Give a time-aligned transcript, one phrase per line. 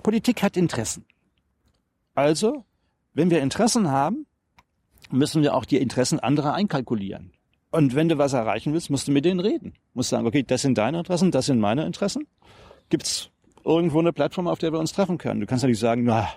[0.00, 1.04] Politik hat Interessen.
[2.14, 2.64] Also,
[3.14, 4.26] wenn wir Interessen haben,
[5.10, 7.32] müssen wir auch die Interessen anderer einkalkulieren.
[7.70, 9.74] Und wenn du was erreichen willst, musst du mit denen reden.
[9.94, 12.26] Musst sagen, okay, das sind deine Interessen, das sind meine Interessen.
[12.88, 13.30] Gibt's
[13.64, 15.40] irgendwo eine Plattform, auf der wir uns treffen können?
[15.40, 16.28] Du kannst ja nicht sagen, na,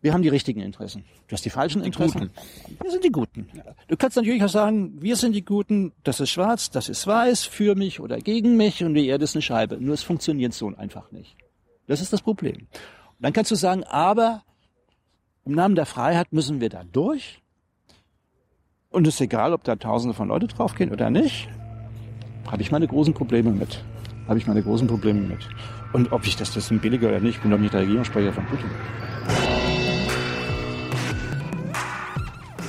[0.00, 1.04] wir haben die richtigen Interessen.
[1.26, 2.30] Du hast die falschen Interessen.
[2.68, 3.48] Die wir sind die Guten.
[3.88, 7.44] Du kannst natürlich auch sagen, wir sind die Guten, das ist schwarz, das ist weiß,
[7.44, 9.78] für mich oder gegen mich und die Erde ist eine Scheibe.
[9.80, 11.36] Nur es funktioniert so einfach nicht.
[11.86, 12.56] Das ist das Problem.
[12.56, 14.42] Und dann kannst du sagen, aber
[15.44, 17.42] im Namen der Freiheit müssen wir da durch.
[18.90, 21.48] Und es ist egal, ob da tausende von Leute draufgehen oder nicht.
[22.50, 23.82] Habe ich meine großen Probleme mit.
[24.28, 25.48] Habe ich meine großen Probleme mit.
[25.92, 28.46] Und ob ich das dessen billiger oder nicht, ich bin doch nicht der Regierungssprecher von
[28.46, 28.70] Putin.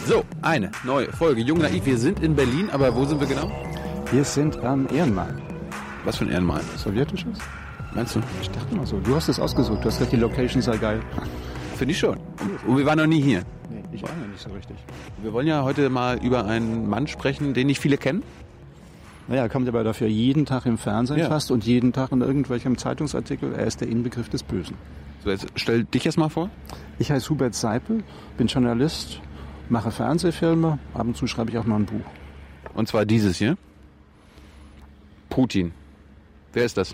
[0.06, 1.86] So, eine neue Folge Jung Naiv.
[1.86, 3.52] Wir sind in Berlin, aber wo sind wir genau?
[4.12, 5.36] Wir sind am Ehrenmal.
[6.04, 6.62] Was für ein Ehrenmal?
[6.78, 7.40] Sowjetisches?
[7.96, 8.20] Meinst du?
[8.42, 9.00] Ich dachte mal so.
[9.00, 9.80] Du hast es ausgesucht.
[9.84, 11.02] Du hast gesagt, die Location sei geil.
[11.78, 12.18] Finde ich schon.
[12.68, 13.44] Und wir waren noch nie hier.
[13.70, 14.76] Nee, ich war noch nicht so richtig.
[15.22, 18.24] Wir wollen ja heute mal über einen Mann sprechen, den nicht viele kennen.
[19.28, 21.28] Naja, kommt aber dafür jeden Tag im Fernsehen Ja.
[21.30, 23.54] fast und jeden Tag in irgendwelchem Zeitungsartikel.
[23.54, 24.76] Er ist der Inbegriff des Bösen.
[25.24, 26.50] So, jetzt stell dich jetzt mal vor.
[27.00, 28.04] Ich heiße Hubert Seipel,
[28.38, 29.20] bin Journalist,
[29.70, 30.78] mache Fernsehfilme.
[30.94, 32.06] Ab und zu schreibe ich auch mal ein Buch.
[32.76, 33.58] Und zwar dieses hier.
[35.30, 35.72] Putin.
[36.54, 36.94] Wer ist das?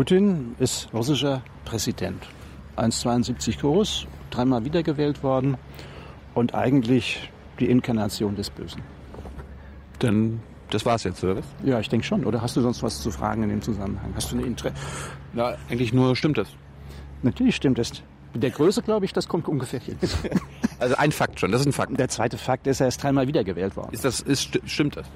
[0.00, 2.22] Putin ist russischer Präsident.
[2.78, 5.58] 1,72 groß, dreimal wiedergewählt worden
[6.32, 8.80] und eigentlich die Inkarnation des Bösen.
[9.98, 10.40] Dann,
[10.70, 11.44] das war's jetzt, oder was?
[11.64, 12.24] Ja, ich denke schon.
[12.24, 14.10] Oder hast du sonst was zu fragen in dem Zusammenhang?
[14.14, 14.74] Hast du eine Interesse?
[15.34, 16.48] Na, eigentlich nur stimmt das.
[17.22, 18.02] Natürlich stimmt es.
[18.32, 19.98] Mit der Größe, glaube ich, das kommt ungefähr hin.
[20.78, 21.98] Also ein Fakt schon, das ist ein Fakt.
[21.98, 23.90] Der zweite Fakt ist, er ist dreimal wiedergewählt worden.
[23.92, 25.06] Ist das, ist, sti- stimmt das?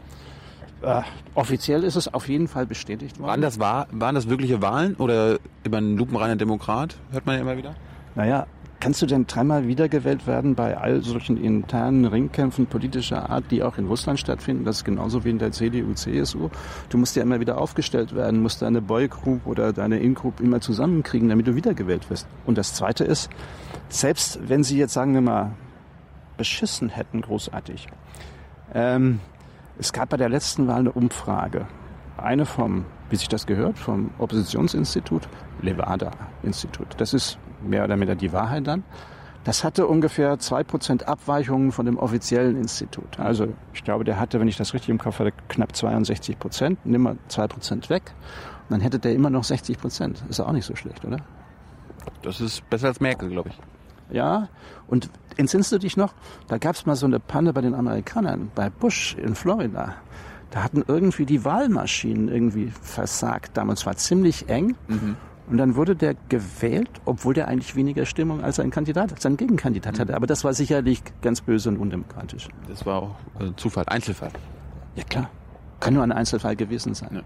[0.85, 1.03] Äh,
[1.35, 3.29] offiziell ist es auf jeden Fall bestätigt worden.
[3.29, 6.97] Waren das, wahr, waren das wirkliche Wahlen oder immer ein lupenreiner Demokrat?
[7.11, 7.75] Hört man ja immer wieder.
[8.15, 8.47] Naja,
[8.81, 13.79] kannst du denn dreimal wiedergewählt werden bei all solchen internen Ringkämpfen politischer Art, die auch
[13.79, 14.65] in Russland stattfinden?
[14.65, 16.51] Das ist genauso wie in der CDU, CSU.
[16.91, 21.29] Du musst ja immer wieder aufgestellt werden, musst deine Boy-Group oder deine In-Group immer zusammenkriegen,
[21.29, 22.27] damit du wiedergewählt wirst.
[22.45, 23.31] Und das Zweite ist,
[23.89, 25.53] selbst wenn sie jetzt, sagen wir mal,
[26.37, 27.87] beschissen hätten, großartig,
[28.75, 29.21] ähm,
[29.79, 31.67] es gab bei der letzten Wahl eine Umfrage.
[32.17, 35.29] Eine vom, wie sich das gehört, vom Oppositionsinstitut,
[35.63, 36.89] Levada-Institut.
[36.99, 38.85] Das ist mehr oder minder die Wahrheit dann.
[39.43, 43.19] Das hatte ungefähr zwei Prozent Abweichungen von dem offiziellen Institut.
[43.19, 46.79] Also ich glaube, der hatte, wenn ich das richtig im Kopf hatte, knapp 62 Prozent.
[46.85, 48.15] Nimm mal zwei Prozent weg.
[48.69, 50.25] Und dann hätte der immer noch 60 Prozent.
[50.31, 51.19] Ist ja auch nicht so schlecht, oder?
[52.23, 53.61] Das ist besser als Merkel, glaube ich.
[54.11, 54.49] Ja,
[54.87, 56.15] und entsinnst du dich noch?
[56.49, 59.95] Da gab es mal so eine Panne bei den Amerikanern, bei Bush in Florida.
[60.51, 63.57] Da hatten irgendwie die Wahlmaschinen irgendwie versagt.
[63.57, 64.77] Damals war ziemlich eng.
[65.49, 69.99] Und dann wurde der gewählt, obwohl der eigentlich weniger Stimmung als sein Kandidat, sein Gegenkandidat
[69.99, 70.15] hatte.
[70.15, 72.49] Aber das war sicherlich ganz böse und undemokratisch.
[72.69, 74.31] Das war auch äh, Zufall, Einzelfall.
[74.97, 75.29] Ja klar,
[75.81, 77.11] kann nur ein Einzelfall gewesen sein.
[77.13, 77.23] Ja.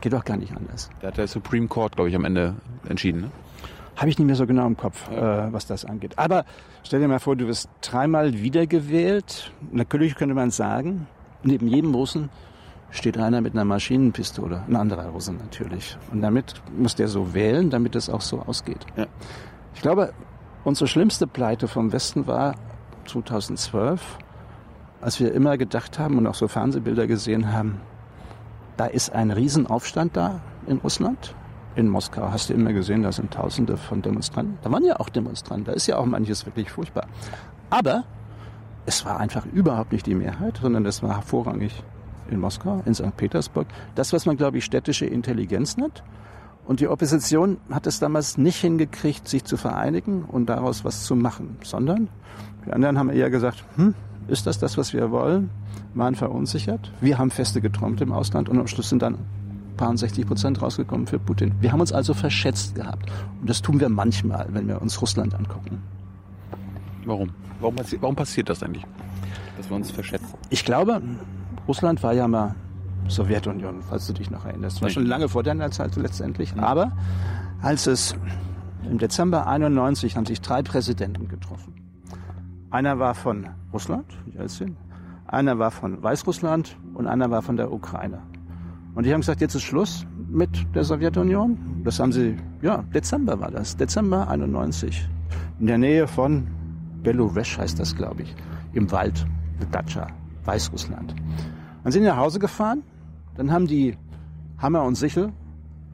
[0.00, 0.90] Geht doch gar nicht anders.
[1.00, 2.56] Da hat der Supreme Court, glaube ich, am Ende
[2.88, 3.22] entschieden.
[3.22, 3.30] Ne?
[3.96, 6.18] Habe ich nicht mehr so genau im Kopf, äh, was das angeht.
[6.18, 6.44] Aber
[6.82, 9.52] stell dir mal vor, du wirst dreimal wiedergewählt.
[9.70, 11.06] Natürlich könnte man sagen,
[11.42, 12.30] neben jedem Russen
[12.90, 14.62] steht einer mit einer Maschinenpistole.
[14.68, 15.96] Ein anderer Russe natürlich.
[16.10, 18.86] Und damit muss der so wählen, damit es auch so ausgeht.
[18.96, 19.06] Ja.
[19.74, 20.12] Ich glaube,
[20.64, 22.54] unsere schlimmste Pleite vom Westen war
[23.06, 24.18] 2012,
[25.00, 27.80] als wir immer gedacht haben und auch so Fernsehbilder gesehen haben,
[28.76, 31.34] da ist ein Riesenaufstand da in Russland.
[31.74, 34.58] In Moskau hast du immer gesehen, da sind Tausende von Demonstranten.
[34.62, 37.06] Da waren ja auch Demonstranten, da ist ja auch manches wirklich furchtbar.
[37.70, 38.04] Aber
[38.84, 41.82] es war einfach überhaupt nicht die Mehrheit, sondern es war vorrangig
[42.30, 43.16] in Moskau, in St.
[43.16, 43.66] Petersburg.
[43.94, 46.02] Das, was man, glaube ich, städtische Intelligenz nennt.
[46.66, 51.16] Und die Opposition hat es damals nicht hingekriegt, sich zu vereinigen und daraus was zu
[51.16, 52.08] machen, sondern
[52.66, 53.94] die anderen haben eher gesagt, hm,
[54.28, 55.50] ist das das, was wir wollen?
[55.94, 56.92] Waren verunsichert.
[57.00, 59.18] Wir haben Feste geträumt im Ausland und am Schluss sind dann
[59.76, 61.54] paar 60 Prozent rausgekommen für Putin.
[61.60, 63.10] Wir haben uns also verschätzt gehabt.
[63.40, 65.82] Und das tun wir manchmal, wenn wir uns Russland angucken.
[67.04, 67.30] Warum?
[67.60, 68.84] Warum, passi warum passiert das eigentlich?
[69.56, 70.34] Dass wir uns verschätzen.
[70.50, 71.00] Ich glaube,
[71.68, 72.54] Russland war ja mal
[73.08, 74.82] Sowjetunion, falls du dich noch erinnerst.
[74.82, 76.54] War schon lange vor deiner Zeit letztendlich.
[76.56, 76.92] Aber
[77.60, 78.14] als es
[78.88, 81.74] im Dezember 91 haben sich drei Präsidenten getroffen.
[82.70, 84.76] Einer war von Russland, Jelzin,
[85.26, 88.22] einer war von Weißrussland und einer war von der Ukraine.
[88.94, 91.82] Und die haben gesagt, jetzt ist Schluss mit der Sowjetunion.
[91.84, 95.08] Das haben sie, ja, Dezember war das, Dezember 91.
[95.60, 96.46] In der Nähe von
[97.02, 98.34] Belovesch heißt das, glaube ich,
[98.72, 99.26] im Wald,
[99.70, 100.06] Datscha,
[100.44, 101.14] Weißrussland.
[101.82, 102.82] Dann sind die nach Hause gefahren,
[103.36, 103.96] dann haben die
[104.58, 105.32] Hammer und Sichel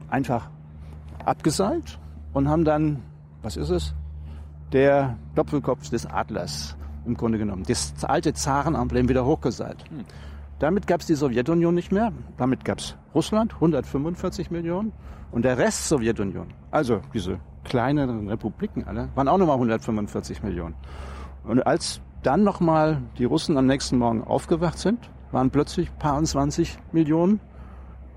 [0.09, 0.49] einfach
[1.25, 1.99] abgeseilt
[2.33, 3.01] und haben dann,
[3.41, 3.93] was ist es?
[4.71, 6.75] Der Doppelkopf des Adlers
[7.05, 7.63] im Grunde genommen.
[7.67, 9.83] Das alte Zarenemblem wieder hochgeseilt.
[10.59, 12.11] Damit gab es die Sowjetunion nicht mehr.
[12.37, 14.91] Damit gab es Russland, 145 Millionen.
[15.31, 20.75] Und der Rest Sowjetunion, also diese kleineren Republiken alle, waren auch nochmal 145 Millionen.
[21.43, 26.77] Und als dann nochmal die Russen am nächsten Morgen aufgewacht sind, waren plötzlich paar 20
[26.91, 27.39] Millionen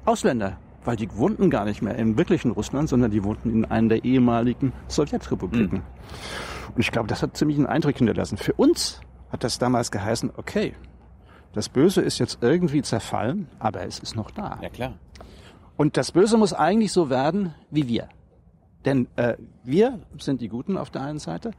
[0.05, 0.59] Ausländer.
[0.85, 4.05] Weil die wohnten gar nicht mehr im wirklichen Russland, sondern die wohnten in einer der
[4.05, 5.79] ehemaligen Sowjetrepubliken.
[5.79, 6.73] Mhm.
[6.75, 8.37] Und ich glaube, das hat ziemlich einen Eindruck hinterlassen.
[8.37, 9.01] Für uns
[9.31, 10.75] hat das damals geheißen, okay,
[11.53, 14.59] das Böse ist jetzt irgendwie zerfallen, aber es ist noch da.
[14.63, 14.95] Ja, klar.
[15.77, 18.09] Und das Böse muss eigentlich so werden wie wir.
[18.85, 21.53] Denn äh, wir sind die Guten auf der einen Seite.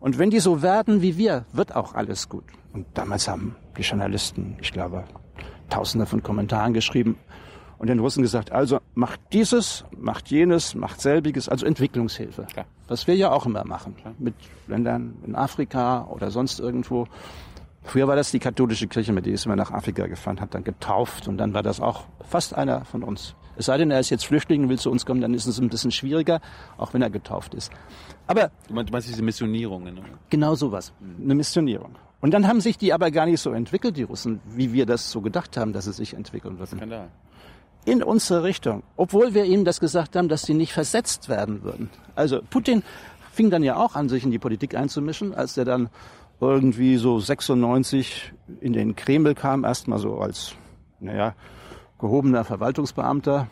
[0.00, 2.44] Und wenn die so werden wie wir, wird auch alles gut.
[2.72, 5.04] Und damals haben die Journalisten, ich glaube,
[5.70, 7.18] tausende von Kommentaren geschrieben
[7.78, 12.44] und den Russen gesagt, also macht dieses, macht jenes, macht selbiges, also Entwicklungshilfe.
[12.44, 12.66] Klar.
[12.86, 13.96] Was wir ja auch immer machen.
[13.96, 14.14] Klar.
[14.18, 14.34] Mit
[14.66, 17.06] Ländern in Afrika oder sonst irgendwo.
[17.82, 20.64] Früher war das die katholische Kirche, mit der ist immer nach Afrika gefahren, hat dann
[20.64, 23.34] getauft und dann war das auch fast einer von uns.
[23.56, 25.58] Es sei denn, er ist jetzt Flüchtling und will zu uns kommen, dann ist es
[25.58, 26.40] ein bisschen schwieriger,
[26.76, 27.72] auch wenn er getauft ist.
[28.26, 29.84] Aber du meinst diese Missionierung?
[29.84, 29.94] Ne?
[30.30, 30.92] Genau sowas,
[31.22, 31.96] eine Missionierung.
[32.20, 35.10] Und dann haben sich die aber gar nicht so entwickelt, die Russen, wie wir das
[35.10, 36.78] so gedacht haben, dass sie sich entwickeln würden.
[36.78, 37.08] Skandal.
[37.84, 41.90] In unsere Richtung, obwohl wir ihnen das gesagt haben, dass sie nicht versetzt werden würden.
[42.14, 42.82] Also Putin
[43.32, 45.88] fing dann ja auch an, sich in die Politik einzumischen, als er dann
[46.40, 50.54] irgendwie so 96 in den Kreml kam, erstmal so als,
[51.00, 51.34] naja,
[51.98, 53.48] gehobener Verwaltungsbeamter.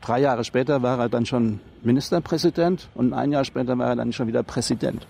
[0.00, 4.12] Drei Jahre später war er dann schon Ministerpräsident und ein Jahr später war er dann
[4.12, 5.06] schon wieder Präsident.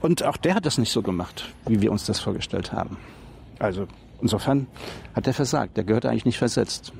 [0.00, 2.96] Und auch der hat das nicht so gemacht, wie wir uns das vorgestellt haben.
[3.58, 3.86] Also
[4.20, 4.66] insofern
[5.14, 5.76] hat er versagt.
[5.76, 6.92] Der gehört eigentlich nicht versetzt.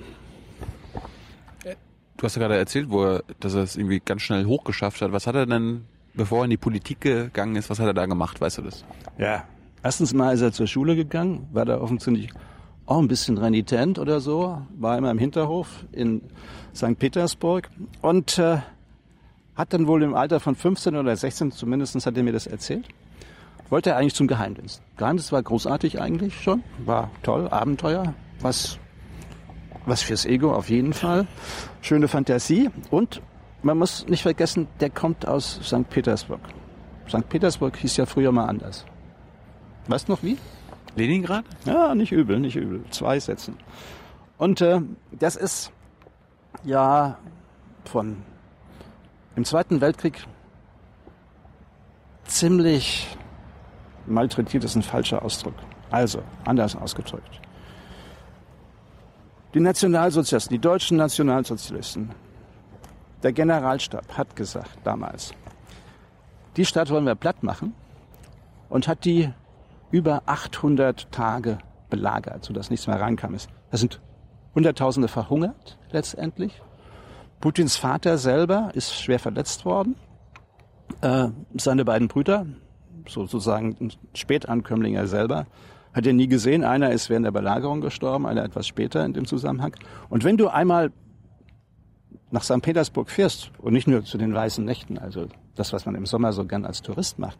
[2.16, 5.10] Du hast ja gerade erzählt, wo er, dass er es irgendwie ganz schnell hochgeschafft hat.
[5.10, 5.84] Was hat er denn
[6.14, 8.84] bevor er in die Politik gegangen ist, was hat er da gemacht, weißt du das?
[9.18, 9.44] Ja,
[9.82, 12.30] erstens mal ist er zur Schule gegangen, war da offensichtlich
[12.86, 16.22] auch ein bisschen renitent oder so, war immer im Hinterhof in
[16.74, 16.98] St.
[16.98, 17.70] Petersburg
[18.00, 18.58] und äh,
[19.54, 22.88] hat dann wohl im Alter von 15 oder 16, zumindest hat er mir das erzählt,
[23.70, 24.82] wollte er eigentlich zum Geheimdienst.
[24.96, 28.78] Geheimdienst war großartig eigentlich schon, war toll, Abenteuer, was,
[29.86, 31.26] was fürs Ego auf jeden Fall,
[31.80, 33.22] schöne Fantasie und
[33.62, 35.88] man muss nicht vergessen, der kommt aus St.
[35.88, 36.40] Petersburg.
[37.08, 37.28] St.
[37.28, 38.84] Petersburg hieß ja früher mal anders.
[39.88, 40.38] Weißt du noch wie?
[40.96, 41.44] Leningrad?
[41.64, 42.84] Ja, nicht übel, nicht übel.
[42.90, 43.56] Zwei Sätzen.
[44.38, 44.80] Und äh,
[45.12, 45.72] das ist
[46.64, 47.18] ja
[47.84, 48.18] von
[49.34, 50.24] im Zweiten Weltkrieg
[52.24, 53.16] ziemlich
[54.06, 55.54] malträtiert ist ein falscher Ausdruck.
[55.90, 57.40] Also, anders ausgedrückt.
[59.54, 62.10] Die Nationalsozialisten, die deutschen Nationalsozialisten
[63.22, 65.34] der Generalstab hat gesagt damals,
[66.56, 67.74] die Stadt wollen wir platt machen
[68.68, 69.30] und hat die
[69.90, 71.58] über 800 Tage
[71.88, 73.36] belagert, sodass nichts mehr reinkam.
[73.70, 74.00] Da sind
[74.54, 76.60] Hunderttausende verhungert letztendlich.
[77.40, 79.96] Putins Vater selber ist schwer verletzt worden.
[81.00, 82.46] Äh, seine beiden Brüder,
[83.08, 85.46] sozusagen Spätankömmlinge selber,
[85.94, 86.64] hat er nie gesehen.
[86.64, 89.74] Einer ist während der Belagerung gestorben, einer etwas später in dem Zusammenhang.
[90.08, 90.92] Und wenn du einmal
[92.32, 92.62] nach St.
[92.62, 96.32] Petersburg fährst und nicht nur zu den weißen Nächten, also das, was man im Sommer
[96.32, 97.38] so gern als Tourist macht,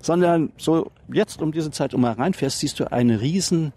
[0.00, 3.72] sondern so jetzt um diese Zeit um mal reinfährst, siehst du ein riesen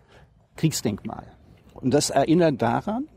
[0.55, 1.25] Kriegsdenkmal.
[1.73, 3.07] Und das erinnert daran,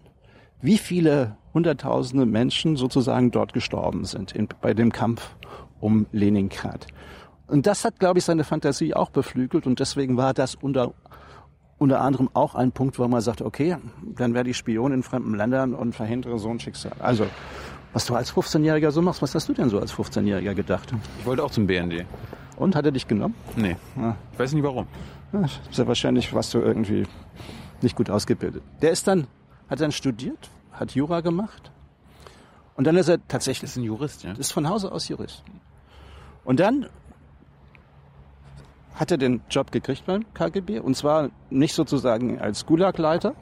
[0.60, 5.36] wie viele hunderttausende Menschen sozusagen dort gestorben sind in, bei dem Kampf
[5.80, 6.88] um Leningrad.
[7.46, 10.94] Und das hat, glaube ich, seine Fantasie auch beflügelt und deswegen war das unter
[11.78, 15.34] unter anderem auch ein Punkt, wo man sagt, okay, dann werde ich Spion in fremden
[15.34, 16.92] Ländern und verhindere so ein Schicksal.
[16.98, 17.26] Also,
[17.92, 20.92] was du als 15-Jähriger so machst, was hast du denn so als 15-Jähriger gedacht?
[21.20, 22.04] Ich wollte auch zum BND.
[22.56, 23.34] Und, hat er dich genommen?
[23.56, 23.76] Nee.
[23.96, 24.16] Ja.
[24.32, 24.86] Ich weiß nicht warum.
[25.32, 27.06] Ja, sehr wahrscheinlich warst du irgendwie
[27.82, 28.62] nicht gut ausgebildet.
[28.80, 29.26] Der ist dann,
[29.68, 31.70] hat dann studiert, hat Jura gemacht.
[32.76, 33.70] Und dann ist er tatsächlich...
[33.70, 34.32] Ist ein Jurist, ja?
[34.32, 35.42] Ist von Hause aus Jurist.
[36.44, 36.86] Und dann
[38.96, 43.34] hat er den Job gekriegt beim KGB und zwar nicht sozusagen als Gulagleiter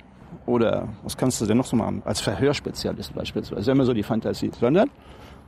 [0.46, 4.02] oder was kannst du denn noch so machen, als Verhörspezialist beispielsweise, ist immer so die
[4.02, 4.90] Fantasie, sondern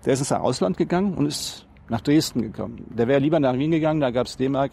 [0.05, 2.87] der ist ins Ausland gegangen und ist nach Dresden gekommen.
[2.91, 4.71] Der wäre lieber nach Wien gegangen, da gab es D-Mark.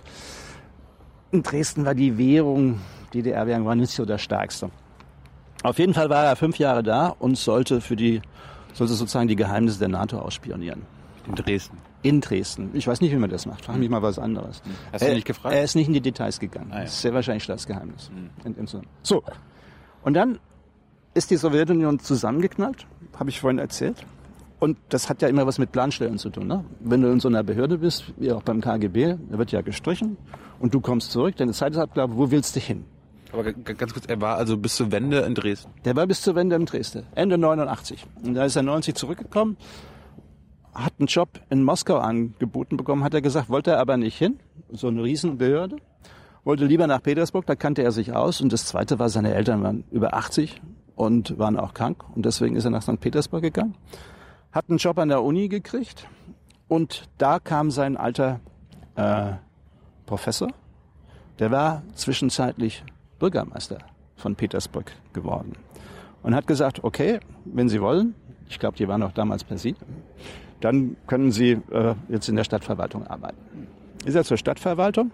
[1.31, 2.79] In Dresden war die Währung,
[3.13, 4.69] DDR-Währung war nicht so der stärkste.
[5.63, 8.21] Auf jeden Fall war er fünf Jahre da und sollte für die,
[8.73, 10.83] sollte sozusagen die Geheimnisse der NATO ausspionieren.
[11.27, 12.69] In Dresden in Dresden.
[12.73, 13.65] Ich weiß nicht, wie man das macht.
[13.65, 14.61] Frag mich mal was anderes.
[14.91, 15.55] Hast er, du nicht gefragt?
[15.55, 16.69] Er ist nicht in die Details gegangen.
[16.71, 16.81] Ah, ja.
[16.83, 18.11] Das ist sehr wahrscheinlich Staatsgeheimnis.
[18.11, 18.67] Mhm.
[19.01, 19.23] so.
[20.03, 20.39] Und dann
[21.13, 22.85] ist die Sowjetunion zusammengeknallt,
[23.17, 24.05] habe ich vorhin erzählt.
[24.59, 26.47] Und das hat ja immer was mit Planstellen zu tun.
[26.47, 26.63] Ne?
[26.79, 30.17] Wenn du in so einer Behörde bist, wie auch beim KGB, da wird ja gestrichen
[30.59, 32.85] und du kommst zurück, deine Zeit ist abgelaufen, wo willst du hin?
[33.33, 35.71] Aber ganz kurz, er war also bis zur Wende in Dresden.
[35.85, 38.05] Der war bis zur Wende in Dresden, Ende 89.
[38.23, 39.57] Und da ist er 90 zurückgekommen,
[40.73, 44.39] hat einen Job in Moskau angeboten bekommen, hat er gesagt, wollte er aber nicht hin,
[44.71, 45.77] so eine Riesenbehörde,
[46.43, 48.41] wollte lieber nach Petersburg, da kannte er sich aus.
[48.41, 50.61] Und das Zweite war, seine Eltern waren über 80
[50.95, 52.03] und waren auch krank.
[52.15, 52.99] Und deswegen ist er nach St.
[52.99, 53.75] Petersburg gegangen,
[54.51, 56.07] hat einen Job an der Uni gekriegt.
[56.67, 58.39] Und da kam sein alter
[58.95, 59.33] äh,
[60.05, 60.49] Professor,
[61.39, 62.83] der war zwischenzeitlich
[63.19, 63.79] Bürgermeister
[64.15, 65.53] von Petersburg geworden.
[66.21, 68.15] Und hat gesagt, okay, wenn Sie wollen,
[68.49, 69.75] ich glaube, die waren auch damals per Sie,
[70.63, 73.67] dann können Sie äh, jetzt in der Stadtverwaltung arbeiten.
[74.05, 75.11] Ist er zur Stadtverwaltung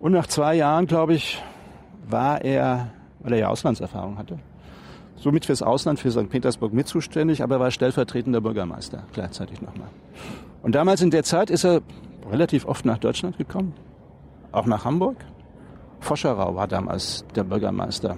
[0.00, 1.42] und nach zwei Jahren, glaube ich,
[2.08, 4.38] war er, weil er ja Auslandserfahrung hatte,
[5.16, 6.28] somit fürs Ausland, für St.
[6.28, 9.88] Petersburg mit zuständig, aber war stellvertretender Bürgermeister gleichzeitig nochmal.
[10.62, 11.80] Und damals in der Zeit ist er
[12.30, 13.72] relativ oft nach Deutschland gekommen,
[14.52, 15.16] auch nach Hamburg.
[16.00, 18.16] Foscherau war damals der Bürgermeister.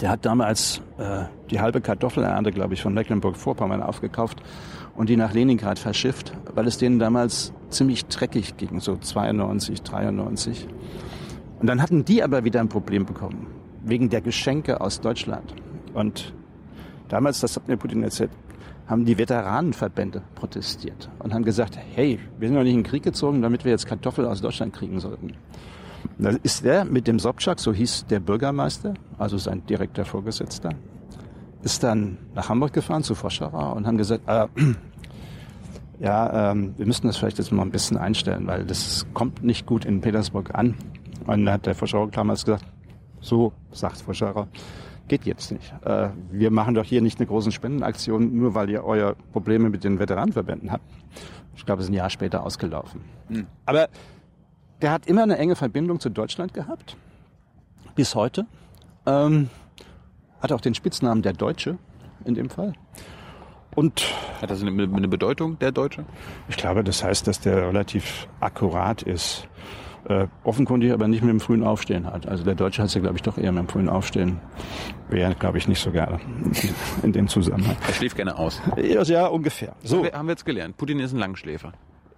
[0.00, 4.42] Der hat damals äh, die halbe Kartoffelernte, glaube ich, von Mecklenburg-Vorpommern aufgekauft
[4.94, 10.68] und die nach Leningrad verschifft, weil es denen damals ziemlich dreckig ging, so 92, 93.
[11.60, 13.46] Und dann hatten die aber wieder ein Problem bekommen,
[13.82, 15.54] wegen der Geschenke aus Deutschland.
[15.94, 16.34] Und
[17.08, 18.30] damals, das hat mir Putin erzählt,
[18.86, 23.02] haben die Veteranenverbände protestiert und haben gesagt, hey, wir sind doch nicht in den Krieg
[23.02, 25.34] gezogen, damit wir jetzt Kartoffeln aus Deutschland kriegen sollten.
[26.18, 30.70] Da ist der mit dem Sobczak, so hieß der Bürgermeister, also sein direkter Vorgesetzter,
[31.62, 34.46] ist dann nach Hamburg gefahren zu Foscherau und haben gesagt, äh,
[36.00, 39.66] ja, ähm, wir müssten das vielleicht jetzt mal ein bisschen einstellen, weil das kommt nicht
[39.66, 40.74] gut in Petersburg an.
[41.26, 42.64] Und dann hat der Foscherau damals gesagt,
[43.20, 44.48] so sagt Foscherau,
[45.08, 45.72] geht jetzt nicht.
[45.84, 49.84] Äh, wir machen doch hier nicht eine große Spendenaktion, nur weil ihr eure Probleme mit
[49.84, 50.84] den Veteranenverbänden habt.
[51.54, 53.02] Ich glaube, es ist ein Jahr später ausgelaufen.
[53.66, 53.88] Aber
[54.80, 56.96] der hat immer eine enge Verbindung zu Deutschland gehabt,
[57.94, 58.46] bis heute.
[59.06, 59.48] Ähm,
[60.42, 61.78] hat auch den Spitznamen der Deutsche
[62.24, 62.74] in dem Fall.
[63.74, 64.04] Und
[64.42, 66.04] Hat das eine, eine Bedeutung, der Deutsche?
[66.48, 69.48] ich glaube, das heißt, dass der relativ akkurat ist.
[70.08, 72.26] Äh, offenkundig aber nicht mit dem frühen Aufstehen hat.
[72.26, 74.40] Also der Deutsche hat es ja, glaube ich, doch eher mit dem frühen Aufstehen.
[75.08, 76.18] Wäre, glaube ich, nicht so gerne
[77.04, 77.76] in dem Zusammenhang.
[77.86, 78.60] Er schläft gerne aus.
[78.76, 79.76] Ja, ja ungefähr.
[79.84, 80.76] So, Wir, haben wir jetzt gelernt.
[80.76, 81.72] Putin ist ein Langschläfer.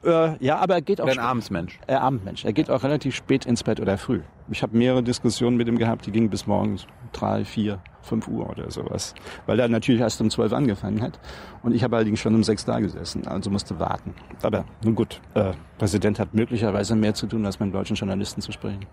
[0.05, 1.79] Äh, ja, aber er geht auch ein Abendsmensch.
[1.87, 2.45] Er Abendmensch.
[2.45, 4.21] Er geht auch relativ spät ins Bett oder früh.
[4.51, 8.49] Ich habe mehrere Diskussionen mit ihm gehabt, die gingen bis morgens drei, vier, fünf Uhr
[8.49, 9.15] oder sowas.
[9.47, 11.19] Weil er natürlich erst um zwölf angefangen hat.
[11.63, 14.15] Und ich habe allerdings schon um sechs da gesessen, also musste warten.
[14.43, 18.53] Aber nun gut, äh, Präsident hat möglicherweise mehr zu tun, als mit deutschen Journalisten zu
[18.53, 18.87] sprechen.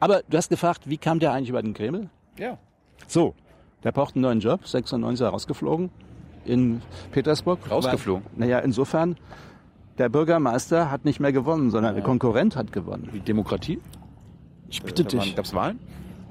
[0.00, 2.08] Aber du hast gefragt, wie kam der eigentlich über den Kreml?
[2.38, 2.58] Ja.
[3.06, 3.34] So,
[3.84, 5.90] der braucht einen neuen Job, 96 rausgeflogen
[6.44, 7.58] in Petersburg.
[7.70, 8.24] Rausgeflogen?
[8.24, 9.16] War, naja, insofern,
[10.00, 13.10] der Bürgermeister hat nicht mehr gewonnen, sondern der Konkurrent hat gewonnen.
[13.12, 13.78] Die Demokratie?
[14.68, 15.36] Ich bitte dich.
[15.36, 15.78] Gab es Wahlen?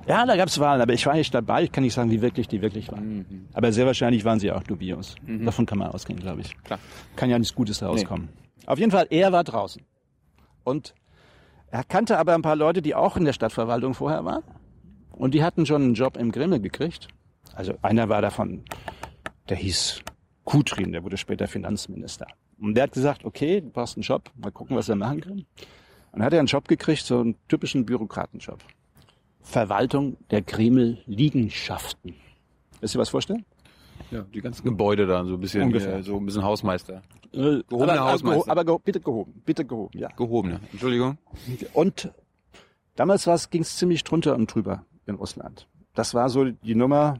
[0.07, 1.63] Ja, da gab's Wahlen, aber ich war nicht dabei.
[1.63, 3.47] Ich kann nicht sagen, wie wirklich die wirklich waren.
[3.53, 5.15] Aber sehr wahrscheinlich waren sie auch dubios.
[5.45, 6.57] Davon kann man ausgehen, glaube ich.
[6.63, 6.79] Klar.
[7.15, 8.29] Kann ja nichts Gutes herauskommen.
[8.65, 9.83] Auf jeden Fall, er war draußen.
[10.63, 10.95] Und
[11.69, 14.43] er kannte aber ein paar Leute, die auch in der Stadtverwaltung vorher waren.
[15.11, 17.07] Und die hatten schon einen Job im Kreml gekriegt.
[17.53, 18.63] Also einer war davon,
[19.47, 20.01] der hieß
[20.43, 22.25] Kutrin, der wurde später Finanzminister.
[22.61, 25.31] Und der hat gesagt, okay, du brauchst einen Job, mal gucken, was er machen kann.
[25.33, 25.45] Und
[26.13, 28.59] dann hat er einen Job gekriegt, so einen typischen Bürokratenjob.
[29.41, 32.15] Verwaltung der Kreml-Liegenschaften.
[32.79, 33.45] Willst du dir was vorstellen?
[34.11, 35.97] Ja, die ganzen Gebäude da, so ein bisschen, Ungefähr.
[35.97, 37.01] äh, so ein bisschen Hausmeister.
[37.31, 38.51] Gehobener Gehobener aber, Hausmeister.
[38.51, 40.09] aber, geho- bitte gehoben, bitte gehoben, ja.
[40.15, 40.59] Gehobene.
[40.71, 41.17] Entschuldigung.
[41.73, 42.11] Und
[42.95, 45.67] damals ging es ziemlich drunter und drüber in Russland.
[45.93, 47.19] Das war so die Nummer,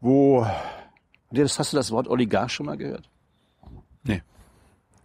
[0.00, 0.44] wo,
[1.34, 3.08] hast du das Wort Oligarch schon mal gehört?
[4.04, 4.22] Nee.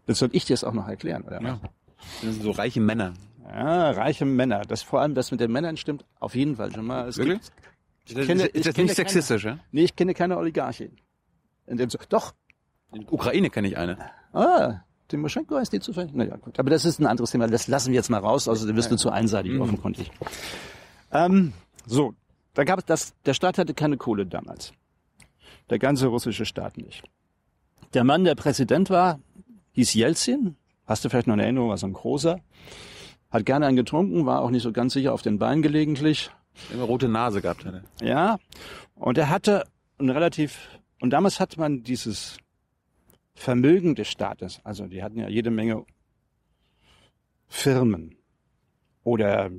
[0.06, 1.42] Das soll ich dir das auch noch erklären, oder?
[1.42, 1.60] Ja.
[2.22, 3.14] Das sind so reiche Männer.
[3.46, 4.62] Ja, reiche Männer.
[4.62, 7.08] Das vor allem das mit den Männern stimmt auf jeden Fall schon mal.
[7.08, 7.40] Es Wirklich?
[7.40, 7.52] Gibt,
[8.10, 9.60] Ist das, kenne- ist ich das nicht keine- sexistisch, ja?
[9.72, 10.92] nee, ich kenne keine Oligarchin.
[11.68, 12.34] In dem, so- doch,
[12.92, 13.98] In der Ukraine kenne ich eine.
[14.34, 16.14] Ah, Timoschenko heißt die zufällig?
[16.14, 16.60] Naja, gut.
[16.60, 17.48] Aber das ist ein anderes Thema.
[17.48, 20.12] Das lassen wir jetzt mal raus, also da wirst du zu einseitig offenkundig.
[21.12, 21.54] Ähm,
[21.86, 22.14] so,
[22.54, 24.74] da gab es das, der Staat hatte keine Kohle damals.
[25.70, 27.04] Der ganze russische Staat nicht.
[27.94, 29.20] Der Mann, der Präsident war,
[29.74, 30.56] hieß Jelzin.
[30.86, 32.40] Hast du vielleicht noch eine Erinnerung, war so ein großer.
[33.30, 36.32] Hat gerne einen getrunken, war auch nicht so ganz sicher auf den Beinen gelegentlich.
[36.72, 37.84] Immer rote Nase gehabt hatte.
[38.02, 38.38] Ja,
[38.96, 39.66] und er hatte
[40.00, 42.38] ein relativ, und damals hat man dieses
[43.36, 45.86] Vermögen des Staates, also die hatten ja jede Menge
[47.48, 48.16] Firmen
[49.04, 49.52] oder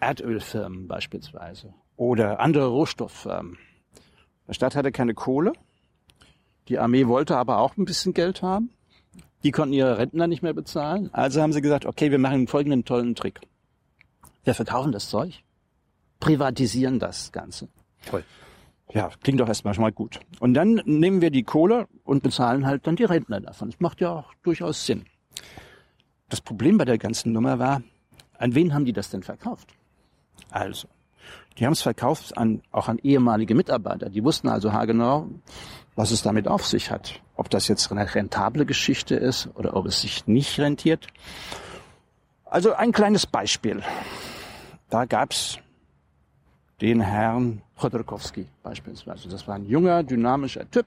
[0.00, 3.58] Erdölfirmen beispielsweise oder andere Rohstofffirmen.
[4.46, 5.52] Der Staat hatte keine Kohle,
[6.68, 8.70] Die Armee wollte aber auch ein bisschen Geld haben.
[9.42, 11.10] Die konnten ihre Rentner nicht mehr bezahlen.
[11.12, 13.40] Also haben sie gesagt, okay, wir machen folgenden tollen Trick.
[14.44, 15.42] Wir verkaufen das Zeug,
[16.20, 17.68] privatisieren das Ganze.
[18.06, 18.24] Toll.
[18.92, 20.18] Ja, klingt doch erstmal schon mal gut.
[20.40, 23.70] Und dann nehmen wir die Kohle und bezahlen halt dann die Rentner davon.
[23.70, 25.04] Das macht ja auch durchaus Sinn.
[26.28, 27.82] Das Problem bei der ganzen Nummer war,
[28.38, 29.68] an wen haben die das denn verkauft?
[30.50, 30.88] Also,
[31.58, 34.08] die haben es verkauft an, auch an ehemalige Mitarbeiter.
[34.08, 35.28] Die wussten also haargenau,
[35.96, 37.20] was es damit auf sich hat.
[37.34, 41.08] Ob das jetzt eine rentable Geschichte ist oder ob es sich nicht rentiert.
[42.44, 43.82] Also ein kleines Beispiel.
[44.88, 45.58] Da gab's
[46.80, 49.28] den Herrn Chodorkowski beispielsweise.
[49.28, 50.86] Das war ein junger, dynamischer Typ.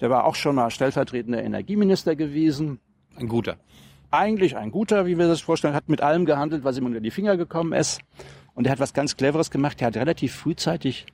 [0.00, 2.80] Der war auch schon mal stellvertretender Energieminister gewesen.
[3.16, 3.56] Ein guter.
[4.10, 7.10] Eigentlich ein guter, wie wir das vorstellen, hat mit allem gehandelt, was ihm unter die
[7.10, 8.00] Finger gekommen ist.
[8.60, 9.80] Und er hat was ganz Cleveres gemacht.
[9.80, 11.06] Er hat relativ frühzeitig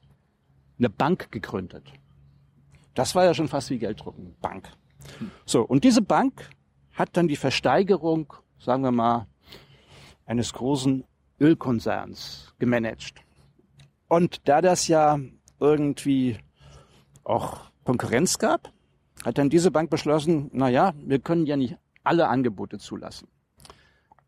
[0.81, 1.93] eine Bank gegründet.
[2.95, 4.35] Das war ja schon fast wie Gelddrucken.
[4.43, 4.69] Bank.
[5.45, 6.51] So, und diese Bank
[6.93, 9.29] hat dann die Versteigerung, sagen wir mal,
[10.25, 11.05] eines großen
[11.39, 13.15] Ölkonzerns gemanagt.
[14.09, 15.21] Und da das ja
[15.61, 16.39] irgendwie
[17.23, 18.73] auch Konkurrenz gab,
[19.25, 23.29] hat dann diese Bank beschlossen, na ja, wir können ja nicht alle Angebote zulassen.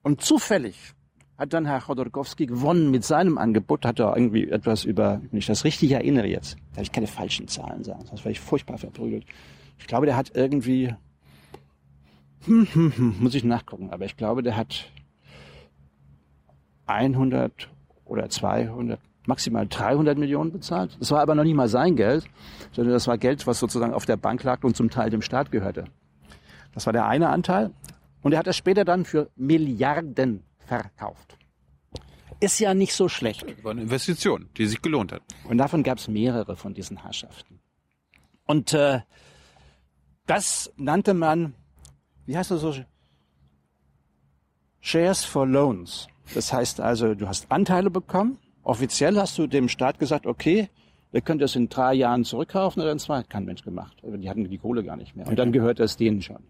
[0.05, 0.95] Und zufällig
[1.39, 5.47] hat dann Herr Chodorkowski gewonnen mit seinem Angebot, hat er irgendwie etwas über, wenn ich
[5.47, 9.25] das richtig erinnere jetzt, darf ich keine falschen Zahlen sagen, das war ich furchtbar verprügelt.
[9.79, 10.95] Ich glaube, der hat irgendwie,
[12.45, 14.91] hm, hm, hm, muss ich nachgucken, aber ich glaube, der hat
[16.87, 17.69] 100
[18.05, 20.97] oder 200, maximal 300 Millionen bezahlt.
[20.99, 22.25] Das war aber noch nicht mal sein Geld,
[22.73, 25.53] sondern das war Geld, was sozusagen auf der Bank lag und zum Teil dem Staat
[25.53, 25.85] gehörte.
[26.75, 27.71] Das war der eine Anteil.
[28.23, 31.37] Und er hat das später dann für Milliarden verkauft.
[32.41, 33.45] Ist ja nicht so schlecht.
[33.49, 35.23] Das war eine Investition, die sich gelohnt hat.
[35.49, 37.59] Und davon gab es mehrere von diesen Herrschaften.
[38.47, 39.01] Und äh,
[40.27, 41.55] das nannte man,
[42.27, 42.75] wie heißt das so?
[44.81, 46.07] Shares for Loans.
[46.35, 48.39] Das heißt also, du hast Anteile bekommen.
[48.63, 50.69] Offiziell hast du dem Staat gesagt, okay,
[51.11, 53.19] wir können das in drei Jahren zurückkaufen oder in zwei.
[53.19, 53.97] Hat kein Mensch gemacht.
[54.03, 55.27] Die hatten die Kohle gar nicht mehr.
[55.27, 56.45] Und dann gehört das denen schon.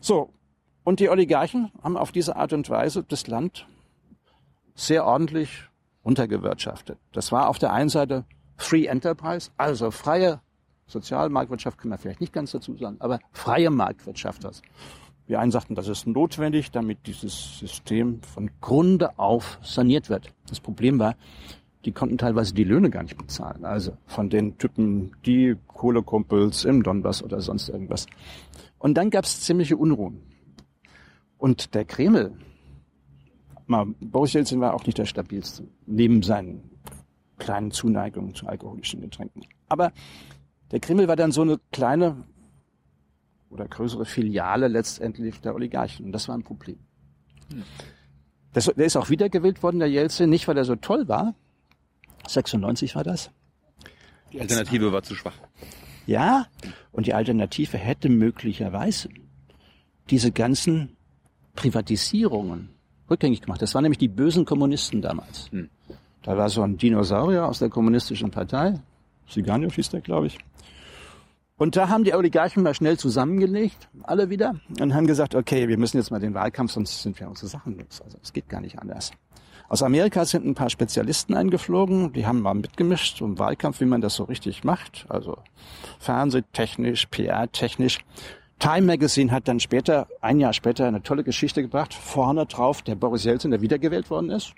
[0.00, 0.30] So.
[0.84, 3.66] Und die Oligarchen haben auf diese Art und Weise das Land
[4.74, 5.64] sehr ordentlich
[6.02, 6.98] untergewirtschaftet.
[7.12, 8.24] Das war auf der einen Seite
[8.56, 10.40] Free Enterprise, also freie
[10.86, 14.44] Sozialmarktwirtschaft, kann man vielleicht nicht ganz dazu sagen, aber freie Marktwirtschaft.
[14.44, 14.62] Das.
[15.26, 20.34] Wir einen sagten, das ist notwendig, damit dieses System von Grunde auf saniert wird.
[20.48, 21.16] Das Problem war,
[21.86, 23.64] die konnten teilweise die Löhne gar nicht bezahlen.
[23.64, 28.06] Also von den Typen, die Kohlekumpels im Donbass oder sonst irgendwas.
[28.78, 30.20] Und dann gab es ziemliche Unruhen.
[31.44, 32.32] Und der Kreml,
[33.66, 36.70] mal, Boris Jelzin war auch nicht der stabilste, neben seinen
[37.36, 39.42] kleinen Zuneigungen zu alkoholischen Getränken.
[39.68, 39.92] Aber
[40.70, 42.24] der Kreml war dann so eine kleine
[43.50, 46.06] oder größere Filiale letztendlich der Oligarchen.
[46.06, 46.78] Und das war ein Problem.
[48.54, 51.34] Das, der ist auch wiedergewählt worden, der Jelzin, nicht weil er so toll war.
[52.26, 53.30] 96 war das.
[54.32, 55.36] Die Alternative war zu schwach.
[56.06, 56.46] Ja,
[56.90, 59.10] und die Alternative hätte möglicherweise
[60.08, 60.93] diese ganzen
[61.54, 62.70] Privatisierungen
[63.10, 63.62] rückgängig gemacht.
[63.62, 65.50] Das waren nämlich die bösen Kommunisten damals.
[65.50, 65.68] Hm.
[66.22, 68.80] Da war so ein Dinosaurier aus der kommunistischen Partei.
[69.28, 70.38] Siganov hieß der, glaube ich.
[71.56, 75.78] Und da haben die Oligarchen mal schnell zusammengelegt, alle wieder, und haben gesagt, okay, wir
[75.78, 78.00] müssen jetzt mal den Wahlkampf, sonst sind wir unsere Sachen los.
[78.02, 79.12] Also es geht gar nicht anders.
[79.68, 84.00] Aus Amerika sind ein paar Spezialisten eingeflogen, die haben mal mitgemischt im Wahlkampf, wie man
[84.00, 85.06] das so richtig macht.
[85.08, 85.38] Also
[86.00, 88.00] Fernsehtechnisch, PR-technisch.
[88.58, 91.92] Time Magazine hat dann später, ein Jahr später, eine tolle Geschichte gebracht.
[91.92, 94.54] Vorne drauf der Boris Jelzin, der wiedergewählt worden ist.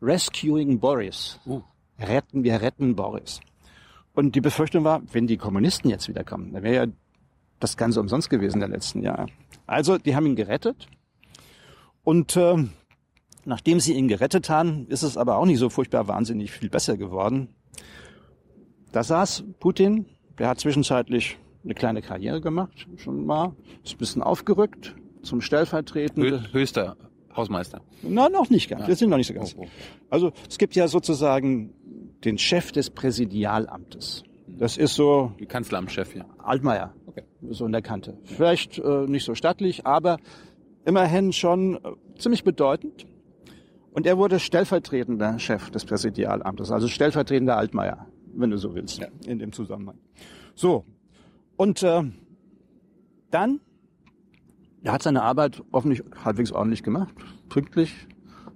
[0.00, 1.40] Rescuing Boris.
[1.46, 1.62] Uh.
[1.98, 3.40] Retten, wir retten Boris.
[4.14, 6.92] Und die Befürchtung war, wenn die Kommunisten jetzt wiederkommen, dann wäre ja
[7.60, 9.26] das Ganze umsonst gewesen der letzten Jahre.
[9.66, 10.88] Also, die haben ihn gerettet.
[12.02, 12.56] Und äh,
[13.44, 16.96] nachdem sie ihn gerettet haben, ist es aber auch nicht so furchtbar wahnsinnig viel besser
[16.96, 17.48] geworden.
[18.92, 20.06] Da saß Putin,
[20.38, 26.52] der hat zwischenzeitlich eine kleine Karriere gemacht, schon mal, ist ein bisschen aufgerückt zum Stellvertretenden.
[26.52, 26.96] Höchster
[27.34, 27.80] Hausmeister.
[28.02, 28.86] Na, noch nicht ganz.
[28.86, 29.54] Wir sind noch nicht so ganz.
[29.58, 29.66] Oh, oh.
[30.10, 31.72] Also es gibt ja sozusagen
[32.24, 34.22] den Chef des Präsidialamtes.
[34.46, 36.26] Das ist so Die Kanzleramtschef hier.
[36.38, 37.22] Altmaier, Okay.
[37.50, 38.18] so in der Kante.
[38.24, 40.18] Vielleicht äh, nicht so stattlich, aber
[40.84, 41.80] immerhin schon äh,
[42.18, 43.06] ziemlich bedeutend.
[43.92, 49.06] Und er wurde stellvertretender Chef des Präsidialamtes, also stellvertretender Altmaier, wenn du so willst, Ja.
[49.26, 49.98] in dem Zusammenhang.
[50.54, 50.84] So,
[51.56, 52.02] und äh,
[53.30, 53.60] dann,
[54.82, 57.14] er hat seine Arbeit offensichtlich halbwegs ordentlich gemacht,
[57.48, 58.06] pünktlich,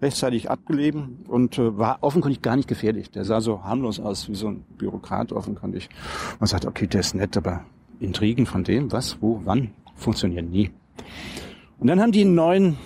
[0.01, 3.11] rechtzeitig abgeleben und äh, war offenkundig gar nicht gefährlich.
[3.11, 5.89] Der sah so harmlos aus, wie so ein Bürokrat offenkundig.
[6.39, 7.65] Man sagt, okay, der ist nett, aber
[8.01, 10.71] Intrigen von dem, was, wo, wann, funktionieren nie.
[11.79, 12.77] Und dann haben die einen neuen,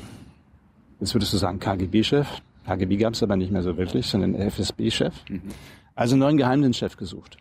[1.00, 2.26] jetzt würdest du sagen KGB-Chef,
[2.66, 5.42] KGB gab es aber nicht mehr so wirklich, sondern FSB-Chef, mhm.
[5.94, 7.38] also einen neuen Geheimdienstchef gesucht.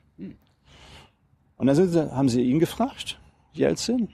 [1.61, 3.19] Und dann sie, haben sie ihn gefragt,
[3.53, 4.09] Jelzin.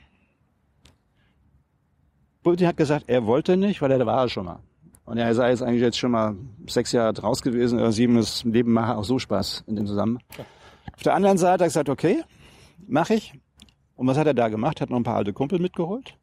[2.43, 4.59] Putin hat gesagt, er wollte nicht, weil er da war schon mal.
[5.05, 6.35] Und er sei jetzt eigentlich jetzt schon mal
[6.67, 10.21] sechs Jahre draus gewesen, oder sieben, das Leben mache auch so Spaß in dem Zusammenhang.
[10.93, 12.21] Auf der anderen Seite hat er gesagt, okay,
[12.85, 13.31] mache ich.
[13.95, 14.81] Und was hat er da gemacht?
[14.81, 16.17] Hat noch ein paar alte Kumpel mitgeholt.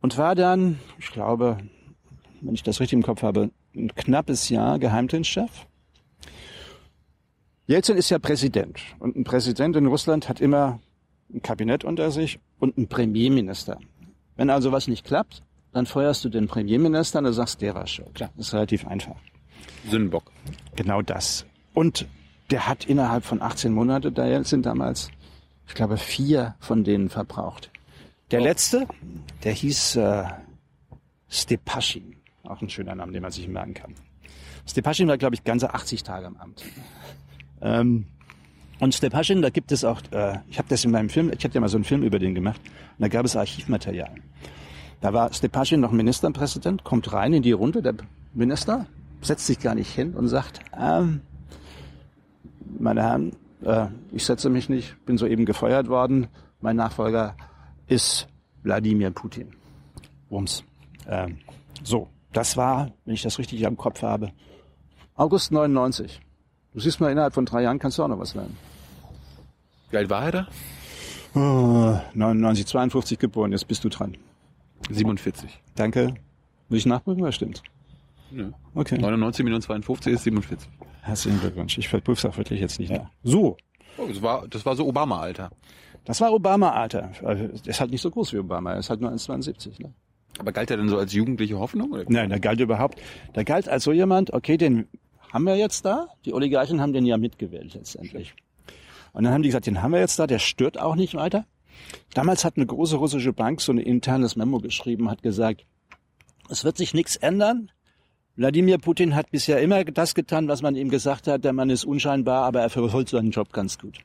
[0.00, 1.58] Und war dann, ich glaube,
[2.40, 5.68] wenn ich das richtig im Kopf habe, ein knappes Jahr Geheimdienstchef.
[7.66, 8.78] Jelzin ist ja Präsident.
[8.98, 10.80] Und ein Präsident in Russland hat immer
[11.32, 13.78] ein Kabinett unter sich und einen Premierminister.
[14.36, 17.86] Wenn also was nicht klappt, dann feuerst du den Premierminister und du sagst, der war
[17.86, 18.14] schuld.
[18.14, 19.16] Klar, das ist relativ einfach.
[19.88, 20.30] Sündenbock.
[20.76, 21.46] Genau das.
[21.72, 22.06] Und
[22.50, 25.10] der hat innerhalb von 18 Monaten, da sind damals,
[25.66, 27.70] ich glaube, vier von denen verbraucht.
[28.30, 28.44] Der oh.
[28.44, 28.86] letzte,
[29.42, 30.24] der hieß äh,
[31.28, 32.16] Stepaschin.
[32.42, 33.94] Auch ein schöner Name, den man sich merken kann.
[34.66, 36.62] Stepaschin war, glaube ich, ganze 80 Tage im Amt.
[37.64, 38.04] Ähm,
[38.78, 41.54] und Stepaschin, da gibt es auch, äh, ich habe das in meinem Film, ich hatte
[41.54, 44.14] ja mal so einen Film über den gemacht, und da gab es Archivmaterial.
[45.00, 47.94] Da war Stepaschin noch Ministerpräsident, kommt rein in die Runde, der
[48.34, 48.86] Minister
[49.22, 51.22] setzt sich gar nicht hin und sagt, ähm,
[52.78, 56.28] meine Herren, äh, ich setze mich nicht, bin soeben gefeuert worden,
[56.60, 57.36] mein Nachfolger
[57.86, 58.28] ist
[58.62, 59.48] Wladimir Putin.
[60.30, 60.64] Rums.
[61.08, 61.38] Ähm,
[61.82, 64.32] so, das war, wenn ich das richtig am Kopf habe,
[65.14, 66.20] August 99.
[66.74, 68.56] Du siehst mal, innerhalb von drei Jahren kannst du auch noch was lernen.
[69.90, 70.48] Wie alt war er da?
[71.36, 74.16] Oh, 99, 52 geboren, jetzt bist du dran.
[74.90, 75.60] 47.
[75.76, 76.14] Danke.
[76.68, 77.62] Will ich nachprüfen, oder stimmt?
[78.32, 78.50] Nö.
[78.74, 78.98] Okay.
[78.98, 80.68] 99 minus 52 ist 47.
[81.02, 81.78] Herzlichen Glückwunsch.
[81.78, 83.08] Ich verprüfe es auch wirklich jetzt nicht ja.
[83.22, 83.56] So.
[83.96, 85.50] Oh, das war, das war so Obama-Alter.
[86.04, 87.12] Das war Obama-Alter.
[87.22, 88.72] Der ist halt nicht so groß wie Obama.
[88.72, 89.80] Er ist halt nur 1,72.
[89.80, 89.92] Ne?
[90.38, 91.92] Aber galt er denn so als jugendliche Hoffnung?
[91.92, 92.04] Oder?
[92.08, 93.00] Nein, der galt überhaupt.
[93.36, 94.88] Der galt als so jemand, okay, den
[95.34, 96.06] haben wir jetzt da.
[96.24, 98.34] Die Oligarchen haben den ja mitgewählt letztendlich.
[99.12, 101.44] Und dann haben die gesagt, den haben wir jetzt da, der stört auch nicht weiter.
[102.14, 105.66] Damals hat eine große russische Bank so ein internes Memo geschrieben, hat gesagt,
[106.48, 107.72] es wird sich nichts ändern.
[108.36, 111.44] Wladimir Putin hat bisher immer das getan, was man ihm gesagt hat.
[111.44, 113.98] Der Mann ist unscheinbar, aber er verholt seinen Job ganz gut.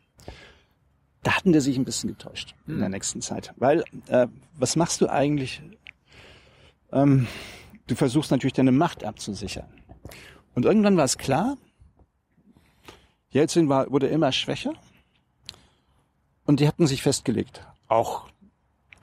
[1.21, 2.73] Da hatten der sich ein bisschen getäuscht hm.
[2.73, 2.93] in der hm.
[2.93, 3.53] nächsten Zeit.
[3.57, 5.61] Weil, äh, was machst du eigentlich?
[6.91, 7.27] Ähm,
[7.85, 9.67] du versuchst natürlich deine Macht abzusichern.
[10.55, 11.57] Und irgendwann war es klar,
[13.31, 14.73] Jelzin war, wurde immer schwächer
[16.45, 17.65] und die hatten sich festgelegt.
[17.87, 18.27] Auch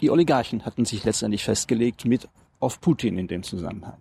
[0.00, 2.28] die Oligarchen hatten sich letztendlich festgelegt mit
[2.58, 3.98] auf Putin in dem Zusammenhang.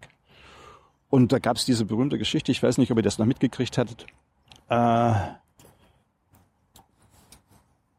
[1.10, 3.78] Und da gab es diese berühmte Geschichte, ich weiß nicht, ob ihr das noch mitgekriegt
[3.78, 4.06] hattet.
[4.70, 5.14] Äh,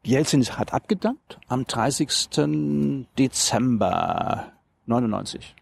[0.03, 3.07] Jelzin hat abgedankt am 30.
[3.17, 4.51] Dezember
[4.85, 5.55] 99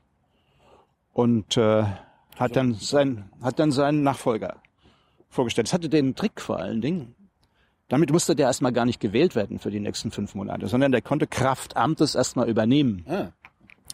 [1.14, 1.86] und äh,
[2.36, 4.62] hat dann sein hat dann seinen Nachfolger
[5.30, 5.68] vorgestellt.
[5.68, 7.16] Es hatte den Trick vor allen Dingen,
[7.88, 11.02] damit musste der erstmal gar nicht gewählt werden für die nächsten fünf Monate, sondern der
[11.02, 13.06] konnte Kraft Amtes erstmal übernehmen.
[13.08, 13.32] Ah.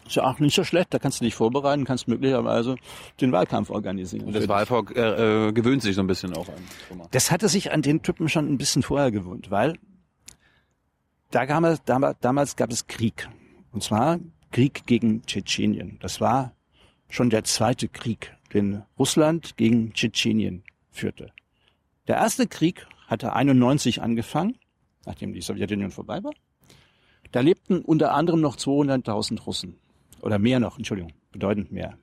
[0.06, 2.76] Ist ja auch nicht so schlecht, da kannst du dich vorbereiten, kannst möglicherweise
[3.20, 4.26] den Wahlkampf organisieren.
[4.26, 7.00] Und das Wahlvolk äh, äh, gewöhnt sich so ein bisschen auch an.
[7.12, 9.74] Das hatte sich an den Typen schon ein bisschen vorher gewöhnt, weil
[11.30, 11.82] da gab es,
[12.20, 13.28] damals gab es Krieg.
[13.70, 14.18] Und zwar
[14.50, 15.98] Krieg gegen Tschetschenien.
[16.00, 16.52] Das war
[17.12, 21.30] schon der zweite Krieg, den Russland gegen Tschetschenien führte.
[22.08, 24.56] Der erste Krieg hatte 91 angefangen,
[25.04, 26.32] nachdem die Sowjetunion vorbei war.
[27.30, 29.76] Da lebten unter anderem noch 200.000 Russen.
[30.22, 31.98] Oder mehr noch, Entschuldigung, bedeutend mehr.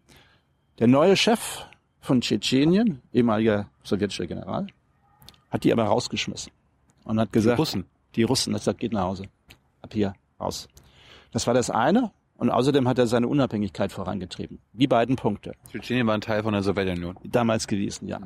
[0.77, 1.65] Der neue Chef
[1.99, 4.67] von Tschetschenien, ehemaliger sowjetischer General,
[5.49, 6.51] hat die aber rausgeschmissen.
[7.03, 9.23] Und hat gesagt, die Russen, die Russen, das geht nach Hause.
[9.81, 10.67] Ab hier, raus.
[11.31, 12.11] Das war das eine.
[12.39, 14.59] Und außerdem hat er seine Unabhängigkeit vorangetrieben.
[14.71, 15.55] Die beiden Punkte.
[15.69, 17.17] Tschetschenien war ein Teil von der Sowjetunion.
[17.25, 18.21] Damals gewesen, ja.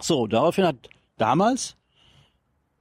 [0.00, 0.76] So, daraufhin hat
[1.16, 1.76] damals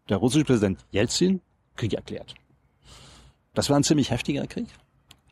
[0.07, 1.41] der russische Präsident Jelzin
[1.75, 2.35] Krieg erklärt.
[3.55, 4.67] Das war ein ziemlich heftiger Krieg.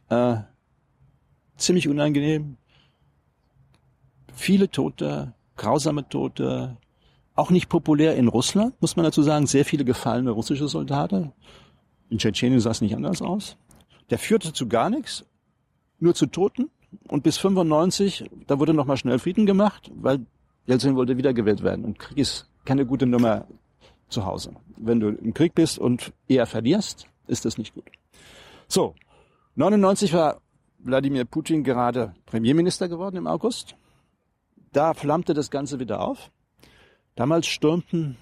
[0.10, 0.38] Äh,
[1.58, 2.58] ziemlich unangenehm.
[4.34, 6.78] Viele Tote, grausame Tote.
[7.36, 9.46] Auch nicht populär in Russland, muss man dazu sagen.
[9.46, 11.34] Sehr viele gefallene russische Soldaten.
[12.10, 13.58] In Tschetschenien sah es nicht anders aus.
[14.14, 15.26] Der führte zu gar nichts,
[15.98, 16.70] nur zu Toten.
[17.08, 20.28] Und bis 95, da wurde nochmal schnell Frieden gemacht, weil
[20.68, 21.84] Jelzin wollte wiedergewählt werden.
[21.84, 23.48] Und Krieg ist keine gute Nummer
[24.10, 24.56] zu Hause.
[24.78, 27.86] Wenn du im Krieg bist und eher verlierst, ist das nicht gut.
[28.68, 28.94] So,
[29.56, 30.42] 99 war
[30.78, 33.76] Wladimir Putin gerade Premierminister geworden im August.
[34.74, 36.30] Da flammte das Ganze wieder auf.
[37.16, 38.18] Damals stürmten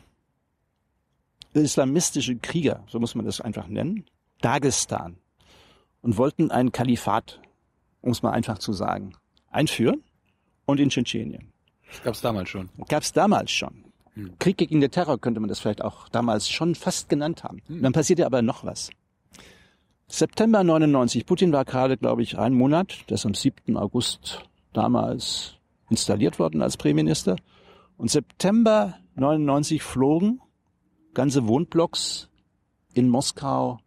[1.51, 4.05] islamistische Krieger, so muss man das einfach nennen,
[4.39, 5.17] Dagestan
[6.01, 7.39] und wollten ein Kalifat,
[8.01, 9.13] um es mal einfach zu sagen,
[9.49, 10.03] einführen
[10.65, 11.51] und in Tschetschenien.
[12.03, 12.69] Gab es damals schon.
[12.87, 13.85] Gab es damals schon.
[14.13, 14.37] Hm.
[14.39, 17.61] Krieg gegen den Terror könnte man das vielleicht auch damals schon fast genannt haben.
[17.67, 17.81] Hm.
[17.81, 18.89] Dann passierte aber noch was.
[20.07, 23.77] September 99, Putin war gerade, glaube ich, ein Monat, der ist am 7.
[23.77, 25.55] August damals
[25.89, 27.37] installiert worden als Premierminister.
[27.95, 30.41] Und September 99 flogen
[31.13, 32.29] ganze Wohnblocks
[32.93, 33.79] in Moskau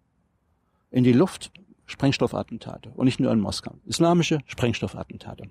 [0.91, 1.51] in die Luft
[1.87, 2.91] Sprengstoffattentate.
[2.95, 3.75] Und nicht nur in Moskau.
[3.85, 5.51] Islamische Sprengstoffattentate.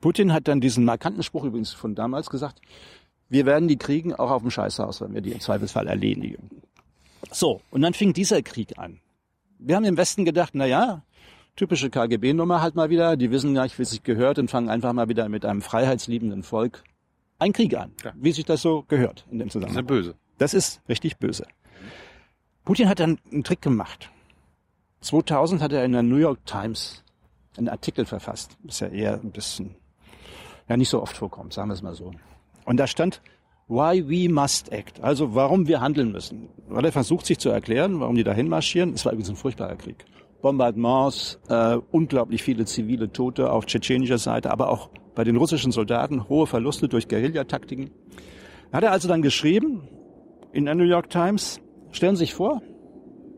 [0.00, 2.60] Putin hat dann diesen markanten Spruch übrigens von damals gesagt,
[3.28, 6.62] wir werden die kriegen auch auf dem Scheißhaus, wenn wir die im Zweifelsfall erledigen.
[7.30, 9.00] So, und dann fing dieser Krieg an.
[9.58, 11.02] Wir haben im Westen gedacht, na ja,
[11.56, 14.68] typische KGB-Nummer halt mal wieder, die wissen gar nicht, wie es sich gehört und fangen
[14.68, 16.84] einfach mal wieder mit einem freiheitsliebenden Volk
[17.38, 18.12] einen Krieg an, ja.
[18.16, 19.74] wie sich das so gehört in dem Zusammenhang.
[19.74, 20.14] Das ist ja böse.
[20.38, 21.46] Das ist richtig böse.
[22.64, 24.10] Putin hat dann einen Trick gemacht.
[25.00, 27.04] 2000 hat er in der New York Times
[27.56, 28.56] einen Artikel verfasst.
[28.66, 29.74] Ist ja eher ein bisschen,
[30.68, 32.12] ja nicht so oft vorkommt, sagen wir es mal so.
[32.64, 33.20] Und da stand,
[33.68, 35.00] why we must act.
[35.00, 36.48] Also warum wir handeln müssen.
[36.68, 38.92] Weil er versucht sich zu erklären, warum die dahin marschieren.
[38.94, 40.04] Es war übrigens ein furchtbarer Krieg.
[40.40, 46.28] Bombardements, äh, unglaublich viele zivile Tote auf tschetschenischer Seite, aber auch bei den russischen Soldaten
[46.28, 47.90] hohe Verluste durch Guerillataktiken.
[48.72, 49.88] Hat er also dann geschrieben
[50.52, 52.62] in der New York Times, stellen Sie sich vor,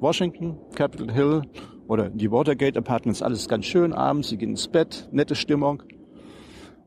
[0.01, 1.43] Washington, Capitol Hill
[1.87, 5.83] oder die Watergate Apartments, alles ganz schön abends, Sie gehen ins Bett, nette Stimmung.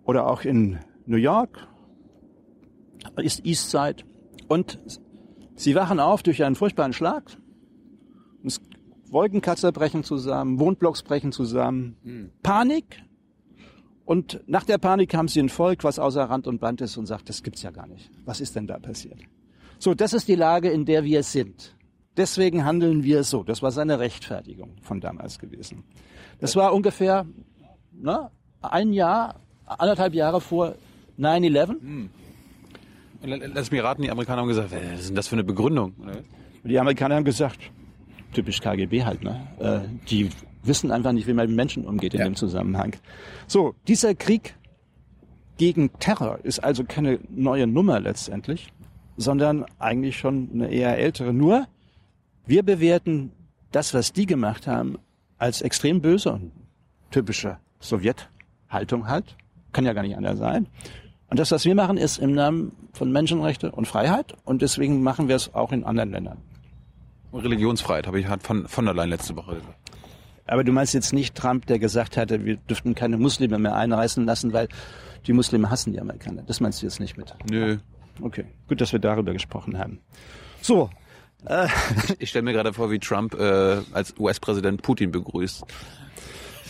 [0.06, 1.68] Oder auch in New York,
[3.18, 4.04] ist East Side.
[4.48, 4.80] Und
[5.56, 7.38] Sie wachen auf durch einen furchtbaren Schlag.
[9.14, 11.96] Wolkenkratzer brechen zusammen, Wohnblocks brechen zusammen.
[12.04, 12.32] Hm.
[12.42, 13.04] Panik.
[14.06, 17.06] Und nach der Panik haben sie ein Volk, was außer Rand und Band ist und
[17.06, 18.12] sagt, das gibt's ja gar nicht.
[18.26, 19.20] Was ist denn da passiert?
[19.80, 21.76] So, das ist die Lage, in der wir sind.
[22.18, 23.44] Deswegen handeln wir so.
[23.44, 25.84] Das war seine Rechtfertigung von damals gewesen.
[26.40, 27.26] Das war ungefähr
[27.92, 28.30] ne,
[28.62, 30.76] ein Jahr, anderthalb Jahre vor
[31.20, 31.70] 9-11.
[31.70, 32.10] Hm.
[33.26, 35.94] Lass mich raten, die Amerikaner haben gesagt, was ist denn das für eine Begründung?
[36.64, 37.60] Die Amerikaner haben gesagt,
[38.34, 39.48] typisch KGB halt, ne?
[39.60, 40.30] Äh, die
[40.64, 42.26] wissen einfach nicht, wie man mit Menschen umgeht in ja.
[42.26, 42.96] dem Zusammenhang.
[43.48, 44.56] So, dieser Krieg
[45.58, 48.70] gegen Terror ist also keine neue Nummer letztendlich,
[49.18, 51.34] sondern eigentlich schon eine eher ältere.
[51.34, 51.68] Nur,
[52.46, 53.32] wir bewerten
[53.72, 54.98] das, was die gemacht haben,
[55.38, 56.52] als extrem böse und
[57.12, 59.36] typische Sowjethaltung halt.
[59.72, 60.68] Kann ja gar nicht anders sein.
[61.30, 64.36] Und das, was wir machen, ist im Namen von Menschenrechte und Freiheit.
[64.46, 66.38] Und deswegen machen wir es auch in anderen Ländern.
[67.34, 69.58] Religionsfreiheit habe ich halt von, von der Leyen letzte Woche.
[70.46, 74.26] Aber du meinst jetzt nicht Trump, der gesagt hatte, wir dürften keine Muslime mehr einreißen
[74.26, 74.68] lassen, weil
[75.26, 76.44] die Muslime hassen die Amerikaner.
[76.44, 77.34] Das meinst du jetzt nicht mit?
[77.50, 77.78] Nö.
[78.22, 80.00] Okay, gut, dass wir darüber gesprochen haben.
[80.62, 80.90] So.
[81.46, 81.68] Äh.
[82.20, 85.64] Ich stelle mir gerade vor, wie Trump äh, als US-Präsident Putin begrüßt.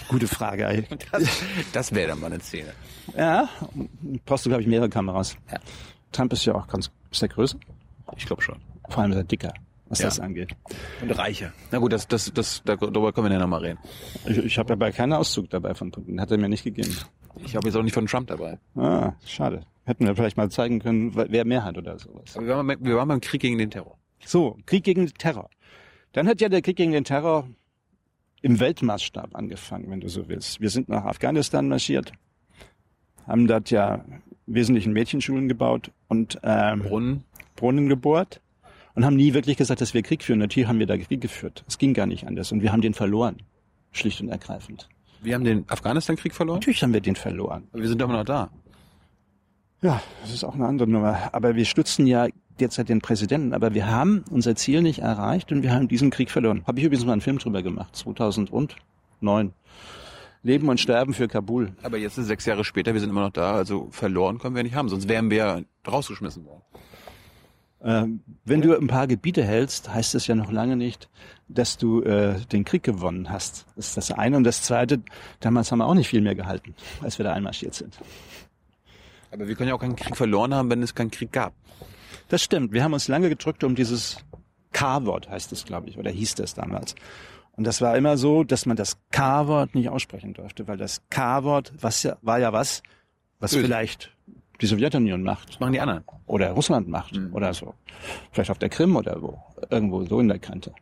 [0.08, 0.66] Gute Frage.
[0.66, 0.84] Ey.
[1.12, 2.74] Das, das wäre dann mal eine Szene.
[3.18, 3.50] Ja,
[4.26, 5.36] brauchst du, glaube ich, mehrere Kameras.
[5.52, 5.60] Ja.
[6.12, 7.58] Trump ist ja auch ganz, ist der größer?
[8.18, 8.58] Ich glaube schon.
[8.90, 9.54] Vor allem ist er dicker,
[9.90, 10.06] was ja.
[10.06, 10.56] das angeht.
[11.02, 11.54] Und reicher.
[11.72, 13.80] Na gut, das, das, das, darüber können wir ja nochmal reden.
[14.26, 16.96] Ich, ich habe dabei keinen Auszug dabei von Putin, hat er mir nicht gegeben.
[17.44, 18.60] Ich habe jetzt auch nicht von Trump dabei.
[18.76, 19.62] Ah, schade.
[19.86, 22.36] Hätten wir vielleicht mal zeigen können, wer mehr hat oder sowas.
[22.38, 23.98] Aber wir waren, wir waren beim Krieg gegen den Terror.
[24.26, 25.50] So, Krieg gegen den Terror.
[26.14, 27.48] Dann hat ja der Krieg gegen den Terror
[28.42, 30.62] im Weltmaßstab angefangen, wenn du so willst.
[30.62, 32.12] Wir sind nach Afghanistan marschiert,
[33.26, 34.04] haben dort ja
[34.46, 37.24] wesentlichen Mädchenschulen gebaut und ähm, Brunnen.
[37.56, 38.42] Brunnen gebohrt
[38.96, 40.40] und haben nie wirklich gesagt, dass wir Krieg führen.
[40.40, 41.64] Natürlich haben wir da Krieg geführt.
[41.68, 43.38] Es ging gar nicht anders und wir haben den verloren,
[43.92, 44.90] schlicht und ergreifend.
[45.22, 46.58] Wir haben den Afghanistan-Krieg verloren?
[46.58, 47.68] Natürlich haben wir den verloren.
[47.72, 48.50] Aber wir sind doch immer noch da.
[49.82, 51.30] Ja, das ist auch eine andere Nummer.
[51.34, 52.28] Aber wir stützen ja
[52.60, 56.32] derzeit den Präsidenten, aber wir haben unser Ziel nicht erreicht und wir haben diesen Krieg
[56.32, 56.64] verloren.
[56.68, 59.54] Habe ich übrigens mal einen Film drüber gemacht, 2009.
[60.44, 61.72] Leben und Sterben für Kabul.
[61.84, 64.64] Aber jetzt ist sechs Jahre später, wir sind immer noch da, also verloren können wir
[64.64, 66.62] nicht haben, sonst wären wir rausgeschmissen worden.
[67.86, 71.10] Ähm, wenn du ein paar Gebiete hältst, heißt es ja noch lange nicht,
[71.50, 73.66] dass du äh, den Krieg gewonnen hast.
[73.76, 74.38] Das ist das eine.
[74.38, 75.02] Und das zweite,
[75.42, 78.00] damals haben wir auch nicht viel mehr gehalten, als wir da einmarschiert sind.
[79.32, 81.54] Aber wir können ja auch keinen Krieg verloren haben, wenn es keinen Krieg gab.
[82.34, 82.74] Das stimmt.
[82.74, 84.18] Wir haben uns lange gedrückt um dieses
[84.72, 86.96] K-Wort, heißt es, glaube ich, oder hieß das damals.
[87.52, 91.74] Und das war immer so, dass man das K-Wort nicht aussprechen durfte, weil das K-Wort
[91.80, 92.82] was ja, war ja was,
[93.40, 93.64] was Böse.
[93.64, 94.18] vielleicht
[94.62, 95.50] die Sowjetunion macht.
[95.50, 96.06] Das machen die anderen.
[96.26, 97.36] Oder Russland macht mhm.
[97.36, 97.76] oder so.
[98.32, 99.38] Vielleicht auf der Krim oder wo.
[99.70, 100.74] Irgendwo so in der Kante.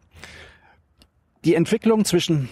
[1.43, 2.47] Die Entwicklung zwischen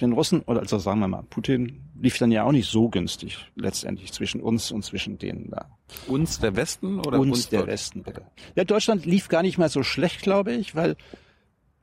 [0.00, 3.50] den Russen, oder also sagen wir mal, Putin lief dann ja auch nicht so günstig
[3.54, 5.66] letztendlich zwischen uns und zwischen denen da.
[6.06, 8.22] Uns der Westen oder uns, uns der Westen, bitte.
[8.54, 10.96] Ja, Deutschland lief gar nicht mal so schlecht, glaube ich, weil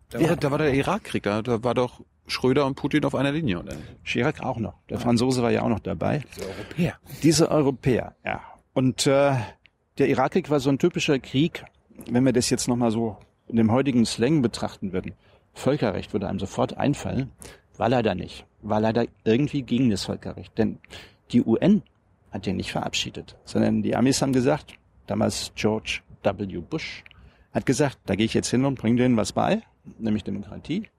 [0.10, 3.32] Da war, da war der Irakkrieg, da, da war doch Schröder und Putin auf einer
[3.32, 3.76] Linie, oder?
[4.04, 4.76] Chirac auch noch.
[4.90, 6.24] Der Franzose war ja auch noch dabei.
[6.38, 6.98] Die Europäer.
[7.24, 8.42] Diese Europäer, ja.
[8.74, 9.34] Und äh,
[9.98, 11.66] der Irakkrieg war so ein typischer Krieg,
[12.08, 15.14] wenn wir das jetzt nochmal so in dem heutigen Slang betrachten würden.
[15.54, 17.32] Völkerrecht würde einem sofort einfallen.
[17.78, 18.46] War leider nicht.
[18.62, 20.58] War leider irgendwie gegen das Völkerrecht.
[20.58, 20.80] Denn
[21.32, 21.84] die UN
[22.32, 24.74] hat den nicht verabschiedet, sondern die Amis haben gesagt,
[25.08, 26.58] damals George W.
[26.60, 27.04] Bush,
[27.54, 29.62] hat gesagt, da gehe ich jetzt hin und bringe denen was bei,
[30.00, 30.90] nämlich Demokratie.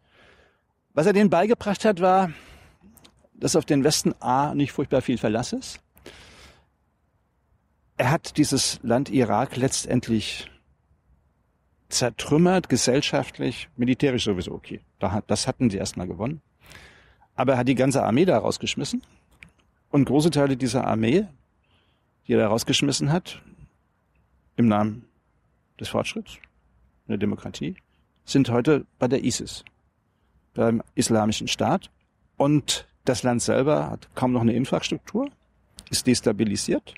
[0.92, 2.30] Was er denen beigebracht hat, war,
[3.34, 5.80] dass auf den Westen A nicht furchtbar viel Verlass ist.
[7.96, 10.50] Er hat dieses Land Irak letztendlich
[11.88, 14.80] zertrümmert, gesellschaftlich, militärisch sowieso okay.
[15.26, 16.42] Das hatten sie erstmal gewonnen.
[17.36, 19.02] Aber er hat die ganze Armee da rausgeschmissen.
[19.90, 21.26] Und große Teile dieser Armee,
[22.26, 23.40] die er da rausgeschmissen hat,
[24.56, 25.06] im Namen
[25.78, 26.38] des Fortschritts,
[27.08, 27.76] der Demokratie,
[28.24, 29.64] sind heute bei der ISIS,
[30.54, 31.90] beim Islamischen Staat.
[32.36, 35.30] Und das Land selber hat kaum noch eine Infrastruktur,
[35.90, 36.94] ist destabilisiert.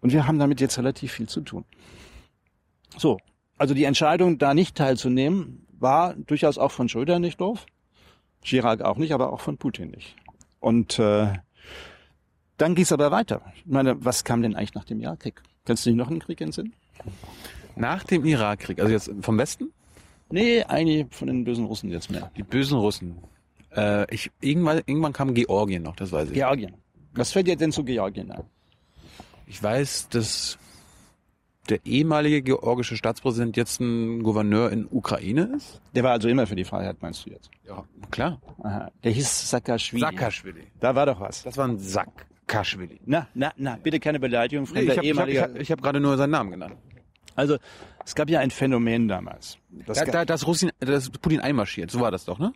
[0.00, 1.64] Und wir haben damit jetzt relativ viel zu tun.
[2.96, 3.18] So,
[3.58, 7.66] also die Entscheidung, da nicht teilzunehmen, war durchaus auch von Schröder nicht doof.
[8.42, 10.16] Chirac auch nicht, aber auch von Putin nicht.
[10.60, 11.32] Und äh,
[12.56, 13.42] dann ging es aber weiter.
[13.56, 15.42] Ich meine, was kam denn eigentlich nach dem Irakkrieg?
[15.64, 16.74] Kannst du dich noch einen Krieg entsinnen?
[17.76, 19.72] Nach dem Irakkrieg, also jetzt vom Westen?
[20.30, 22.30] Nee, eine von den bösen Russen jetzt mehr.
[22.36, 23.16] Die bösen Russen.
[23.74, 26.34] Äh, ich, irgendwann, irgendwann kam Georgien noch, das weiß ich.
[26.34, 26.74] Georgien.
[27.14, 28.44] Was fällt dir denn zu Georgien ein?
[29.46, 30.58] Ich weiß, dass
[31.70, 35.80] der ehemalige georgische Staatspräsident jetzt ein Gouverneur in Ukraine ist.
[35.94, 37.50] Der war also immer für die Freiheit, meinst du jetzt?
[37.66, 38.40] Ja, klar.
[38.62, 38.90] Aha.
[39.04, 40.00] Der hieß Saakashvili.
[40.00, 40.62] Saakashvili.
[40.80, 41.42] Da war doch was.
[41.42, 43.00] Das war ein Saakashvili.
[43.06, 44.68] Na, na, na, bitte keine Beleidigung.
[44.72, 46.76] Nee, ich habe hab, hab, hab gerade nur seinen Namen genannt.
[47.36, 47.56] Also,
[48.04, 49.58] es gab ja ein Phänomen damals.
[49.86, 52.52] Das Da, da, das Russin, das Putin einmarschiert, so war das doch, ne?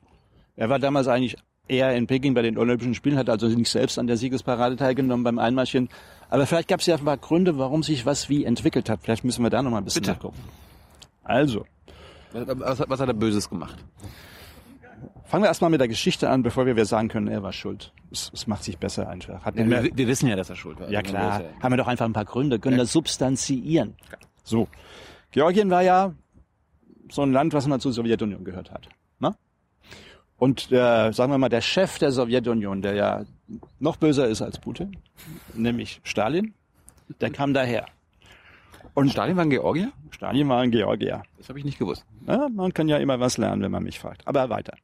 [0.57, 1.37] Er war damals eigentlich
[1.69, 5.25] eher in Peking bei den Olympischen Spielen, hat also nicht selbst an der Siegesparade teilgenommen
[5.25, 5.89] beim Einmarschieren.
[6.31, 9.01] Aber vielleicht gab es ja ein paar Gründe, warum sich was wie entwickelt hat.
[9.03, 10.13] Vielleicht müssen wir da noch mal ein bisschen Bitte.
[10.13, 10.39] nachgucken.
[11.23, 11.65] Also,
[12.33, 13.83] Was, hat- was hat er Böses gemacht?
[15.27, 17.93] fangen wir erstmal mit der Geschichte an, bevor wir sagen können, er war schuld.
[18.13, 19.45] Es, es macht sich besser einfach.
[19.45, 20.89] Hat Wir, wir wissen ja, dass er schuld war.
[20.91, 23.95] Ja Also, klar, haben wir doch einfach ein paar Gründe, können das substanziieren.
[24.45, 24.69] So,
[25.33, 26.13] Georgien war ja
[27.11, 28.89] so ein Land, was mal zur Sowjetunion gehört hat.
[30.45, 33.25] Und der, sagen wir mal, der Chef der Sowjetunion, der ja
[33.81, 34.99] noch böser ist als Putin,
[35.55, 36.53] nämlich Stalin,
[37.23, 37.87] der kam daher.
[38.93, 39.91] Und Stalin war ein Georgier?
[40.11, 41.23] Stalin war ein Georgier.
[41.39, 42.05] Das habe ich nicht gewusst.
[42.27, 44.29] Ja, man kann ja immer was lernen, wenn man mich fragt.
[44.29, 44.77] Aber weiter.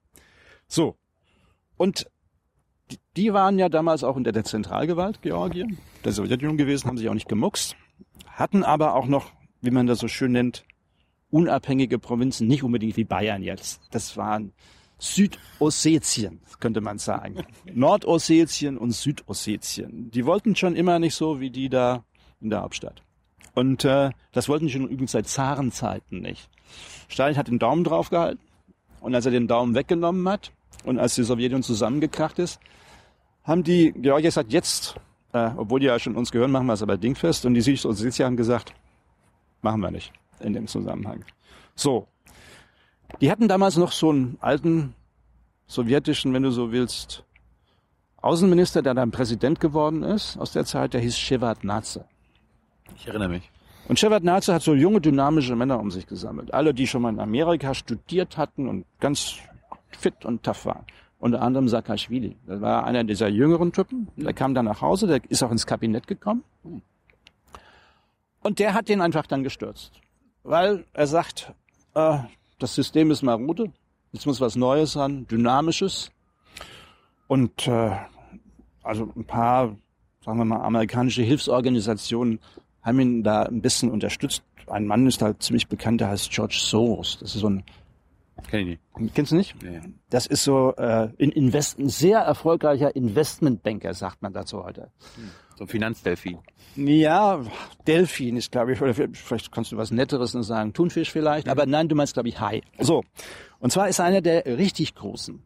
[0.67, 0.97] So.
[1.77, 2.11] Und
[2.91, 7.11] die, die waren ja damals auch unter der Zentralgewalt Georgien, der Sowjetunion gewesen, haben sich
[7.11, 7.77] auch nicht gemuckst,
[8.29, 10.65] hatten aber auch noch, wie man das so schön nennt,
[11.29, 13.83] unabhängige Provinzen, nicht unbedingt wie Bayern jetzt.
[13.91, 14.55] Das waren
[15.01, 17.43] Südossetien, könnte man sagen.
[17.73, 20.11] Nordossetien und Südossetien.
[20.11, 22.05] Die wollten schon immer nicht so wie die da
[22.41, 23.03] in der Hauptstadt.
[23.55, 26.49] Und äh, das wollten schon übrigens seit Zarenzeiten nicht.
[27.09, 28.41] Stalin hat den Daumen draufgehalten
[29.01, 30.53] und als er den Daumen weggenommen hat
[30.85, 32.61] und als die Sowjetunion zusammengekracht ist,
[33.43, 34.97] haben die Georgier gesagt, jetzt,
[35.33, 37.45] äh, obwohl die ja schon uns gehören, machen wir es aber dingfest.
[37.47, 38.75] Und die Südossetien haben gesagt,
[39.63, 41.25] machen wir nicht in dem Zusammenhang.
[41.75, 42.07] So.
[43.21, 44.95] Die hatten damals noch so einen alten
[45.67, 47.25] sowjetischen, wenn du so willst,
[48.23, 52.05] Außenminister, der dann Präsident geworden ist aus der Zeit, der hieß Shevardnadze.
[52.97, 53.51] Ich erinnere mich.
[53.89, 56.53] Und Shevardnadze hat so junge, dynamische Männer um sich gesammelt.
[56.53, 59.37] Alle, die schon mal in Amerika studiert hatten und ganz
[59.89, 60.85] fit und tough waren.
[61.19, 62.37] Unter anderem Saakashvili.
[62.47, 64.09] Das war einer dieser jüngeren Typen.
[64.17, 66.45] Der kam dann nach Hause, der ist auch ins Kabinett gekommen.
[68.43, 69.93] Und der hat den einfach dann gestürzt.
[70.43, 71.53] Weil er sagt,
[71.95, 72.19] äh,
[72.61, 73.73] das System ist marode,
[74.13, 76.11] jetzt muss was Neues ran, Dynamisches.
[77.27, 77.91] Und äh,
[78.83, 79.77] also ein paar,
[80.25, 82.41] sagen wir mal, amerikanische Hilfsorganisationen
[82.83, 84.43] haben ihn da ein bisschen unterstützt.
[84.67, 87.19] Ein Mann ist da ziemlich bekannt, der heißt George Soros.
[87.21, 87.65] Das ist so ein,
[88.49, 88.67] Kenn ich
[88.99, 89.15] nicht.
[89.15, 89.63] kennst du nicht?
[89.63, 89.81] Nee.
[90.09, 94.91] Das ist so äh, ein, Invest, ein sehr erfolgreicher Investmentbanker, sagt man dazu heute.
[95.57, 96.39] So ein Finanzdelfin.
[96.77, 97.45] Ja,
[97.87, 101.67] Delfin ist, glaube ich, oder vielleicht kannst du was Netteres noch sagen, Thunfisch vielleicht, aber
[101.67, 102.63] nein, du meinst, glaube ich, Hai.
[102.79, 103.03] So,
[103.59, 105.43] und zwar ist einer der richtig Großen.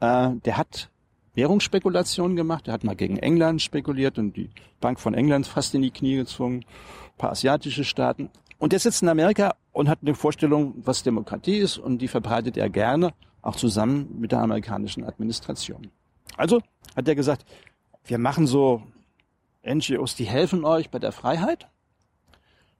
[0.00, 0.90] Äh, der hat
[1.34, 5.82] Währungsspekulationen gemacht, der hat mal gegen England spekuliert und die Bank von England fast in
[5.82, 8.30] die Knie gezwungen, ein paar asiatische Staaten.
[8.58, 12.56] Und der sitzt in Amerika und hat eine Vorstellung, was Demokratie ist und die verbreitet
[12.56, 15.90] er gerne, auch zusammen mit der amerikanischen Administration.
[16.36, 16.62] Also
[16.96, 17.44] hat er gesagt,
[18.04, 18.82] wir machen so
[19.66, 21.68] NGOs, die helfen euch bei der Freiheit.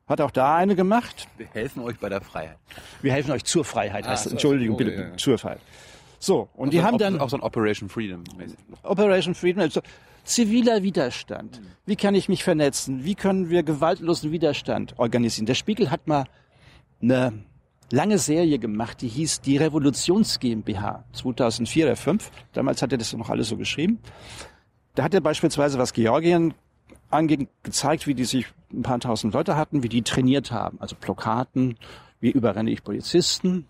[0.07, 1.29] Hat auch da eine gemacht.
[1.37, 2.59] Wir helfen euch bei der Freiheit.
[3.03, 4.07] Wir helfen euch zur Freiheit.
[4.07, 5.17] Ah, heißt, so, Entschuldigung, bitte, ja, ja.
[5.17, 5.61] zur Freiheit.
[6.21, 8.23] So, und die so ein haben dann auch so ein Operation Freedom.
[8.37, 8.57] mäßig.
[8.85, 9.81] Operation Freedom, also
[10.27, 11.63] ziviler Widerstand.
[11.87, 13.05] Wie kann ich mich vernetzen?
[13.05, 15.47] Wie können wir gewaltlosen Widerstand organisieren?
[15.47, 16.25] Der Spiegel hat mal
[17.01, 17.45] eine
[17.91, 22.31] lange Serie gemacht, die hieß die Revolutions GmbH 2004 oder 5.
[22.53, 24.01] Damals hat er das noch alles so geschrieben.
[24.95, 26.55] Da hat er beispielsweise, was Georgien
[27.11, 30.81] angeht, gezeigt, wie die sich ein paar tausend Leute hatten, wie die trainiert haben.
[30.81, 31.79] Also Blockaden,
[32.21, 33.67] wie überrenne ich Polizisten.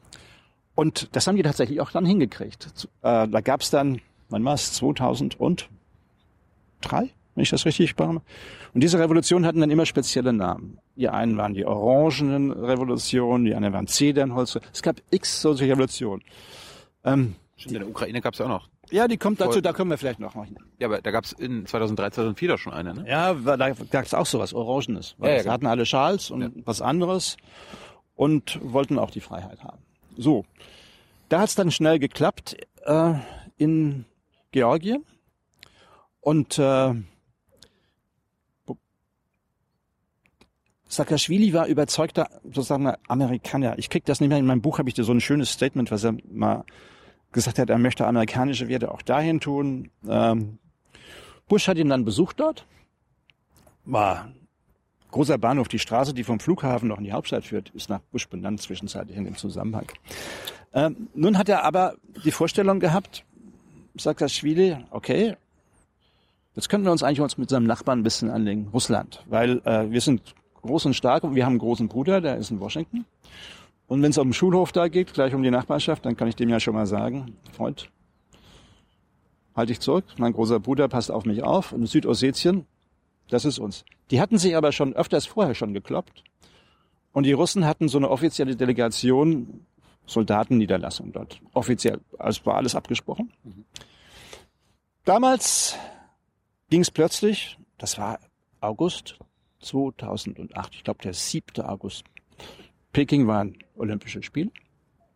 [0.74, 2.88] Und das haben die tatsächlich auch dann hingekriegt.
[3.02, 4.00] Äh, da gab es dann,
[4.30, 4.80] wann war es,
[6.82, 8.22] 2003, wenn ich das richtig mache.
[8.74, 10.78] Und diese Revolutionen hatten dann immer spezielle Namen.
[10.96, 14.58] Die einen waren die orangenen Revolutionen, die anderen waren Zedernholz.
[14.72, 16.22] Es gab x solche Revolutionen.
[17.04, 18.68] Ähm, Stimmt, in der Ukraine gab es ja auch noch.
[18.90, 19.62] ja, die kommt dazu, Voll.
[19.62, 20.56] da kommen wir vielleicht noch mal hin.
[20.78, 23.04] Ja, aber da gab es in 2003, 2004 doch schon eine, ne?
[23.08, 25.14] Ja, da gab es auch sowas Orangenes.
[25.18, 25.52] Weil Ja, ja, sie genau.
[25.54, 27.36] hatten alle Schals und was anderes
[28.14, 29.78] und wollten auch die Freiheit haben.
[30.16, 30.44] So,
[31.28, 33.14] da hat es dann schnell geklappt äh,
[33.56, 34.04] in
[34.52, 35.04] Georgien
[36.26, 36.92] und äh,
[40.88, 43.78] Saakashvili war überzeugter sozusagen Amerikaner.
[43.78, 44.38] Ich krieg das nicht mehr.
[44.38, 46.64] In meinem Buch habe ich da so ein schönes Statement, was er mal
[47.30, 49.92] gesagt hat, er möchte amerikanische Werte auch dahin tun.
[50.08, 50.58] Ähm,
[51.46, 52.66] Bush hat ihn dann besucht dort.
[53.84, 54.32] War
[55.12, 58.26] großer Bahnhof, die Straße, die vom Flughafen noch in die Hauptstadt führt, ist nach Bush
[58.26, 59.92] benannt, zwischenzeitlich in dem Zusammenhang.
[60.74, 63.24] Ähm, nun hat er aber die Vorstellung gehabt,
[63.94, 65.36] Saakashvili, okay,
[66.56, 69.90] jetzt könnten wir uns eigentlich uns mit seinem Nachbarn ein bisschen anlegen, Russland, weil äh,
[69.90, 73.04] wir sind groß und stark und wir haben einen großen Bruder, der ist in Washington.
[73.86, 76.34] Und wenn es um den Schulhof da geht, gleich um die Nachbarschaft, dann kann ich
[76.34, 77.88] dem ja schon mal sagen, Freund,
[79.54, 81.72] halte ich zurück, mein großer Bruder passt auf mich auf.
[81.72, 82.66] Und Südossetien,
[83.28, 83.84] das ist uns.
[84.10, 86.24] Die hatten sich aber schon öfters vorher schon gekloppt.
[87.12, 89.64] Und die Russen hatten so eine offizielle Delegation,
[90.06, 91.40] Soldatenniederlassung dort.
[91.54, 92.00] Offiziell.
[92.18, 93.32] Also war alles abgesprochen.
[95.04, 95.76] Damals
[96.70, 98.18] ging es plötzlich, das war
[98.60, 99.18] August
[99.60, 101.64] 2008, ich glaube der 7.
[101.64, 102.04] August.
[102.92, 104.50] Peking waren Olympische Spiele.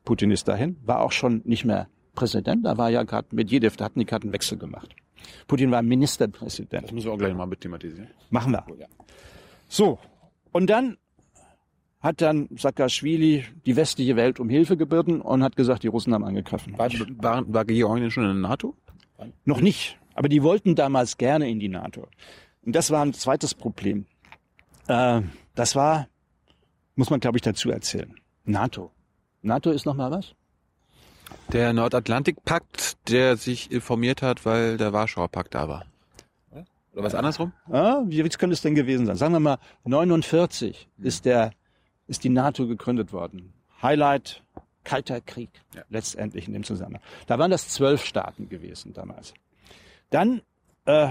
[0.05, 3.87] Putin ist dahin, war auch schon nicht mehr Präsident, da war ja gerade Medvedev, da
[3.87, 4.95] hatten die Karten Wechsel gemacht.
[5.47, 6.85] Putin war Ministerpräsident.
[6.85, 8.09] Das müssen wir auch gleich mal mit thematisieren.
[8.31, 8.65] Machen wir.
[8.79, 8.87] Ja.
[9.69, 9.99] So,
[10.53, 10.97] und dann
[12.01, 16.25] hat dann Saakashvili die westliche Welt um Hilfe gebeten und hat gesagt, die Russen haben
[16.25, 16.79] angegriffen.
[16.79, 18.75] War, war, war Georgien schon in der NATO?
[19.45, 22.07] Noch nicht, aber die wollten damals gerne in die NATO.
[22.63, 24.05] Und das war ein zweites Problem.
[24.87, 25.23] Äh,
[25.55, 26.09] das war,
[26.95, 28.15] muss man glaube ich dazu erzählen,
[28.45, 28.91] NATO.
[29.41, 30.35] NATO ist noch mal was?
[31.55, 35.87] Der Nordatlantikpakt, der sich informiert hat, weil der Warschauer Pakt da war.
[36.93, 37.55] Oder was andersrum?
[37.71, 39.17] Ah, wie wie könnte es denn gewesen sein?
[39.17, 41.53] Sagen wir mal, 49 ist der,
[42.09, 43.55] ist die NATO gegründet worden.
[43.81, 44.43] Highlight,
[44.85, 45.83] Kalter Krieg, Ja.
[45.89, 47.03] letztendlich in dem Zusammenhang.
[47.27, 49.33] Da waren das zwölf Staaten gewesen damals.
[50.11, 50.43] Dann,
[50.87, 51.09] äh,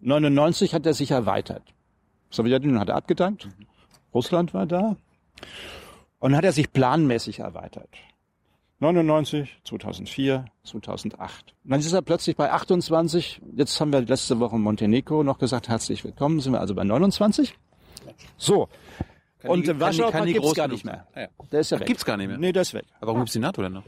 [0.00, 1.62] 99 hat er sich erweitert.
[2.30, 3.48] Sowjetunion hat er abgedankt.
[4.14, 4.96] Russland war da.
[6.18, 7.88] Und hat er sich planmäßig erweitert.
[8.78, 11.54] 99, 2004, 2008.
[11.64, 13.42] Und dann ist er plötzlich bei 28.
[13.56, 16.40] Jetzt haben wir letzte Woche Montenegro noch gesagt, herzlich willkommen.
[16.40, 17.54] Sind wir also bei 29.
[18.38, 18.68] So.
[19.44, 21.06] Und die- den Warschauer kann die gibt's gar nicht mehr.
[21.14, 21.28] Ah, ja.
[21.52, 21.86] Der ist ja weg.
[21.88, 22.38] gibt's gar nicht mehr?
[22.38, 22.84] Nee, der ist weg.
[22.98, 23.84] Aber warum gibt's die NATO denn noch?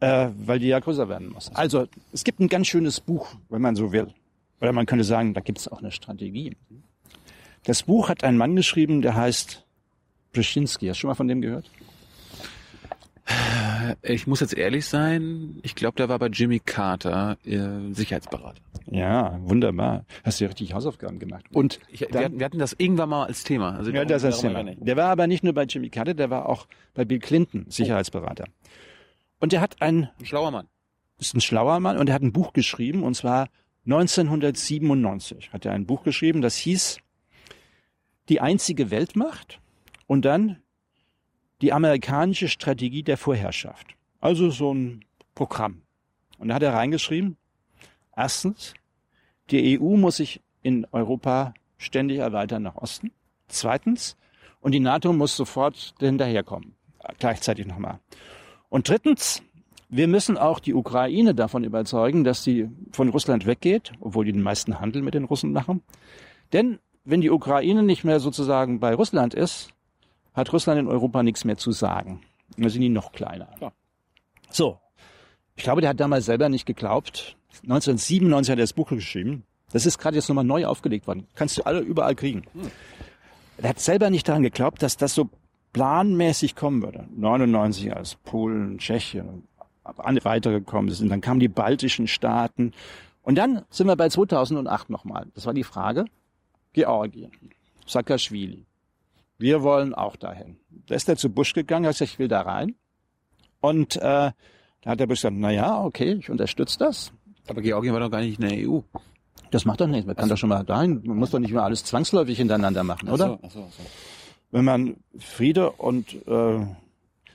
[0.00, 1.50] Äh, weil die ja größer werden muss.
[1.54, 4.08] Also, es gibt ein ganz schönes Buch, wenn man so will.
[4.60, 6.56] Oder man könnte sagen, da gibt es auch eine Strategie.
[7.64, 9.64] Das Buch hat ein Mann geschrieben, der heißt
[10.32, 10.86] Brzezinski.
[10.86, 11.68] Hast du schon mal von dem gehört?
[14.02, 18.60] Ich muss jetzt ehrlich sein, ich glaube, der war bei Jimmy Carter äh, Sicherheitsberater.
[18.90, 20.04] Ja, wunderbar.
[20.24, 21.44] Hast du ja richtig Hausaufgaben gemacht.
[21.52, 23.76] Und Ich, wir, dann, hatten, wir hatten das irgendwann mal als Thema.
[23.76, 24.64] Also ja, das ist das Thema.
[24.64, 28.44] Der war aber nicht nur bei Jimmy Carter, der war auch bei Bill Clinton Sicherheitsberater.
[29.38, 30.10] Und der hat ein.
[30.18, 30.68] Ein schlauer Mann.
[31.18, 33.48] ist ein schlauer Mann und er hat ein Buch geschrieben und zwar
[33.86, 36.98] 1997 hat er ein Buch geschrieben, das hieß
[38.28, 39.60] Die einzige Weltmacht
[40.06, 40.62] und dann
[41.62, 43.96] die amerikanische Strategie der Vorherrschaft.
[44.20, 45.82] Also so ein Programm.
[46.38, 47.36] Und da hat er reingeschrieben,
[48.14, 48.74] erstens,
[49.50, 53.12] die EU muss sich in Europa ständig erweitern nach Osten.
[53.48, 54.16] Zweitens,
[54.60, 56.74] und die NATO muss sofort hinterherkommen.
[57.18, 58.00] Gleichzeitig nochmal.
[58.68, 59.42] Und drittens,
[59.88, 64.42] wir müssen auch die Ukraine davon überzeugen, dass sie von Russland weggeht, obwohl die den
[64.42, 65.82] meisten Handel mit den Russen machen.
[66.52, 69.70] Denn wenn die Ukraine nicht mehr sozusagen bei Russland ist,
[70.34, 72.20] hat Russland in Europa nichts mehr zu sagen.
[72.56, 73.48] Dann sind die noch kleiner.
[73.60, 73.72] Ja.
[74.50, 74.78] So.
[75.56, 77.36] Ich glaube, der hat damals selber nicht geglaubt.
[77.62, 79.44] 1997 hat er das Buch geschrieben.
[79.72, 81.26] Das ist gerade jetzt nochmal neu aufgelegt worden.
[81.34, 82.44] Kannst du alle überall kriegen.
[83.58, 85.30] Er hat selber nicht daran geglaubt, dass das so
[85.72, 87.06] planmäßig kommen würde.
[87.14, 89.44] 99 als Polen, Tschechien und
[89.96, 91.08] andere weitere gekommen sind.
[91.10, 92.72] Dann kamen die baltischen Staaten.
[93.22, 95.26] Und dann sind wir bei 2008 nochmal.
[95.34, 96.04] Das war die Frage.
[96.72, 97.30] Georgien.
[97.86, 98.66] Saakashvili.
[99.38, 100.56] Wir wollen auch dahin.
[100.86, 102.74] Da ist er zu Bush gegangen, hat gesagt, ich will da rein.
[103.60, 104.34] Und äh, da
[104.84, 107.12] hat der Bush gesagt, na ja, okay, ich unterstütze das.
[107.46, 108.80] Aber Georgien war doch gar nicht in der EU.
[109.50, 110.06] Das macht doch nichts.
[110.06, 111.02] Man kann doch schon mal dahin.
[111.04, 113.38] Man muss doch nicht immer alles zwangsläufig hintereinander machen, oder?
[113.42, 113.82] Ach so, ach so.
[114.50, 116.66] Wenn man Friede und äh,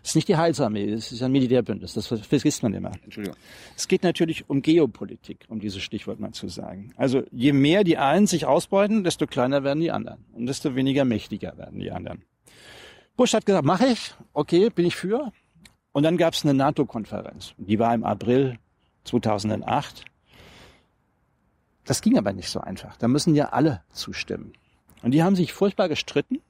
[0.03, 2.91] es ist nicht die Heilsarmee, es ist ein Militärbündnis, das vergisst man immer.
[3.03, 3.38] Entschuldigung.
[3.78, 6.91] Es geht natürlich um Geopolitik, um dieses Stichwort mal zu sagen.
[6.97, 11.05] Also je mehr die einen sich ausbeuten, desto kleiner werden die anderen und desto weniger
[11.05, 12.24] mächtiger werden die anderen.
[13.16, 15.32] Bush hat gesagt, mache ich, okay, bin ich für.
[15.93, 17.53] Und dann gab es eine NATO-Konferenz.
[17.57, 18.57] Die war im April
[19.05, 20.03] 2008.
[21.86, 22.97] Das ging aber nicht so einfach.
[22.97, 24.53] Da müssen ja alle zustimmen.
[25.03, 26.41] Und die haben sich furchtbar gestritten.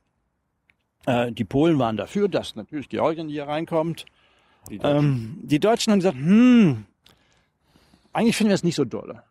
[1.06, 4.06] Äh, die Polen waren dafür, dass natürlich Georgien hier reinkommt.
[4.70, 4.98] Die Deutschen.
[4.98, 6.86] Ähm, die Deutschen haben gesagt, hm,
[8.14, 9.24] eigentlich finden wir es nicht so dolle.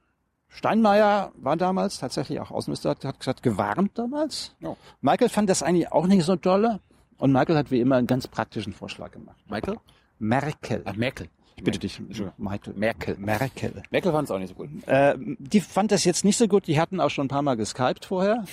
[0.48, 4.54] Steinmeier war damals tatsächlich auch Außenminister, hat gesagt, gewarnt damals.
[4.60, 4.76] Ja.
[5.00, 6.80] Michael fand das eigentlich auch nicht so dolle.
[7.16, 9.36] Und Michael hat wie immer einen ganz praktischen Vorschlag gemacht.
[9.48, 9.76] Michael?
[10.18, 10.82] Merkel.
[10.84, 11.28] Ach, Merkel.
[11.56, 12.00] Ich bitte dich,
[12.36, 12.74] Michael.
[12.74, 13.16] Merkel.
[13.18, 13.82] Merkel.
[13.90, 14.68] Merkel fand es auch nicht so gut.
[14.86, 16.66] Äh, die fand das jetzt nicht so gut.
[16.66, 18.44] Die hatten auch schon ein paar Mal geskypt vorher,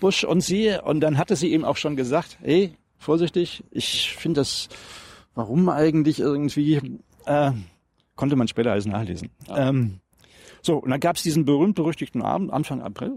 [0.00, 0.76] Bush und sie.
[0.82, 4.68] Und dann hatte sie ihm auch schon gesagt, hey, vorsichtig, ich finde das,
[5.34, 7.52] warum eigentlich irgendwie, äh,
[8.14, 9.30] konnte man später alles nachlesen.
[9.48, 10.00] Ähm,
[10.62, 13.16] so, und dann gab es diesen berühmt-berüchtigten Abend, Anfang April.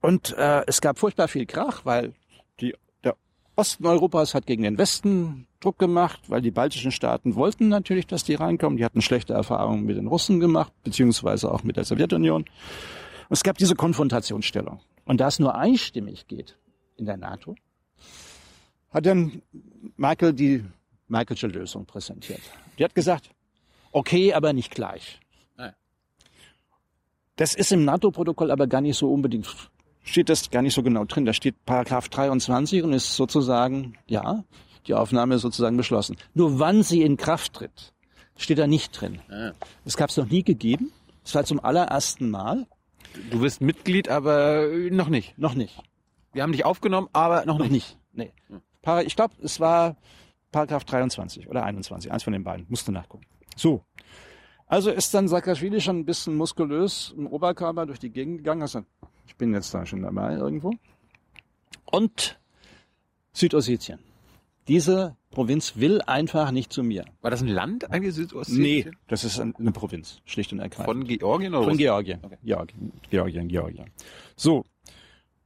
[0.00, 2.12] Und äh, es gab furchtbar viel Krach, weil
[2.60, 2.74] die,
[3.04, 3.16] der
[3.56, 8.24] Osten Europas hat gegen den Westen Druck gemacht, weil die baltischen Staaten wollten natürlich, dass
[8.24, 8.78] die reinkommen.
[8.78, 12.42] Die hatten schlechte Erfahrungen mit den Russen gemacht, beziehungsweise auch mit der Sowjetunion.
[12.42, 12.46] Und
[13.28, 14.80] es gab diese Konfrontationsstellung.
[15.04, 16.58] Und da es nur einstimmig geht
[16.96, 17.56] in der NATO,
[18.90, 19.42] hat dann
[19.96, 20.64] Merkel die
[21.08, 22.40] Merkelsche Lösung präsentiert.
[22.78, 23.30] Die hat gesagt,
[23.90, 25.20] okay, aber nicht gleich.
[27.36, 29.48] Das ist im NATO-Protokoll aber gar nicht so unbedingt,
[30.02, 31.24] steht das gar nicht so genau drin.
[31.24, 34.44] Da steht Paragraph 23 und ist sozusagen, ja,
[34.86, 36.16] die Aufnahme ist sozusagen beschlossen.
[36.34, 37.94] Nur wann sie in Kraft tritt,
[38.36, 39.20] steht da nicht drin.
[39.84, 40.92] Das gab es noch nie gegeben.
[41.24, 42.66] Es war zum allerersten Mal.
[43.30, 45.36] Du bist Mitglied, aber noch nicht.
[45.38, 45.80] Noch nicht.
[46.32, 47.98] Wir haben dich aufgenommen, aber noch Noch nicht.
[48.12, 48.32] nicht.
[48.42, 49.02] Nee.
[49.04, 49.96] Ich glaube, es war
[50.52, 52.66] Paragraph 23 oder 21, eins von den beiden.
[52.68, 53.24] Musste nachgucken.
[53.56, 53.84] So.
[54.66, 58.62] Also ist dann Saakashvili schon ein bisschen muskulös im Oberkörper durch die Gegend gegangen.
[58.62, 58.84] Also,
[59.26, 60.72] ich bin jetzt da schon dabei irgendwo.
[61.90, 62.38] Und
[63.32, 63.98] Südossetien.
[64.68, 67.04] Diese Provinz will einfach nicht zu mir.
[67.22, 68.62] War das ein Land eigentlich Südossetien?
[68.62, 70.86] Nee, das ist ein- eine Provinz, schlicht und ergreifend.
[70.86, 71.76] Von Georgien oder Von?
[71.76, 72.20] Georgien.
[72.22, 72.36] Okay.
[72.44, 72.92] Georgien.
[73.10, 73.86] Georgien, Georgien.
[74.36, 74.64] So.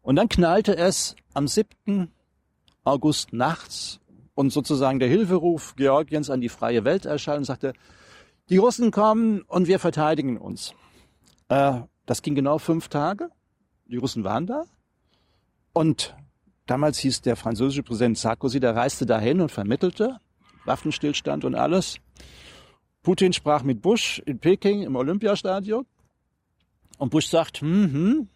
[0.03, 2.11] Und dann knallte es am 7.
[2.83, 4.01] August nachts
[4.35, 7.73] und sozusagen der Hilferuf Georgiens an die freie Welt erschien und sagte,
[8.51, 10.75] die Russen kommen und wir verteidigen uns.
[11.49, 13.31] Äh, das ging genau fünf Tage.
[13.87, 14.65] Die Russen waren da.
[15.73, 16.15] Und
[16.67, 20.19] damals hieß der französische Präsident Sarkozy, der reiste dahin und vermittelte
[20.65, 21.99] Waffenstillstand und alles.
[23.03, 25.87] Putin sprach mit Bush in Peking im Olympiastadion.
[26.99, 28.29] Und Bush sagt, hm, hm,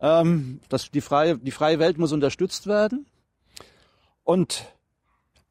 [0.00, 3.06] ähm, dass die freie, die freie Welt muss unterstützt werden.
[4.24, 4.66] Und,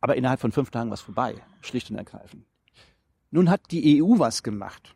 [0.01, 2.45] aber innerhalb von fünf Tagen war es vorbei, schlicht und ergreifend.
[3.32, 4.95] Nun hat die EU was gemacht.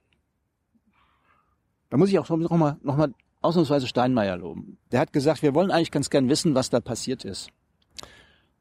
[1.89, 4.77] Da muss ich auch noch mal, noch mal ausnahmsweise Steinmeier loben.
[4.91, 7.49] Der hat gesagt, wir wollen eigentlich ganz gern wissen, was da passiert ist.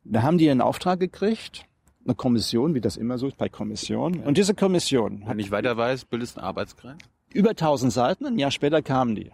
[0.04, 1.64] Da haben die einen Auftrag gekriegt,
[2.04, 4.22] eine Kommission, wie das immer so ist bei Kommissionen.
[4.22, 6.96] Und diese Kommission Wenn ich weiter weiß, bildest einen Arbeitskreis?
[7.32, 9.30] über 1000 Seiten, ein Jahr später kamen die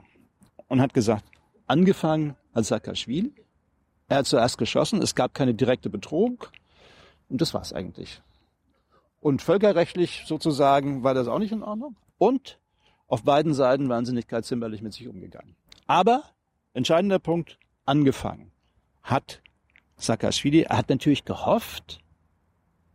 [0.68, 1.24] und hat gesagt,
[1.66, 3.32] angefangen als Saakashvili,
[4.08, 6.42] er hat zuerst geschossen, es gab keine direkte Bedrohung
[7.28, 8.20] und das war's eigentlich.
[9.20, 12.58] Und völkerrechtlich sozusagen war das auch nicht in Ordnung und
[13.12, 15.54] auf beiden Seiten waren sie nicht ganz zimperlich mit sich umgegangen.
[15.86, 16.22] Aber,
[16.72, 18.52] entscheidender Punkt, angefangen
[19.02, 19.42] hat
[19.96, 22.00] Saakashvili, er hat natürlich gehofft,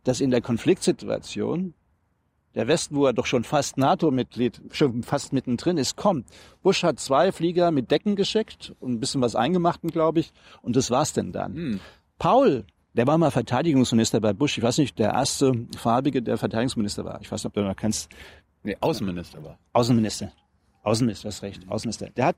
[0.02, 1.72] dass in der Konfliktsituation
[2.56, 6.26] der Westen, wo er doch schon fast NATO-Mitglied, schon fast mittendrin ist, kommt.
[6.64, 10.74] Bush hat zwei Flieger mit Decken geschickt und ein bisschen was eingemachten, glaube ich, und
[10.74, 11.54] das war's denn dann.
[11.54, 11.80] Hm.
[12.18, 12.64] Paul,
[12.94, 17.20] der war mal Verteidigungsminister bei Bush, ich weiß nicht, der erste farbige, der Verteidigungsminister war.
[17.20, 18.10] Ich weiß nicht, ob du noch kennst.
[18.62, 19.58] Nee, Außenminister war.
[19.72, 20.32] Außenminister.
[20.82, 22.10] Außenminister, hast recht, Außenminister.
[22.10, 22.36] Der hat,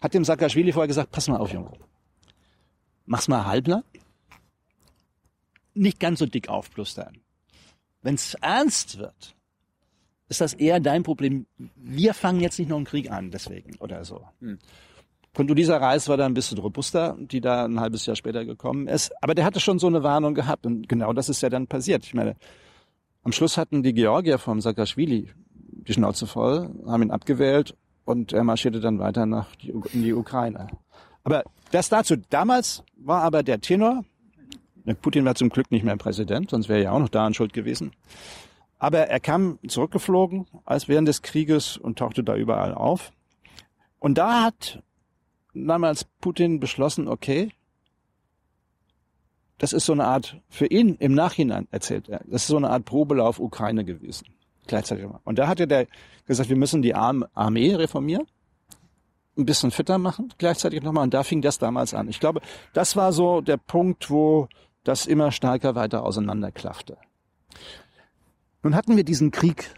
[0.00, 1.72] hat dem Saakashvili vorher gesagt, pass mal auf, Junge.
[3.06, 3.82] Mach's mal halblang.
[5.74, 7.18] nicht ganz so dick aufplustern.
[8.02, 9.34] Wenn es ernst wird,
[10.28, 11.46] ist das eher dein Problem.
[11.76, 14.26] Wir fangen jetzt nicht noch einen Krieg an, deswegen oder so.
[14.40, 14.58] Hm.
[15.34, 19.12] Condoleezza Reis war da ein bisschen robuster, die da ein halbes Jahr später gekommen ist.
[19.22, 20.66] Aber der hatte schon so eine Warnung gehabt.
[20.66, 22.04] Und genau das ist ja dann passiert.
[22.04, 22.36] Ich meine,
[23.22, 25.30] am Schluss hatten die Georgier vom Saakashvili
[25.86, 30.12] die Schnauze voll, haben ihn abgewählt und er marschierte dann weiter nach die, in die
[30.12, 30.68] Ukraine.
[31.24, 32.16] Aber das dazu.
[32.30, 34.04] Damals war aber der Tenor,
[35.02, 37.52] Putin war zum Glück nicht mehr Präsident, sonst wäre er ja auch noch daran schuld
[37.52, 37.92] gewesen.
[38.78, 43.12] Aber er kam zurückgeflogen als während des Krieges und tauchte da überall auf.
[43.98, 44.82] Und da hat
[45.52, 47.52] damals Putin beschlossen, okay,
[49.58, 52.70] das ist so eine Art, für ihn im Nachhinein erzählt er, das ist so eine
[52.70, 54.28] Art Probelauf Ukraine gewesen.
[54.68, 55.06] Gleichzeitig.
[55.24, 55.88] Und da hatte der
[56.26, 58.26] gesagt, wir müssen die Armee reformieren,
[59.36, 61.04] ein bisschen fitter machen, gleichzeitig nochmal.
[61.04, 62.08] Und da fing das damals an.
[62.08, 62.40] Ich glaube,
[62.74, 64.48] das war so der Punkt, wo
[64.84, 66.98] das immer stärker weiter auseinanderklaffte.
[68.62, 69.74] Nun hatten wir diesen Krieg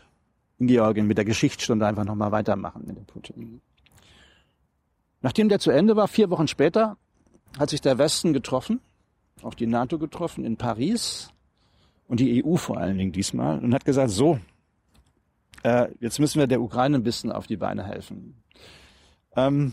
[0.59, 3.61] in Georgien mit der Geschichtsstunde einfach nochmal weitermachen mit dem Putin.
[5.23, 6.97] Nachdem der zu Ende war, vier Wochen später,
[7.59, 8.81] hat sich der Westen getroffen,
[9.43, 11.31] auch die NATO getroffen in Paris
[12.09, 14.39] und die EU vor allen Dingen diesmal und hat gesagt, so,
[15.63, 18.43] äh, jetzt müssen wir der Ukraine ein bisschen auf die Beine helfen.
[19.37, 19.73] Ähm,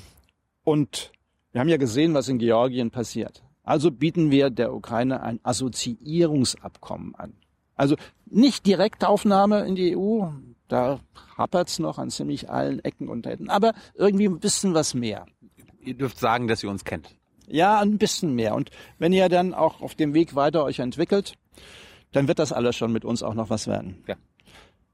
[0.64, 1.12] und
[1.52, 3.44] wir haben ja gesehen, was in Georgien passiert.
[3.64, 7.34] Also bieten wir der Ukraine ein Assoziierungsabkommen an.
[7.76, 10.28] Also nicht Direktaufnahme in die EU,
[10.68, 11.00] da
[11.38, 15.26] hapert's noch an ziemlich allen Ecken und Enden, aber irgendwie ein bisschen was mehr.
[15.82, 17.16] Ihr dürft sagen, dass ihr uns kennt.
[17.48, 18.56] Ja, ein bisschen mehr.
[18.56, 21.36] Und wenn ihr dann auch auf dem Weg weiter euch entwickelt,
[22.12, 24.04] dann wird das alles schon mit uns auch noch was werden.
[24.08, 24.16] Ja.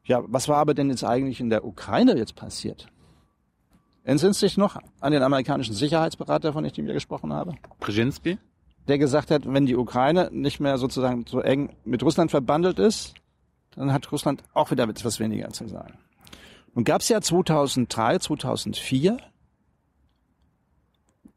[0.05, 2.87] Ja, was war aber denn jetzt eigentlich in der Ukraine jetzt passiert?
[4.03, 7.53] Entsinnst sich noch an den amerikanischen Sicherheitsberater, von dem ich gesprochen habe?
[7.79, 8.37] Brzezinski?
[8.87, 13.13] Der gesagt hat, wenn die Ukraine nicht mehr sozusagen so eng mit Russland verbandelt ist,
[13.75, 15.93] dann hat Russland auch wieder etwas weniger zu sagen.
[16.73, 19.17] Nun gab es ja 2003, 2004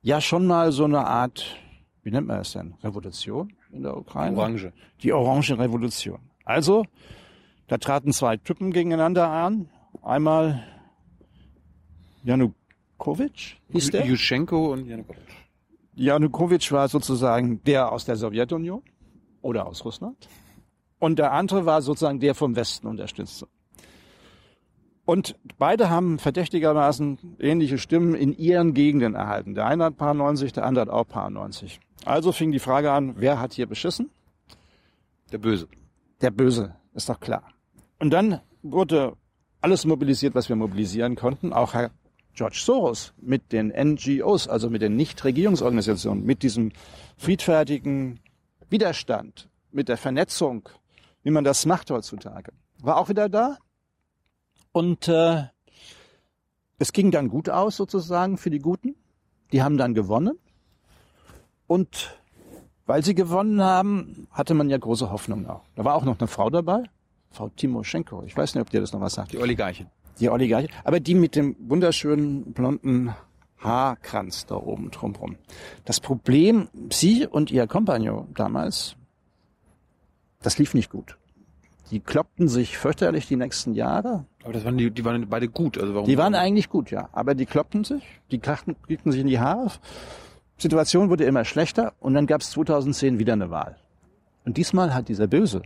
[0.02, 1.56] ja schon mal so eine Art,
[2.02, 4.36] wie nennt man das denn, Revolution in der Ukraine?
[4.36, 4.72] Orange.
[5.02, 6.18] Die Orange Revolution.
[6.44, 6.84] Also
[7.68, 9.68] da traten zwei Typen gegeneinander an.
[10.02, 10.62] Einmal
[12.24, 14.06] Janukowitsch hieß der?
[14.06, 15.34] Juschenko und Janukowitsch.
[15.94, 18.82] Janukowitsch war sozusagen der aus der Sowjetunion
[19.42, 20.28] oder aus Russland.
[20.98, 23.48] Und der andere war sozusagen der vom Westen unterstützte.
[25.04, 29.54] Und beide haben verdächtigermaßen ähnliche Stimmen in ihren Gegenden erhalten.
[29.54, 31.80] Der eine hat paar 90, der andere hat auch paar 90.
[32.04, 34.10] Also fing die Frage an, wer hat hier beschissen?
[35.30, 35.68] Der Böse.
[36.20, 37.44] Der Böse, ist doch klar.
[37.98, 39.16] Und dann wurde
[39.60, 41.52] alles mobilisiert, was wir mobilisieren konnten.
[41.52, 41.90] Auch Herr
[42.34, 46.72] George Soros mit den NGOs, also mit den Nichtregierungsorganisationen, mit diesem
[47.16, 48.20] friedfertigen
[48.68, 50.68] Widerstand, mit der Vernetzung,
[51.22, 53.56] wie man das macht heutzutage, war auch wieder da.
[54.72, 55.44] Und äh,
[56.78, 58.94] es ging dann gut aus sozusagen für die Guten.
[59.52, 60.38] Die haben dann gewonnen.
[61.66, 62.20] Und
[62.84, 65.62] weil sie gewonnen haben, hatte man ja große Hoffnung auch.
[65.74, 66.84] Da war auch noch eine Frau dabei,
[67.36, 68.24] Frau Timoschenko.
[68.26, 69.32] Ich weiß nicht, ob dir das noch was sagt.
[69.32, 69.86] Die Oligarchin.
[70.18, 70.70] Die Oligarchin.
[70.84, 73.14] Aber die mit dem wunderschönen blonden
[73.58, 75.36] Haarkranz da oben drumherum.
[75.84, 78.96] Das Problem, sie und ihr Kompagnon damals,
[80.42, 81.18] das lief nicht gut.
[81.90, 84.24] Die kloppten sich fürchterlich die nächsten Jahre.
[84.42, 85.78] Aber das waren die, die waren beide gut.
[85.78, 87.08] Also warum die waren eigentlich gut, ja.
[87.12, 89.70] Aber die kloppten sich, die krachten, kriegten sich in die Haare.
[90.56, 93.76] Situation wurde immer schlechter und dann gab es 2010 wieder eine Wahl.
[94.44, 95.62] Und diesmal hat dieser Böse,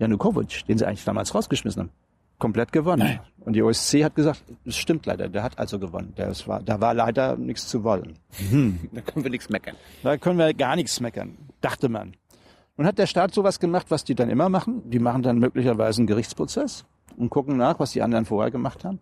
[0.00, 1.90] Janukowitsch, den sie eigentlich damals rausgeschmissen haben,
[2.38, 3.02] komplett gewonnen.
[3.02, 3.20] Nein.
[3.40, 6.14] Und die OSC hat gesagt, es stimmt leider, der hat also gewonnen.
[6.16, 8.18] Der war, da war leider nichts zu wollen.
[8.50, 8.80] Hm.
[8.92, 9.76] Da können wir nichts meckern.
[10.02, 12.16] Da können wir gar nichts meckern, dachte man.
[12.76, 14.90] Nun hat der Staat sowas gemacht, was die dann immer machen.
[14.90, 16.86] Die machen dann möglicherweise einen Gerichtsprozess
[17.16, 19.00] und gucken nach, was die anderen vorher gemacht haben.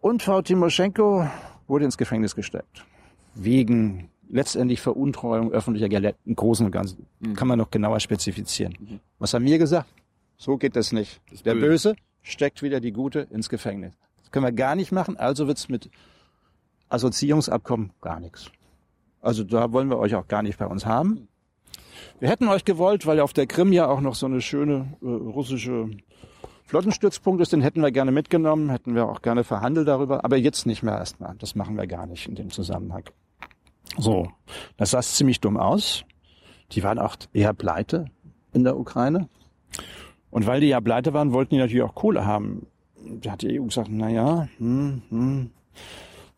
[0.00, 1.28] Und Frau Timoschenko
[1.66, 2.84] wurde ins Gefängnis gesteckt.
[3.34, 7.06] Wegen letztendlich Veruntreuung öffentlicher Gelder im Großen und Ganzen.
[7.20, 7.34] Mhm.
[7.34, 8.74] Kann man noch genauer spezifizieren.
[8.80, 9.00] Mhm.
[9.18, 9.88] Was haben wir gesagt?
[10.36, 11.20] So geht das nicht.
[11.30, 11.90] Das Der Böse.
[11.90, 13.92] Böse steckt wieder die Gute ins Gefängnis.
[14.20, 15.90] Das können wir gar nicht machen, also wird's mit
[16.88, 18.50] Assoziierungsabkommen gar nichts.
[19.20, 21.28] Also da wollen wir euch auch gar nicht bei uns haben.
[22.18, 25.06] Wir hätten euch gewollt, weil auf der Krim ja auch noch so eine schöne äh,
[25.06, 25.90] russische
[26.64, 30.64] Flottenstützpunkt ist, den hätten wir gerne mitgenommen, hätten wir auch gerne verhandelt darüber, aber jetzt
[30.64, 31.34] nicht mehr erstmal.
[31.38, 33.04] Das machen wir gar nicht in dem Zusammenhang.
[33.98, 34.28] So,
[34.76, 36.04] das sah ziemlich dumm aus.
[36.72, 38.06] Die waren auch eher pleite
[38.52, 39.28] in der Ukraine.
[40.30, 42.66] Und weil die ja pleite waren, wollten die natürlich auch Kohle haben.
[43.04, 45.50] Da hat die EU gesagt, na ja, hm, hm,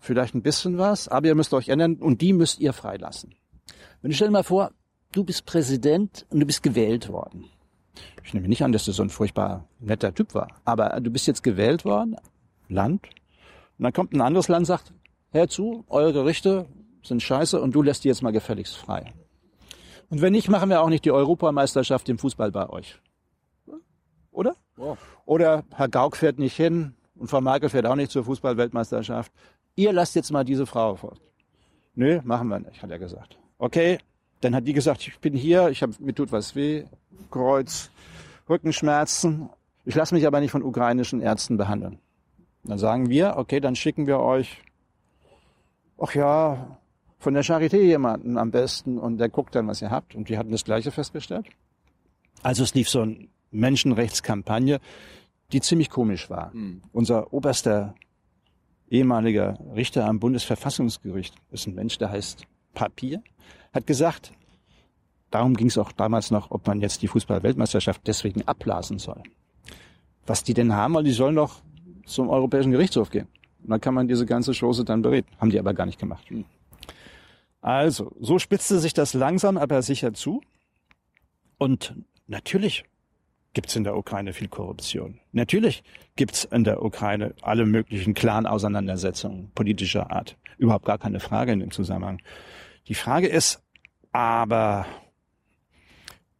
[0.00, 3.34] vielleicht ein bisschen was, aber ihr müsst euch ändern und die müsst ihr freilassen.
[4.02, 4.72] Wenn du stell dir mal vor,
[5.12, 7.46] du bist Präsident und du bist gewählt worden.
[8.24, 10.48] Ich nehme nicht an, dass du so ein furchtbar netter Typ war.
[10.64, 12.16] Aber du bist jetzt gewählt worden,
[12.68, 13.06] Land.
[13.78, 14.92] Und dann kommt ein anderes Land, sagt,
[15.30, 16.66] hör zu, eure Gerichte
[17.04, 19.12] sind scheiße und du lässt die jetzt mal gefälligst frei.
[20.10, 22.98] Und wenn nicht, machen wir auch nicht die Europameisterschaft im Fußball bei euch.
[24.30, 24.56] Oder?
[24.76, 24.98] Wow.
[25.26, 29.32] Oder Herr Gauck fährt nicht hin und Frau Merkel fährt auch nicht zur Fußballweltmeisterschaft.
[29.76, 31.20] Ihr lasst jetzt mal diese Frau fort.
[31.94, 33.38] Nö, machen wir nicht, hat er gesagt.
[33.58, 33.98] Okay,
[34.40, 36.84] dann hat die gesagt, ich bin hier, ich hab, mir tut was weh,
[37.30, 37.90] Kreuz,
[38.48, 39.48] Rückenschmerzen.
[39.84, 41.98] Ich lasse mich aber nicht von ukrainischen Ärzten behandeln.
[42.64, 44.62] Dann sagen wir, okay, dann schicken wir euch,
[45.98, 46.78] ach ja,
[47.24, 50.14] von der Charité jemanden am besten und der guckt dann, was ihr habt.
[50.14, 51.46] Und die hatten das Gleiche festgestellt.
[52.42, 54.78] Also es lief so eine Menschenrechtskampagne,
[55.50, 56.54] die ziemlich komisch war.
[56.54, 56.82] Mhm.
[56.92, 57.94] Unser oberster
[58.90, 63.22] ehemaliger Richter am Bundesverfassungsgericht ist ein Mensch, der heißt Papier,
[63.72, 64.32] hat gesagt,
[65.30, 69.22] darum ging es auch damals noch, ob man jetzt die Fußball-Weltmeisterschaft deswegen abblasen soll.
[70.26, 71.62] Was die denn haben, weil die sollen doch
[72.04, 73.28] zum Europäischen Gerichtshof gehen.
[73.62, 75.28] Und dann kann man diese ganze Chose dann bereden.
[75.38, 76.28] Haben die aber gar nicht gemacht.
[76.28, 76.44] Hm.
[77.64, 80.42] Also, so spitzte sich das langsam, aber sicher zu.
[81.56, 81.96] Und
[82.26, 82.84] natürlich
[83.54, 85.18] gibt's in der Ukraine viel Korruption.
[85.32, 85.82] Natürlich
[86.14, 90.36] gibt's in der Ukraine alle möglichen Clan-Auseinandersetzungen politischer Art.
[90.58, 92.20] Überhaupt gar keine Frage in dem Zusammenhang.
[92.88, 93.62] Die Frage ist
[94.12, 94.84] aber,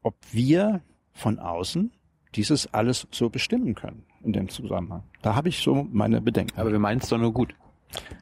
[0.03, 0.83] ob wir
[1.14, 1.91] von außen
[2.35, 5.05] dieses alles so bestimmen können in dem Zusammenhang.
[5.22, 6.61] Da habe ich so meine Bedenken.
[6.61, 7.55] Aber wir meinen es doch nur gut.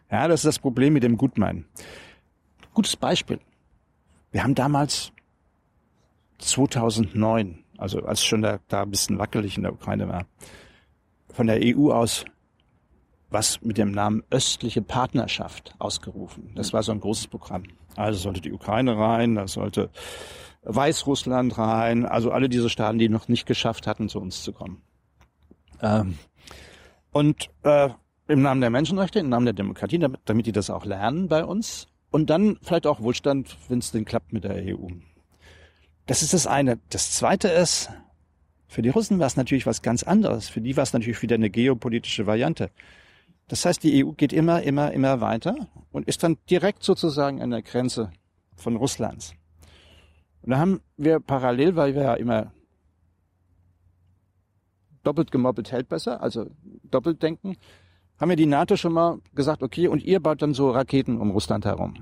[0.08, 1.66] Ja, das ist das Problem mit dem Gutmeinen.
[2.74, 3.40] Gutes Beispiel.
[4.30, 5.12] Wir haben damals
[6.38, 10.26] 2009, also als schon da, da ein bisschen wackelig in der Ukraine war,
[11.28, 12.24] von der EU aus
[13.32, 16.52] was mit dem Namen östliche Partnerschaft ausgerufen.
[16.54, 17.64] Das war so ein großes Programm.
[17.96, 19.90] Also sollte die Ukraine rein, da sollte
[20.62, 24.82] Weißrussland rein, also alle diese Staaten, die noch nicht geschafft hatten, zu uns zu kommen.
[25.80, 26.18] Ähm,
[27.10, 27.90] und äh,
[28.28, 31.44] im Namen der Menschenrechte, im Namen der Demokratie, damit, damit die das auch lernen bei
[31.44, 31.88] uns.
[32.12, 34.88] Und dann vielleicht auch Wohlstand, wenn es denn klappt mit der EU.
[36.06, 36.78] Das ist das eine.
[36.90, 37.90] Das zweite ist,
[38.68, 40.48] für die Russen war es natürlich was ganz anderes.
[40.48, 42.70] Für die war es natürlich wieder eine geopolitische Variante.
[43.48, 47.50] Das heißt, die EU geht immer, immer, immer weiter und ist dann direkt sozusagen an
[47.50, 48.12] der Grenze
[48.56, 49.34] von Russlands.
[50.42, 52.52] Und da haben wir parallel, weil wir ja immer
[55.02, 56.50] doppelt gemoppelt hält besser, also
[56.84, 57.56] doppelt denken,
[58.18, 61.30] haben wir die NATO schon mal gesagt, okay, und ihr baut dann so Raketen um
[61.30, 61.94] Russland herum,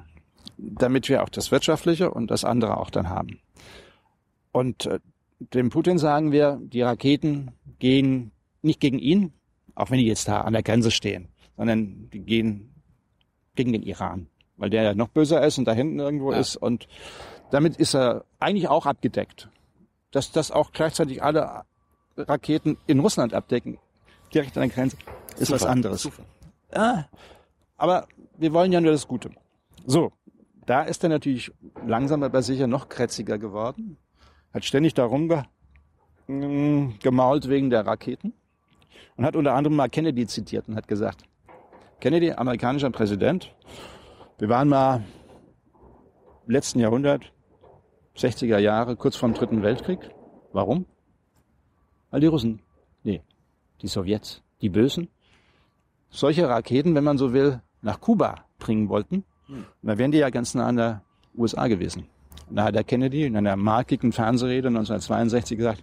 [0.57, 3.41] damit wir auch das Wirtschaftliche und das andere auch dann haben.
[4.53, 5.01] Und äh,
[5.39, 8.33] dem Putin sagen wir, die Raketen gehen
[8.63, 9.33] nicht gegen ihn,
[9.75, 12.75] auch wenn die jetzt da an der Grenze stehen, sondern die gehen
[13.55, 16.39] gegen den Iran, weil der ja noch böser ist und da hinten irgendwo ja.
[16.39, 16.87] ist und
[17.51, 19.49] damit ist er eigentlich auch abgedeckt.
[20.13, 21.65] Dass das auch gleichzeitig alle
[22.17, 23.79] Raketen in Russland abdecken,
[24.35, 24.97] direkt an der Grenze,
[25.39, 25.61] ist Super.
[25.61, 26.03] was anderes.
[26.03, 26.23] Super.
[26.75, 27.09] Ja,
[27.77, 28.07] aber
[28.39, 29.31] wir wollen ja nur das Gute.
[29.87, 30.13] So,
[30.67, 31.53] da ist er natürlich
[31.87, 33.97] langsam aber sicher noch krätziger geworden.
[34.53, 35.43] Hat ständig darum ge
[36.27, 38.33] mm, gemault wegen der Raketen
[39.17, 41.25] und hat unter anderem mal Kennedy zitiert und hat gesagt,
[42.01, 43.55] Kennedy, amerikanischer Präsident,
[44.39, 45.05] wir waren mal
[46.47, 47.33] im letzten Jahrhundert
[48.17, 50.11] 60er Jahre, kurz vor dem Dritten Weltkrieg.
[50.53, 50.87] Warum?
[52.11, 52.63] Weil die Russen,
[53.83, 55.09] die Sowjets, die Bösen,
[56.11, 59.25] solche Raketen, wenn man so will, nach Kuba bringen wollten.
[59.47, 59.65] Hm.
[59.83, 61.03] Und da wären die ja ganz nah an der
[61.37, 62.07] USA gewesen.
[62.49, 65.83] Und da hat der Kennedy in einer markigen Fernsehrede 1962 gesagt,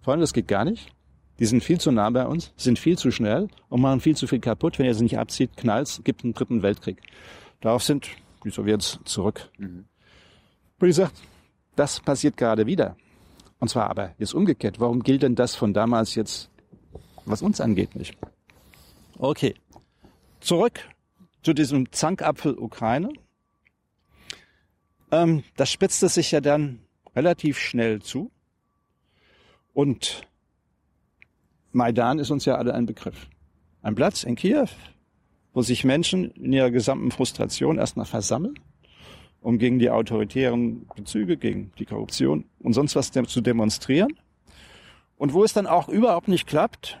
[0.00, 0.92] Freunde, das geht gar nicht.
[1.38, 4.26] Die sind viel zu nah bei uns, sind viel zu schnell und machen viel zu
[4.26, 4.78] viel kaputt.
[4.78, 7.00] Wenn ihr sie nicht abzieht, knallt's, gibt einen dritten Weltkrieg.
[7.60, 8.08] Darauf sind
[8.44, 9.48] die Sowjets zurück.
[9.58, 9.84] Mhm.
[10.80, 11.14] Und ich sagt,
[11.76, 12.96] das passiert gerade wieder.
[13.60, 14.80] Und zwar aber jetzt umgekehrt.
[14.80, 16.50] Warum gilt denn das von damals jetzt,
[17.30, 18.16] was uns angeht, nicht?
[19.18, 19.54] Okay.
[20.40, 20.80] Zurück
[21.42, 23.10] zu diesem Zankapfel Ukraine.
[25.10, 26.80] Ähm, das spitzte sich ja dann
[27.16, 28.30] relativ schnell zu.
[29.74, 30.22] Und
[31.72, 33.28] Maidan ist uns ja alle ein Begriff.
[33.82, 34.68] Ein Platz in Kiew,
[35.52, 38.58] wo sich Menschen in ihrer gesamten Frustration erstmal versammeln
[39.40, 44.18] um gegen die autoritären Bezüge, gegen die Korruption und sonst was zu demonstrieren.
[45.16, 46.98] Und wo es dann auch überhaupt nicht klappt,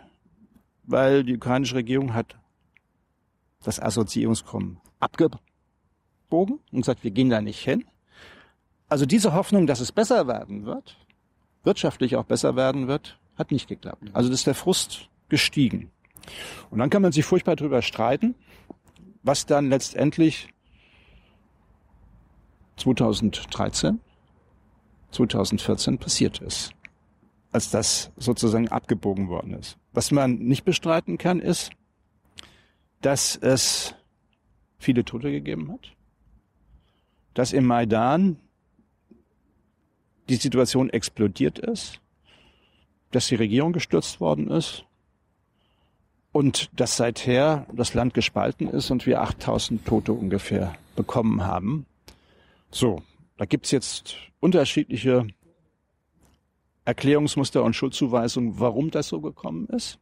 [0.88, 2.36] weil die ukrainische Regierung hat
[3.62, 5.40] das Assoziierungskommen abgebogen
[6.72, 7.84] und gesagt, wir gehen da nicht hin.
[8.88, 10.96] Also diese Hoffnung, dass es besser werden wird,
[11.62, 14.10] wirtschaftlich auch besser werden wird, hat nicht geklappt.
[14.14, 15.90] Also das ist der Frust gestiegen.
[16.70, 18.34] Und dann kann man sich furchtbar darüber streiten,
[19.22, 20.48] was dann letztendlich
[22.76, 24.00] 2013
[25.10, 26.72] 2014 passiert ist,
[27.50, 29.78] als das sozusagen abgebogen worden ist.
[29.92, 31.70] Was man nicht bestreiten kann, ist,
[33.00, 33.94] dass es
[34.78, 35.92] viele Tote gegeben hat,
[37.34, 38.36] dass im Maidan
[40.28, 42.00] die Situation explodiert ist,
[43.12, 44.84] dass die Regierung gestürzt worden ist
[46.32, 51.86] und dass seither das Land gespalten ist und wir 8000 Tote ungefähr bekommen haben.
[52.70, 53.02] So,
[53.38, 55.26] da gibt's jetzt unterschiedliche
[56.88, 59.98] Erklärungsmuster und Schuldzuweisungen, warum das so gekommen ist.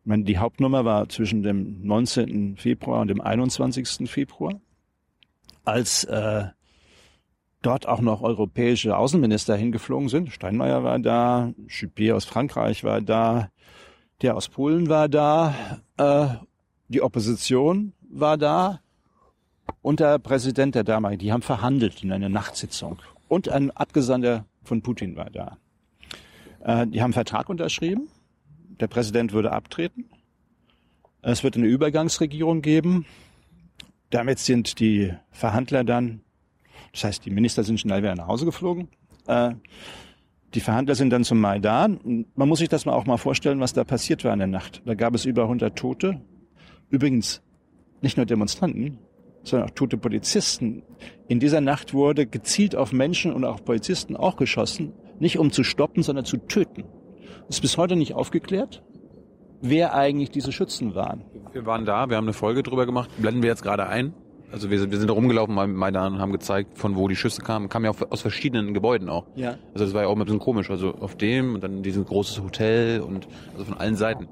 [0.00, 2.56] Ich meine, die Hauptnummer war zwischen dem 19.
[2.56, 4.10] Februar und dem 21.
[4.10, 4.60] Februar,
[5.64, 6.46] als äh,
[7.62, 10.32] dort auch noch europäische Außenminister hingeflogen sind.
[10.32, 13.50] Steinmeier war da, Juppé aus Frankreich war da,
[14.20, 15.54] der aus Polen war da,
[15.96, 16.26] äh,
[16.88, 18.80] die Opposition war da
[19.80, 22.98] und der Präsident der damaligen, die haben verhandelt in einer Nachtsitzung.
[23.28, 25.56] Und ein Abgesandter von Putin war da.
[26.60, 28.08] Äh, die haben einen Vertrag unterschrieben.
[28.80, 30.06] Der Präsident würde abtreten.
[31.22, 33.04] Es wird eine Übergangsregierung geben.
[34.10, 36.22] Damit sind die Verhandler dann,
[36.92, 38.88] das heißt, die Minister sind schnell wieder nach Hause geflogen.
[39.26, 39.54] Äh,
[40.54, 42.26] die Verhandler sind dann zum Maidan.
[42.34, 44.82] Man muss sich das mal auch mal vorstellen, was da passiert war in der Nacht.
[44.84, 46.20] Da gab es über 100 Tote.
[46.88, 47.40] Übrigens
[48.00, 48.98] nicht nur Demonstranten,
[49.44, 50.82] sondern auch tote Polizisten.
[51.28, 55.62] In dieser Nacht wurde gezielt auf Menschen und auch Polizisten auch geschossen, nicht um zu
[55.62, 56.84] stoppen, sondern zu töten.
[57.46, 58.82] Das ist bis heute nicht aufgeklärt,
[59.60, 61.22] wer eigentlich diese Schützen waren.
[61.52, 64.14] Wir waren da, wir haben eine Folge drüber gemacht, blenden wir jetzt gerade ein.
[64.52, 67.14] Also wir sind, wir sind da rumgelaufen beim Maidan und haben gezeigt, von wo die
[67.14, 67.68] Schüsse kamen.
[67.68, 69.26] Kamen ja aus verschiedenen Gebäuden auch.
[69.36, 69.50] Ja.
[69.74, 70.70] Also das war ja auch ein bisschen komisch.
[70.70, 74.28] Also auf dem und dann dieses großes Hotel und also von allen Seiten.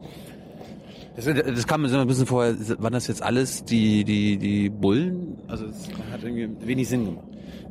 [1.14, 4.70] Das, das kam mir so ein bisschen vorher, waren das jetzt alles die, die, die
[4.70, 5.38] Bullen?
[5.46, 7.26] Also es hat irgendwie wenig Sinn gemacht.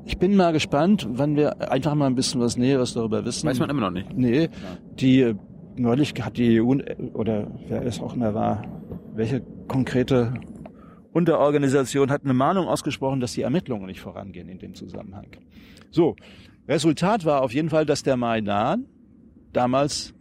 [0.08, 3.46] Ich bin mal gespannt, wann wir einfach mal ein bisschen was Näheres darüber wissen.
[3.46, 4.18] Weiß man immer noch nicht.
[4.18, 4.48] Nee,
[5.00, 5.36] die
[5.76, 6.78] neulich hat die EU
[7.14, 8.64] oder wer es auch immer war,
[9.14, 10.34] welche konkrete
[11.12, 15.28] Unterorganisation hat eine Mahnung ausgesprochen, dass die Ermittlungen nicht vorangehen in dem Zusammenhang.
[15.92, 16.16] So,
[16.70, 18.86] Resultat war auf jeden Fall, dass der Maidan
[19.52, 20.14] damals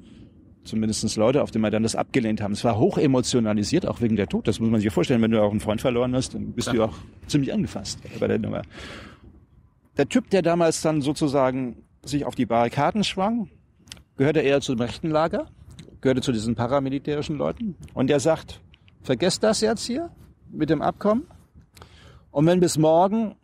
[0.65, 2.53] zumindest Leute auf dem Maidan das abgelehnt haben.
[2.53, 4.49] Es war hoch emotionalisiert, auch wegen der Tod.
[4.49, 5.23] Das muss man sich vorstellen.
[5.23, 6.75] Wenn du auch einen Freund verloren hast, dann bist ja.
[6.75, 6.95] du auch
[7.29, 8.63] ziemlich angefasst bei der Nummer.
[9.97, 13.51] Der Typ, der damals dann sozusagen sich auf die Barrikaden schwang,
[14.17, 15.47] gehörte eher zum rechten Lager,
[16.01, 17.77] gehörte zu diesen paramilitärischen Leuten.
[17.95, 18.61] Und der sagt,
[19.03, 20.11] vergesst das jetzt hier,
[20.51, 21.27] mit dem Abkommen.
[22.31, 23.35] Und wenn bis morgen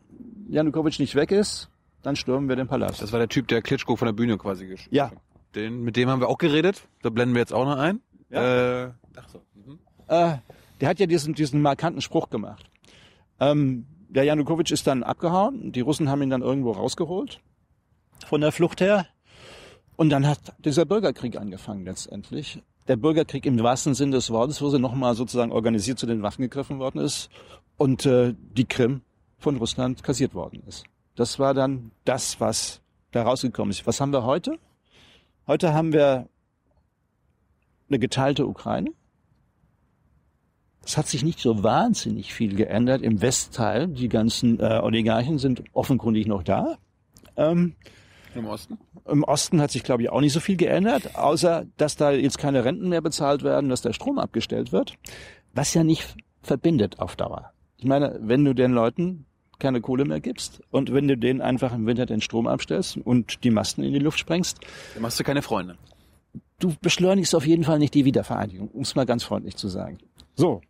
[0.48, 1.70] Janukowitsch nicht weg ist,
[2.02, 3.00] dann stürmen wir den Palast.
[3.00, 5.10] Das war der Typ, der Klitschko von der Bühne quasi geschickt Ja.
[5.54, 6.82] Den, mit dem haben wir auch geredet.
[7.02, 8.00] Da blenden wir jetzt auch noch ein.
[8.30, 8.84] Ja.
[8.84, 9.42] Äh, ach so.
[9.54, 9.78] Mhm.
[10.08, 10.38] Äh,
[10.80, 12.64] der hat ja diesen, diesen markanten Spruch gemacht.
[13.38, 15.72] Ähm, der Janukowitsch ist dann abgehauen.
[15.72, 17.40] Die Russen haben ihn dann irgendwo rausgeholt.
[18.26, 19.06] Von der Flucht her.
[19.96, 24.68] Und dann hat dieser Bürgerkrieg angefangen letztendlich der Bürgerkrieg im wahrsten Sinn des Wortes, wo
[24.68, 27.30] sie nochmal sozusagen organisiert zu den Waffen gegriffen worden ist
[27.76, 29.02] und äh, die Krim
[29.38, 30.84] von Russland kassiert worden ist.
[31.14, 32.80] Das war dann das, was
[33.12, 33.86] da rausgekommen ist.
[33.86, 34.58] Was haben wir heute?
[35.46, 36.28] Heute haben wir
[37.88, 38.92] eine geteilte Ukraine.
[40.84, 43.88] Es hat sich nicht so wahnsinnig viel geändert im Westteil.
[43.88, 46.78] Die ganzen äh, Oligarchen sind offenkundig noch da.
[47.36, 47.74] Ähm,
[48.34, 48.78] Im Osten?
[49.06, 52.38] Im Osten hat sich, glaube ich, auch nicht so viel geändert, außer dass da jetzt
[52.38, 54.94] keine Renten mehr bezahlt werden, dass der Strom abgestellt wird,
[55.54, 57.52] was ja nicht verbindet auf Dauer.
[57.76, 59.26] Ich meine, wenn du den Leuten
[59.58, 63.44] keine Kohle mehr gibst und wenn du denen einfach im Winter den Strom abstellst und
[63.44, 64.58] die Masten in die Luft sprengst,
[64.94, 65.76] dann machst du keine Freunde.
[66.58, 69.98] Du beschleunigst auf jeden Fall nicht die Wiedervereinigung, um es mal ganz freundlich zu sagen.
[70.34, 70.60] So.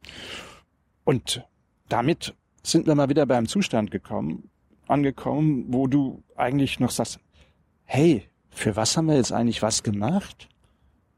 [1.04, 1.46] Und
[1.88, 4.50] damit sind wir mal wieder beim Zustand gekommen,
[4.86, 7.18] angekommen, wo du eigentlich noch sagst,
[7.84, 10.48] hey, für was haben wir jetzt eigentlich was gemacht?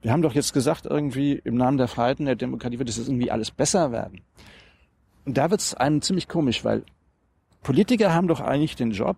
[0.00, 2.98] Wir haben doch jetzt gesagt, irgendwie im Namen der Freiheit und der Demokratie wird es
[2.98, 4.20] irgendwie alles besser werden.
[5.24, 6.84] Und da wird es einem ziemlich komisch, weil
[7.62, 9.16] Politiker haben doch eigentlich den Job,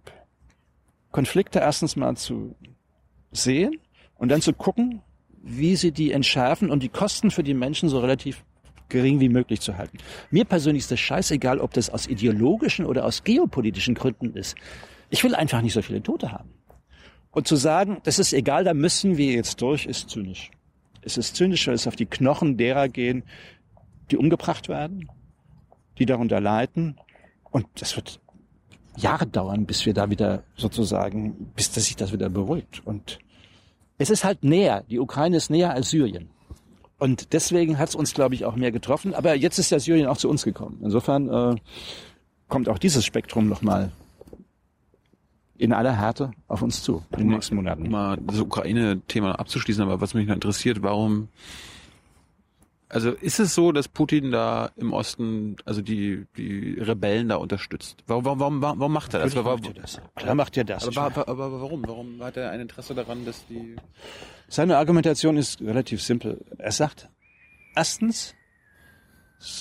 [1.11, 2.55] Konflikte erstens mal zu
[3.33, 3.81] sehen
[4.17, 5.03] und dann zu gucken,
[5.43, 8.45] wie sie die entschärfen und die Kosten für die Menschen so relativ
[8.89, 9.99] gering wie möglich zu halten.
[10.31, 14.57] Mir persönlich ist das scheißegal, ob das aus ideologischen oder aus geopolitischen Gründen ist.
[15.11, 16.51] Ich will einfach nicht so viele Tote haben.
[17.31, 20.51] Und zu sagen, das ist egal, da müssen wir jetzt durch, ist zynisch.
[21.03, 23.25] Es ist zynisch, weil es auf die Knochen derer gehen,
[24.11, 25.09] die umgebracht werden,
[25.99, 26.99] die darunter leiden.
[27.51, 28.21] Und das wird
[28.97, 32.83] Jahre dauern, bis wir da wieder sozusagen, bis das sich das wieder beruhigt.
[32.87, 33.19] Und
[33.99, 34.85] es ist halt näher.
[34.89, 36.31] Die Ukraine ist näher als Syrien.
[36.99, 39.15] Und deswegen hat es uns, glaube ich, auch mehr getroffen.
[39.15, 40.81] Aber jetzt ist ja Syrien auch zu uns gekommen.
[40.83, 41.57] Insofern äh,
[42.49, 43.93] kommt auch dieses Spektrum nochmal
[45.59, 47.85] in aller Härte auf uns zu in den nächsten Monaten.
[47.85, 51.29] Um mal das Ukraine-Thema abzuschließen, aber was mich noch interessiert, warum
[52.89, 58.05] also ist es so, dass Putin da im Osten, also die, die Rebellen da unterstützt?
[58.07, 59.35] Warum, warum, warum, warum macht er das?
[59.35, 60.01] Warum, macht er das.
[60.15, 60.87] Klar macht er das.
[60.87, 61.83] aber, aber, aber warum?
[61.87, 63.77] Warum hat er ein Interesse daran, dass die...
[64.49, 66.45] Seine Argumentation ist relativ simpel.
[66.59, 67.09] Er sagt,
[67.75, 68.35] erstens,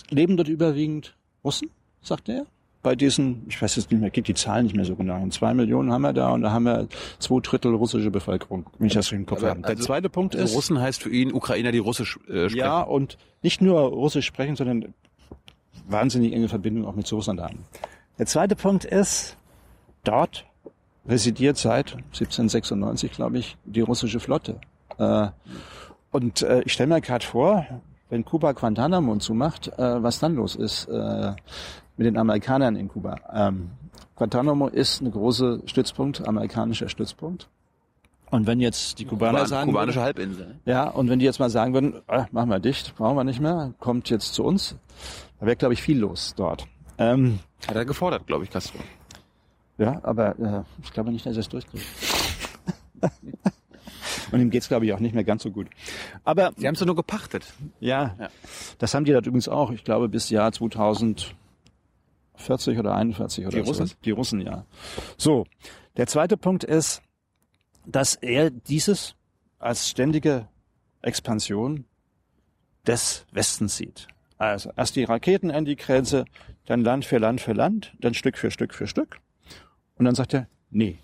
[0.09, 1.71] leben dort überwiegend Russen,
[2.01, 2.45] sagt er.
[2.85, 5.19] Bei diesen, ich weiß jetzt nicht mehr, gibt die Zahlen nicht mehr so genau.
[5.19, 8.85] Und zwei Millionen haben wir da und da haben wir zwei Drittel russische Bevölkerung, wenn
[8.85, 9.59] ich das so im Kopf habe.
[9.59, 12.57] Der also- zweite Punkt Also ist, Russen heißt für ihn Ukrainer, die Russisch äh, sprechen.
[12.57, 14.93] ja, und nicht nur Russisch sprechen, sondern
[15.87, 17.65] wahnsinnig enge Verbindung auch mit Russland haben.
[18.19, 19.35] Der zweite Punkt ist,
[20.03, 20.45] dort
[21.07, 24.61] residiert seit 1796, glaube ich, die russische Flotte.
[24.99, 25.29] Äh,
[26.11, 27.65] und äh, ich stelle mir gerade vor,
[28.11, 31.33] wenn Kuba Guantanamo zumacht, äh, was dann los ist äh,
[31.97, 33.15] mit den Amerikanern in Kuba.
[33.33, 33.71] Ähm,
[34.15, 37.49] Guantanamo ist eine große Stützpunkt, amerikanischer Stützpunkt.
[38.31, 40.55] Und wenn jetzt die Kubaner Kuban, sagen, kubanische würden- Halbinsel.
[40.65, 43.39] ja, und wenn die jetzt mal sagen würden, ah, machen wir dicht, brauchen wir nicht
[43.39, 44.75] mehr, kommt jetzt zu uns,
[45.39, 46.65] da wäre, glaube ich, viel los dort.
[46.97, 48.79] Ähm, Hat er gefordert, glaube ich, Castro.
[49.77, 51.85] ja, aber äh, ich glaube nicht, dass er es durchkriegt.
[54.31, 55.67] und ihm geht's glaube ich, auch nicht mehr ganz so gut.
[56.23, 57.45] Aber Sie haben es doch nur gepachtet.
[57.79, 58.29] ja, Ja.
[58.79, 60.51] das haben die dort übrigens auch, ich glaube, bis Jahr
[62.37, 63.91] 2040 oder 41 oder Die Russen?
[64.03, 64.65] Die Russen, ja.
[65.17, 65.45] So,
[65.97, 67.01] der zweite Punkt ist,
[67.85, 69.15] dass er dieses
[69.59, 70.47] als ständige
[71.01, 71.85] Expansion
[72.85, 74.07] des Westens sieht.
[74.37, 76.25] Also erst die Raketen an die Grenze,
[76.65, 79.19] dann Land für Land für Land, dann Stück für Stück für Stück.
[79.97, 80.99] Und dann sagt er, nee,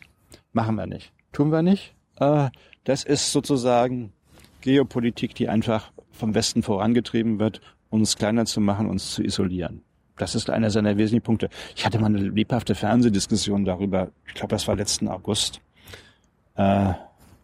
[0.51, 1.13] machen wir nicht.
[1.31, 1.95] Tun wir nicht.
[2.17, 2.49] Äh,
[2.83, 4.11] das ist sozusagen
[4.59, 9.81] Geopolitik, die einfach vom Westen vorangetrieben wird, uns kleiner zu machen, uns zu isolieren.
[10.21, 11.49] Das ist einer seiner wesentlichen Punkte.
[11.75, 14.11] Ich hatte mal eine lebhafte Fernsehdiskussion darüber.
[14.27, 15.61] Ich glaube, das war letzten August.
[16.55, 16.93] Äh,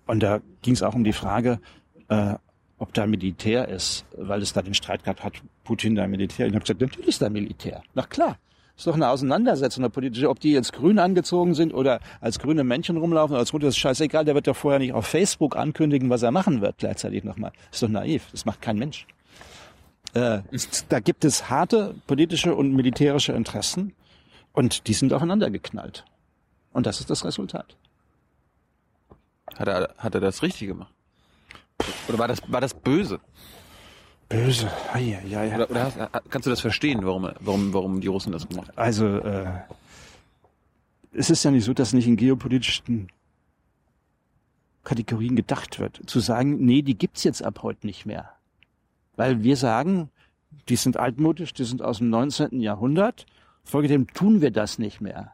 [0.05, 1.59] und da ging es auch um die Frage,
[2.07, 2.35] äh,
[2.77, 6.45] ob da Militär ist, weil es da den Streit gab, hat Putin da Militär?
[6.45, 7.81] Ich habe gesagt, natürlich ist da Militär.
[7.95, 8.37] Na klar.
[8.77, 12.63] Ist doch eine Auseinandersetzung, eine politische, ob die jetzt grün angezogen sind oder als grüne
[12.63, 14.23] Männchen rumlaufen oder als Mutter, ist scheißegal.
[14.23, 17.53] Der wird doch vorher nicht auf Facebook ankündigen, was er machen wird, gleichzeitig nochmal.
[17.71, 18.27] Ist doch naiv.
[18.31, 19.07] Das macht kein Mensch.
[20.13, 20.41] Äh,
[20.89, 23.93] da gibt es harte politische und militärische Interessen
[24.53, 26.05] und die sind aufeinander geknallt.
[26.71, 27.75] Und das ist das Resultat.
[29.55, 30.93] Hat er, hat er das richtig gemacht?
[32.07, 33.19] Oder war das, war das böse?
[34.29, 34.69] Böse.
[34.93, 35.55] Ja, ja, ja.
[35.55, 35.97] Oder, oder hast,
[36.29, 38.77] kannst du das verstehen, warum, warum, warum die Russen das gemacht haben?
[38.77, 39.47] Also, äh,
[41.13, 43.09] es ist ja nicht so, dass nicht in geopolitischen
[44.83, 46.01] Kategorien gedacht wird.
[46.07, 48.36] Zu sagen, nee, die gibt's jetzt ab heute nicht mehr.
[49.17, 50.09] Weil wir sagen,
[50.69, 52.61] die sind altmodisch, die sind aus dem 19.
[52.61, 53.25] Jahrhundert,
[53.65, 55.33] folgedem tun wir das nicht mehr.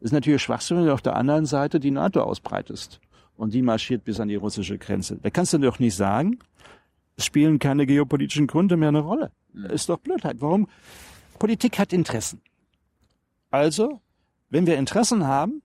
[0.00, 3.00] Ist natürlich Schwachsinn, wenn du auf der anderen Seite die NATO ausbreitest.
[3.36, 5.16] Und die marschiert bis an die russische Grenze.
[5.22, 6.38] Da kannst du doch nicht sagen,
[7.16, 9.30] es spielen keine geopolitischen Gründe mehr eine Rolle.
[9.68, 10.36] Ist doch Blödheit.
[10.40, 10.68] Warum?
[11.38, 12.42] Politik hat Interessen.
[13.50, 14.00] Also,
[14.50, 15.62] wenn wir Interessen haben,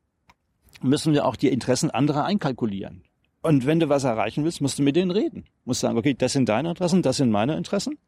[0.82, 3.05] müssen wir auch die Interessen anderer einkalkulieren.
[3.46, 5.46] Und wenn du was erreichen willst, musst du mit denen reden.
[5.66, 8.00] Musst sagen, okay, das sind deine Interessen, das sind meine Interessen.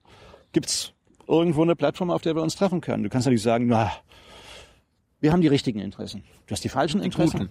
[0.52, 0.94] Gibt's
[1.28, 3.04] irgendwo eine Plattform, auf der wir uns treffen können?
[3.04, 3.92] Du kannst ja nicht sagen, na,
[5.20, 6.24] wir haben die richtigen Interessen.
[6.48, 7.50] Du hast die falschen Interessen.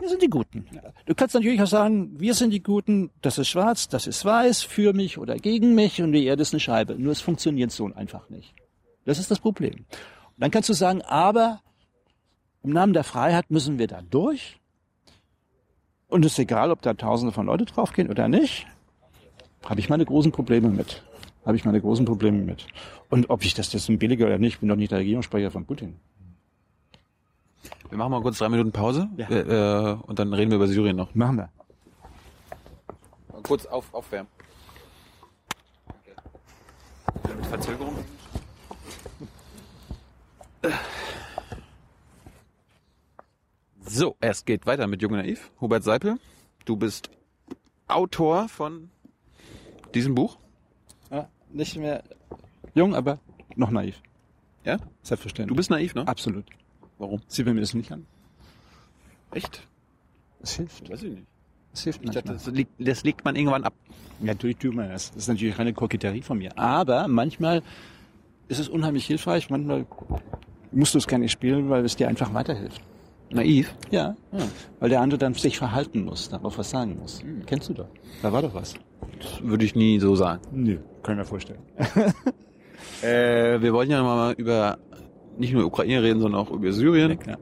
[0.00, 0.66] Wir sind die Guten.
[1.04, 4.62] Du kannst natürlich auch sagen, wir sind die Guten, das ist schwarz, das ist weiß,
[4.62, 6.94] für mich oder gegen mich und die Erde ist eine Scheibe.
[6.94, 8.54] Nur es funktioniert so einfach nicht.
[9.04, 9.74] Das ist das Problem.
[9.74, 11.60] Und dann kannst du sagen, aber
[12.62, 14.58] im Namen der Freiheit müssen wir da durch.
[16.08, 18.66] Und es ist egal, ob da tausende von Leute draufgehen oder nicht.
[19.64, 21.02] Habe ich meine großen Probleme mit.
[21.44, 22.66] Habe ich meine großen Probleme mit.
[23.10, 25.96] Und ob ich das jetzt billiger oder nicht, bin doch nicht der Regierungssprecher von Putin.
[27.88, 29.28] Wir machen mal kurz drei Minuten Pause Ja.
[29.28, 31.14] äh, äh, und dann reden wir über Syrien noch.
[31.14, 31.48] Machen wir.
[33.32, 34.28] Mal kurz auf, aufwärmen.
[37.36, 37.94] Mit Verzögerung.
[43.96, 45.50] So, es geht weiter mit Jung und Naiv.
[45.58, 46.18] Hubert Seipel,
[46.66, 47.08] du bist
[47.88, 48.90] Autor von
[49.94, 50.36] diesem Buch.
[51.10, 52.02] Ja, nicht mehr
[52.74, 53.18] jung, aber
[53.54, 54.02] noch naiv.
[54.64, 54.76] Ja?
[55.02, 55.48] Selbstverständlich.
[55.48, 56.06] Du bist naiv, ne?
[56.06, 56.44] Absolut.
[56.98, 57.22] Warum?
[57.26, 58.04] Sieh mir das nicht an.
[59.32, 59.66] Echt?
[60.42, 60.90] Es hilft.
[60.90, 61.26] Weiß ich nicht.
[61.72, 62.52] Es hilft Ich dachte, manchmal.
[62.52, 63.72] das, liegt, das legt man irgendwann ab.
[64.20, 65.08] Ja, natürlich tut man das.
[65.12, 66.50] Das ist natürlich keine Koketterie von mir.
[66.58, 67.62] Aber manchmal
[68.48, 69.48] ist es unheimlich hilfreich.
[69.48, 69.86] Manchmal
[70.70, 72.82] musst du es gar nicht spielen, weil es dir einfach weiterhilft.
[73.30, 73.74] Naiv?
[73.90, 74.16] Ja.
[74.80, 77.22] Weil der andere dann sich verhalten muss, darauf was sagen muss.
[77.46, 77.88] Kennst du doch.
[78.22, 78.74] Da war doch was.
[79.20, 80.42] Das würde ich nie so sagen.
[80.52, 81.60] Nö, kann ich mir vorstellen.
[83.02, 84.78] Äh, wir wollen ja mal über
[85.38, 87.18] nicht nur Ukraine reden, sondern auch über Syrien.
[87.26, 87.36] Ja.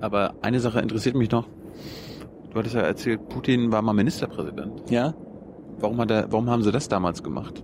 [0.00, 1.46] Aber eine Sache interessiert mich noch.
[2.50, 4.90] Du hattest ja erzählt, Putin war mal Ministerpräsident.
[4.90, 5.14] Ja.
[5.78, 7.62] Warum hat er, warum haben sie das damals gemacht?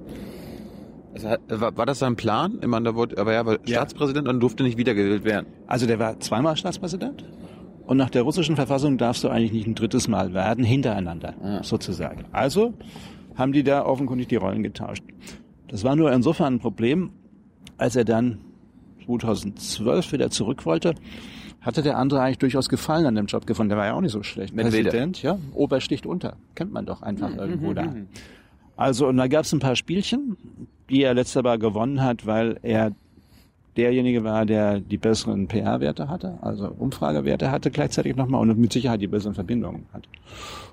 [1.25, 2.59] Hat- war, war das sein Plan?
[2.61, 3.77] Ich meine, da wurde, aber er war Ja.
[3.77, 5.47] Staatspräsident und durfte nicht wiedergewählt werden.
[5.67, 7.25] Also der war zweimal Staatspräsident.
[7.87, 11.63] Und nach der russischen Verfassung darfst du eigentlich nicht ein drittes Mal werden, hintereinander, Ja.
[11.63, 12.25] sozusagen.
[12.33, 12.75] Also
[13.35, 15.03] haben die da offenkundig die Rollen getauscht.
[15.69, 17.11] Das war nur insofern ein Problem,
[17.79, 18.39] als er dann
[19.07, 20.95] 2012 wieder zurück wollte,
[21.61, 23.71] hatte der andere eigentlich durchaus Gefallen an dem Job gefunden.
[23.71, 24.55] Der war ja auch nicht so schlecht.
[24.55, 24.91] Medvedev.
[24.93, 26.37] Präsident, ja, Ober sticht unter.
[26.55, 27.95] Kennt man doch einfach irgendwo da.
[28.77, 30.37] Also, und da gab es ein paar Spielchen,
[30.91, 32.93] die er letzter Mal gewonnen hat, weil er
[33.77, 39.01] derjenige war, der die besseren PR-Werte hatte, also Umfragewerte hatte gleichzeitig nochmal und mit Sicherheit
[39.01, 40.09] die besseren Verbindungen hat.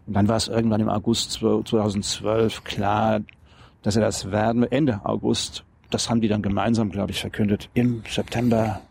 [0.07, 3.21] Und dann war es irgendwann im August 2012 klar,
[3.83, 7.69] dass er das werden, Ende August, das haben die dann gemeinsam, glaube ich, verkündet.
[7.75, 8.81] Im September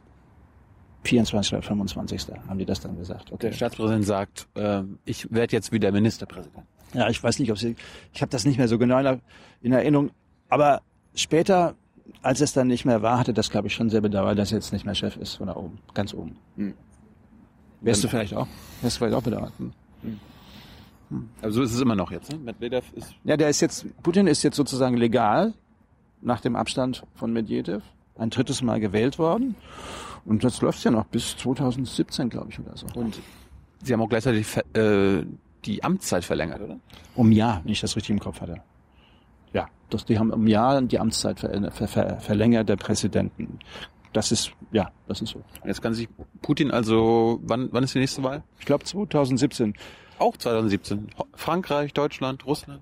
[1.02, 1.54] 24.
[1.54, 2.26] oder 25.
[2.48, 3.32] haben die das dann gesagt.
[3.32, 3.48] Okay.
[3.48, 6.64] Der Staatspräsident sagt, äh, ich werde jetzt wieder Ministerpräsident.
[6.94, 7.74] Ja, ich weiß nicht, ob sie,
[8.12, 9.20] ich habe das nicht mehr so genau in,
[9.60, 10.10] in Erinnerung,
[10.48, 10.82] aber
[11.14, 11.74] später,
[12.22, 14.58] als es dann nicht mehr war, hatte das, glaube ich, schon sehr bedauert, dass er
[14.58, 16.36] jetzt nicht mehr Chef ist von da oben, ganz oben.
[16.56, 16.74] Hm.
[17.80, 18.46] Wärst du vielleicht auch?
[18.80, 19.52] Wärst du vielleicht auch bedauert?
[19.58, 19.72] Hm.
[21.42, 22.32] Aber so ist es immer noch jetzt.
[22.32, 22.38] Ne?
[22.38, 25.54] Medvedev ist Ja, der ist jetzt, Putin ist jetzt sozusagen legal
[26.20, 27.82] nach dem Abstand von Medvedev
[28.16, 29.54] ein drittes Mal gewählt worden.
[30.24, 32.86] Und das läuft ja noch bis 2017, glaube ich, oder so.
[32.94, 33.20] und
[33.82, 35.22] sie haben auch gleichzeitig äh,
[35.64, 36.78] die Amtszeit verlängert, oder?
[37.14, 38.62] Um Jahr, wenn ich das richtig im Kopf hatte.
[39.54, 43.58] Ja, das, die haben ein Jahr die Amtszeit ver, ver, ver, verlängert der Präsidenten.
[44.12, 45.42] Das ist, ja, das ist so.
[45.64, 46.08] Jetzt kann sich
[46.42, 48.42] Putin also, wann, wann ist die nächste Wahl?
[48.60, 49.74] Ich glaube 2017.
[50.18, 51.08] Auch 2017.
[51.18, 52.80] Ho- Frankreich, Deutschland, Russland.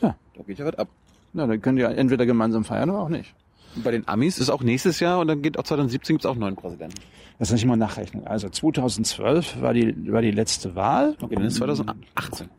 [0.00, 0.14] Ja.
[0.36, 0.88] Da geht ja was ab.
[1.34, 3.34] Na, dann können die entweder gemeinsam feiern oder auch nicht.
[3.82, 6.56] Bei den Amis ist auch nächstes Jahr und dann geht auch 2017 gibt's auch neuen
[6.56, 6.96] Präsidenten.
[7.38, 8.26] Das muss ich mal nachrechnen.
[8.26, 11.16] Also 2012 war die, war die letzte Wahl.
[11.20, 12.50] Okay, dann ist 2018.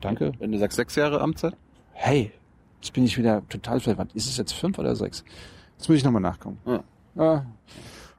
[0.00, 0.32] Danke.
[0.38, 1.54] Wenn du sagst sechs Jahre Amtszeit?
[1.92, 2.32] Hey,
[2.84, 4.12] jetzt bin ich wieder total verwandt.
[4.14, 5.24] Ist es jetzt fünf oder sechs?
[5.78, 6.58] Jetzt muss ich nochmal nachgucken.
[6.66, 6.84] Ja.
[7.16, 7.46] Ah,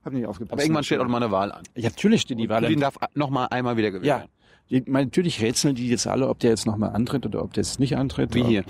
[0.04, 0.54] hab nicht aufgepasst.
[0.54, 1.64] Aber irgendwann steht auch mal eine Wahl an.
[1.76, 2.82] Ja, natürlich steht die Wahl Putin an.
[2.82, 4.26] darf noch mal einmal wieder gewählt Ja.
[4.72, 7.64] Die, meine, natürlich rätseln die jetzt alle, ob der jetzt nochmal antritt oder ob der
[7.64, 8.34] jetzt nicht antritt.
[8.34, 8.64] Wie hier.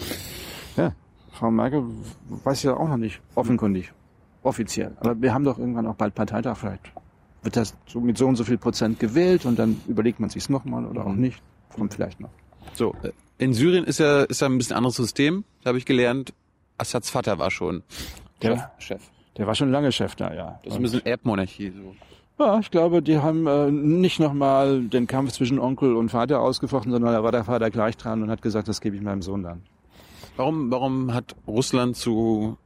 [0.76, 0.92] Ja,
[1.32, 1.84] Frau Merkel
[2.44, 3.94] weiß ja auch noch nicht, offenkundig,
[4.44, 4.92] offiziell.
[5.00, 6.92] Aber wir haben doch irgendwann auch bald Parteitag vielleicht.
[7.44, 10.50] Wird das so mit so und so viel Prozent gewählt und dann überlegt man sich's
[10.50, 11.42] nochmal oder auch nicht.
[11.74, 12.30] Kommt vielleicht noch.
[12.74, 15.86] So, äh, in Syrien ist ja, ist ja ein bisschen anderes System, da habe ich
[15.86, 16.34] gelernt.
[16.78, 17.84] Assads Vater war schon
[18.42, 19.00] Der, Chef.
[19.00, 19.02] Chef.
[19.38, 20.60] der war schon lange Chef da, ja.
[20.64, 21.72] Das ist ein bisschen Erbmonarchie.
[21.72, 21.96] So.
[22.44, 26.92] Ja, ich glaube, die haben äh, nicht nochmal den Kampf zwischen Onkel und Vater ausgefochten,
[26.92, 29.44] sondern da war der Vater gleich dran und hat gesagt, das gebe ich meinem Sohn
[29.44, 29.62] dann.
[30.36, 32.58] Warum, warum hat Russland zu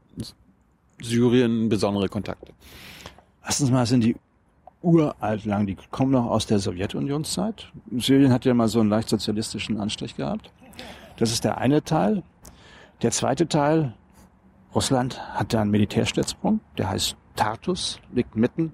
[1.01, 2.51] Syrien besondere Kontakte?
[3.45, 4.15] Erstens mal sind die
[4.81, 7.71] uralt lang, die kommen noch aus der Sowjetunionszeit.
[7.97, 10.51] Syrien hat ja mal so einen leicht sozialistischen Anstrich gehabt.
[11.17, 12.23] Das ist der eine Teil.
[13.01, 13.93] Der zweite Teil,
[14.73, 18.73] Russland hat da einen Militärstützpunkt, der heißt Tartus, liegt mitten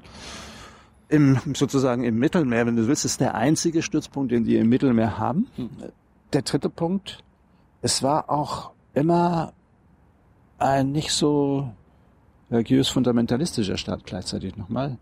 [1.09, 5.17] im, sozusagen im Mittelmeer, wenn du willst, ist der einzige Stützpunkt, den die im Mittelmeer
[5.17, 5.47] haben.
[6.33, 7.23] Der dritte Punkt,
[7.81, 9.53] es war auch immer
[10.57, 11.69] ein nicht so
[12.49, 14.97] religiös fundamentalistischer Staat gleichzeitig nochmal.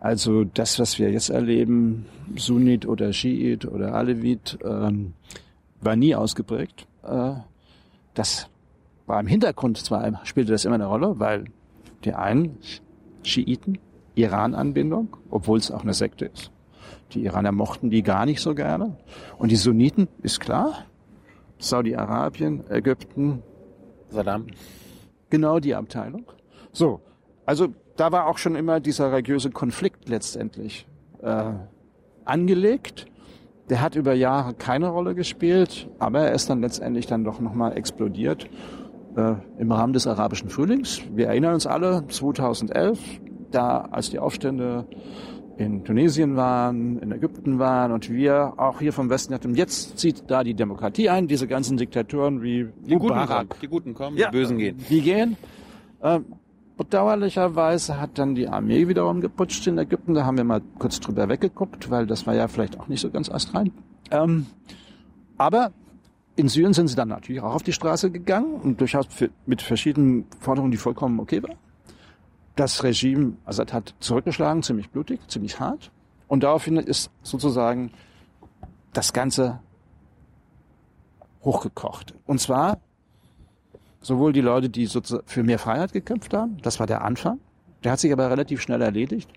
[0.00, 5.14] Also das, was wir jetzt erleben, Sunnit oder Schiit oder Alevit, ähm,
[5.80, 6.86] war nie ausgeprägt.
[7.02, 7.34] Äh,
[8.14, 8.48] das
[9.06, 11.44] war im Hintergrund zwar, spielte das immer eine Rolle, weil
[12.04, 12.58] die einen
[13.22, 13.78] Schiiten
[14.14, 16.50] Iran-Anbindung, obwohl es auch eine Sekte ist.
[17.12, 18.96] Die Iraner mochten die gar nicht so gerne.
[19.38, 20.84] Und die Sunniten, ist klar,
[21.58, 23.42] Saudi-Arabien, Ägypten,
[24.10, 24.46] Saddam.
[25.30, 26.24] Genau die Abteilung.
[26.72, 27.00] So,
[27.46, 27.68] also
[27.98, 30.86] da war auch schon immer dieser religiöse Konflikt letztendlich
[31.22, 31.52] äh,
[32.24, 33.06] angelegt.
[33.70, 37.76] Der hat über Jahre keine Rolle gespielt, aber er ist dann letztendlich dann doch nochmal
[37.76, 38.48] explodiert
[39.16, 41.02] äh, im Rahmen des arabischen Frühlings.
[41.14, 42.98] Wir erinnern uns alle, 2011,
[43.50, 44.86] da als die Aufstände
[45.58, 50.30] in Tunesien waren, in Ägypten waren und wir auch hier vom Westen hatten, jetzt zieht
[50.30, 53.48] da die Demokratie ein, diese ganzen Diktaturen wie Die Guten Mubarak.
[53.48, 54.30] kommen, die Guten kommen, Ja.
[54.30, 54.76] die Bösen gehen.
[54.88, 55.36] Die gehen.
[56.00, 56.26] Ähm,
[56.78, 60.14] bedauerlicherweise hat dann die Armee wiederum geputscht in Ägypten.
[60.14, 63.10] Da haben wir mal kurz drüber weggeguckt, weil das war ja vielleicht auch nicht so
[63.10, 63.72] ganz astrein.
[64.10, 64.46] Ähm,
[65.36, 65.72] aber
[66.36, 69.60] in Syrien sind sie dann natürlich auch auf die Straße gegangen und durchaus für, mit
[69.60, 71.58] verschiedenen Forderungen, die vollkommen okay waren.
[72.54, 75.90] Das Regime Assad hat zurückgeschlagen, ziemlich blutig, ziemlich hart.
[76.28, 77.90] Und daraufhin ist sozusagen
[78.92, 79.60] das Ganze
[81.42, 82.14] hochgekocht.
[82.26, 82.78] Und zwar
[84.00, 87.40] sowohl die Leute, die sozusagen für mehr Freiheit gekämpft haben, das war der Anfang,
[87.84, 89.30] der hat sich aber relativ schnell erledigt,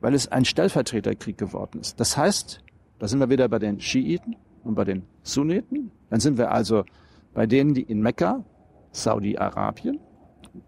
[0.00, 2.00] weil es ein Stellvertreterkrieg geworden ist.
[2.00, 2.62] Das heißt,
[2.98, 5.90] da sind wir wieder bei den Schiiten und bei den Sunniten.
[6.10, 6.84] Dann sind wir also
[7.32, 8.44] bei denen, die in Mekka,
[8.92, 10.00] Saudi-Arabien,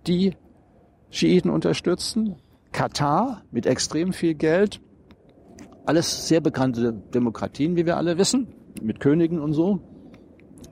[0.07, 0.37] die
[1.11, 2.37] Schiiten unterstützen,
[2.73, 4.81] Katar mit extrem viel Geld,
[5.85, 8.49] alles sehr bekannte Demokratien, wie wir alle wissen,
[8.81, 9.81] mit Königen und so,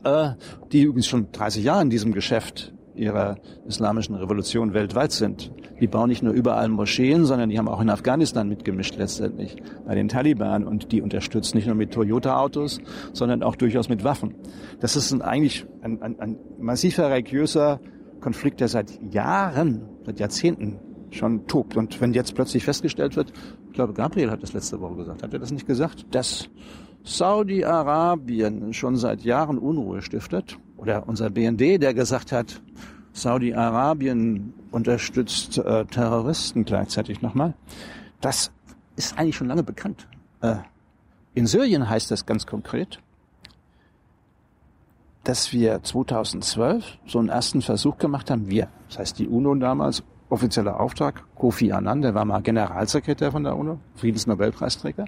[0.05, 0.31] äh,
[0.73, 5.53] die übrigens schon 30 Jahre in diesem Geschäft ihrer islamischen Revolution weltweit sind.
[5.81, 9.57] Die bauen nicht nur überall Moscheen, sondern die haben auch in Afghanistan mitgemischt letztendlich
[9.87, 12.81] bei den Taliban und die unterstützen nicht nur mit Toyota-Autos,
[13.13, 14.35] sondern auch durchaus mit Waffen.
[14.81, 17.81] Das ist ein, eigentlich ein, ein, ein massiver religiöser
[18.21, 20.79] Konflikt, der seit Jahren, seit Jahrzehnten
[21.11, 21.77] schon tobt.
[21.77, 23.33] Und wenn jetzt plötzlich festgestellt wird,
[23.69, 26.51] ich glaube, Gabriel hat das letzte Woche gesagt, hat er das nicht gesagt, dass
[27.05, 32.63] Saudi-Arabien schon seit Jahren Unruhe stiftet, oder unser BND, der gesagt hat,
[33.13, 37.55] Saudi-Arabien unterstützt äh, Terroristen gleichzeitig nochmal,
[38.21, 38.53] das
[38.97, 40.07] ist eigentlich schon lange bekannt.
[40.41, 40.57] Äh,
[41.35, 43.01] in Syrien heißt das ganz konkret,
[45.25, 50.03] dass wir 2012 so einen ersten Versuch gemacht haben, wir, das heißt die UNO damals,
[50.31, 55.07] offizieller Auftrag, Kofi Annan, der war mal Generalsekretär von der UNO, Friedensnobelpreisträger,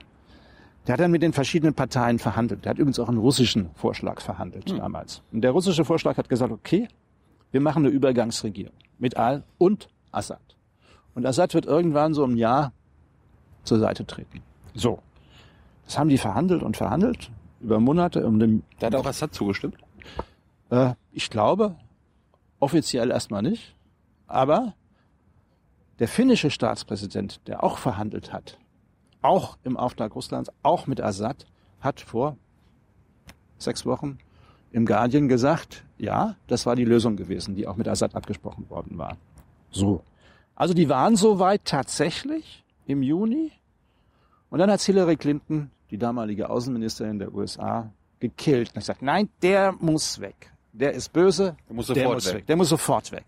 [0.87, 2.65] der hat dann mit den verschiedenen Parteien verhandelt.
[2.65, 4.79] Der hat übrigens auch einen russischen Vorschlag verhandelt mhm.
[4.79, 5.23] damals.
[5.33, 6.89] Und der russische Vorschlag hat gesagt, okay,
[7.53, 10.57] wir machen eine Übergangsregierung mit Al und Assad.
[11.15, 12.73] Und Assad wird irgendwann so im Jahr
[13.65, 14.41] zur Seite treten.
[14.75, 15.01] So.
[15.85, 17.31] Das haben die verhandelt und verhandelt
[17.61, 18.27] über Monate.
[18.27, 19.77] Um den da hat auch Assad zugestimmt?
[20.71, 21.77] Äh, ich glaube,
[22.59, 23.75] offiziell erstmal nicht.
[24.27, 24.75] Aber
[25.99, 28.59] der finnische Staatspräsident, der auch verhandelt hat,
[29.23, 31.47] auch im Auftrag Russlands, auch mit Assad,
[31.81, 32.37] hat vor
[33.59, 34.19] sechs Wochen
[34.73, 38.99] im Guardian gesagt, ja, das war die Lösung gewesen, die auch mit Assad abgesprochen worden
[38.99, 39.17] war.
[39.71, 40.03] So.
[40.55, 43.53] Also die waren soweit tatsächlich im Juni.
[44.51, 47.91] Und dann hat Hillary Clinton, die damalige Außenministerin der USA,
[48.21, 48.71] gekillt.
[48.71, 50.53] Und gesagt, nein, der muss weg.
[50.73, 51.57] Der ist böse.
[51.69, 52.35] Der muss sofort der muss weg.
[52.35, 52.47] weg.
[52.47, 53.25] Der muss sofort weg.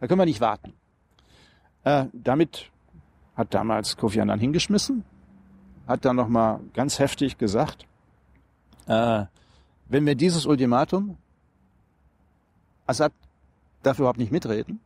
[0.00, 0.72] Da können wir nicht warten.
[1.84, 2.70] Äh, damit
[3.36, 5.04] hat damals Kofi Annan hingeschmissen,
[5.88, 7.86] hat dann nochmal ganz heftig gesagt,
[8.86, 9.24] äh,
[9.88, 11.16] wenn wir dieses Ultimatum,
[12.86, 13.12] Assad
[13.82, 14.80] darf überhaupt nicht mitreden,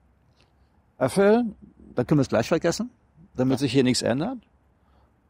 [0.98, 1.56] erfüllen,
[1.94, 2.90] dann können wir es gleich vergessen,
[3.36, 4.42] dann wird sich hier nichts ändern.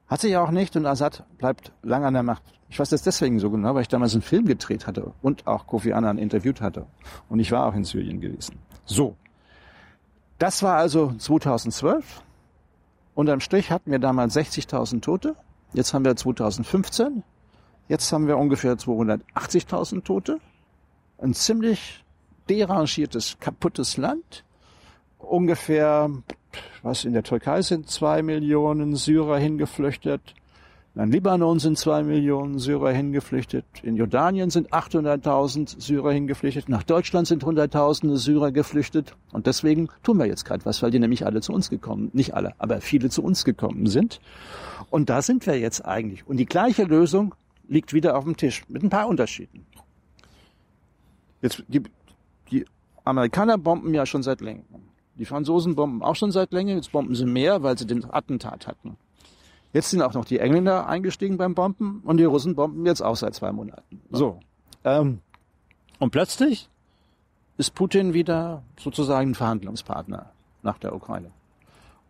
[0.08, 2.42] Hat sich auch nicht und Assad bleibt lang an der Macht.
[2.68, 5.66] Ich weiß das deswegen so genau, weil ich damals einen Film gedreht hatte und auch
[5.66, 6.86] Kofi Annan interviewt hatte.
[7.28, 8.58] Und ich war auch in Syrien gewesen.
[8.84, 9.16] So.
[10.38, 12.22] Das war also 2012.
[13.14, 15.36] Unterm Strich hatten wir damals 60.000 Tote.
[15.74, 17.22] Jetzt haben wir 2015.
[17.88, 20.38] Jetzt haben wir ungefähr 280.000 Tote.
[21.18, 22.04] Ein ziemlich
[22.48, 24.44] derangiertes, kaputtes Land.
[25.18, 26.10] Ungefähr,
[26.82, 30.34] was in der Türkei sind zwei Millionen Syrer hingeflüchtet.
[30.94, 33.64] In Libanon sind zwei Millionen Syrer hingeflüchtet.
[33.82, 36.68] In Jordanien sind 800.000 Syrer hingeflüchtet.
[36.68, 39.14] Nach Deutschland sind Hunderttausende Syrer geflüchtet.
[39.32, 42.34] Und deswegen tun wir jetzt gerade was, weil die nämlich alle zu uns gekommen, nicht
[42.34, 44.20] alle, aber viele zu uns gekommen sind.
[44.90, 46.26] Und da sind wir jetzt eigentlich.
[46.26, 47.34] Und die gleiche Lösung
[47.68, 49.64] liegt wieder auf dem Tisch mit ein paar Unterschieden.
[51.40, 51.82] Jetzt, die,
[52.50, 52.66] die
[53.02, 54.82] Amerikaner bomben ja schon seit längerem.
[55.14, 56.76] Die Franzosen bomben auch schon seit längerem.
[56.76, 58.98] Jetzt bomben sie mehr, weil sie den Attentat hatten.
[59.72, 63.16] Jetzt sind auch noch die Engländer eingestiegen beim Bomben und die Russen bomben jetzt auch
[63.16, 64.02] seit zwei Monaten.
[64.10, 64.38] So.
[64.84, 65.20] Ähm,
[65.98, 66.68] und plötzlich
[67.56, 70.26] ist Putin wieder sozusagen ein Verhandlungspartner
[70.62, 71.30] nach der Ukraine.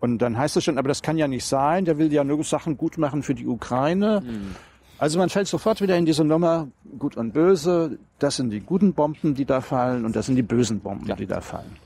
[0.00, 2.42] Und dann heißt es schon, aber das kann ja nicht sein, der will ja nur
[2.42, 4.22] Sachen gut machen für die Ukraine.
[4.24, 4.56] Mhm.
[4.98, 6.68] Also man fällt sofort wieder in diese Nummer,
[6.98, 10.42] gut und böse, das sind die guten Bomben, die da fallen und das sind die
[10.42, 11.14] bösen Bomben, ja.
[11.14, 11.76] die da fallen.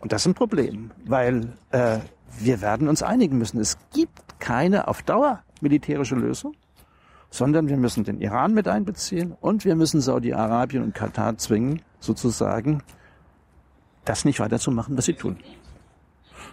[0.00, 1.98] Und das ist ein Problem, weil äh,
[2.38, 3.58] wir werden uns einigen müssen.
[3.58, 4.15] Es gibt
[4.46, 6.54] keine auf Dauer militärische Lösung,
[7.30, 12.80] sondern wir müssen den Iran mit einbeziehen und wir müssen Saudi-Arabien und Katar zwingen, sozusagen
[14.04, 15.38] das nicht weiterzumachen, was sie tun.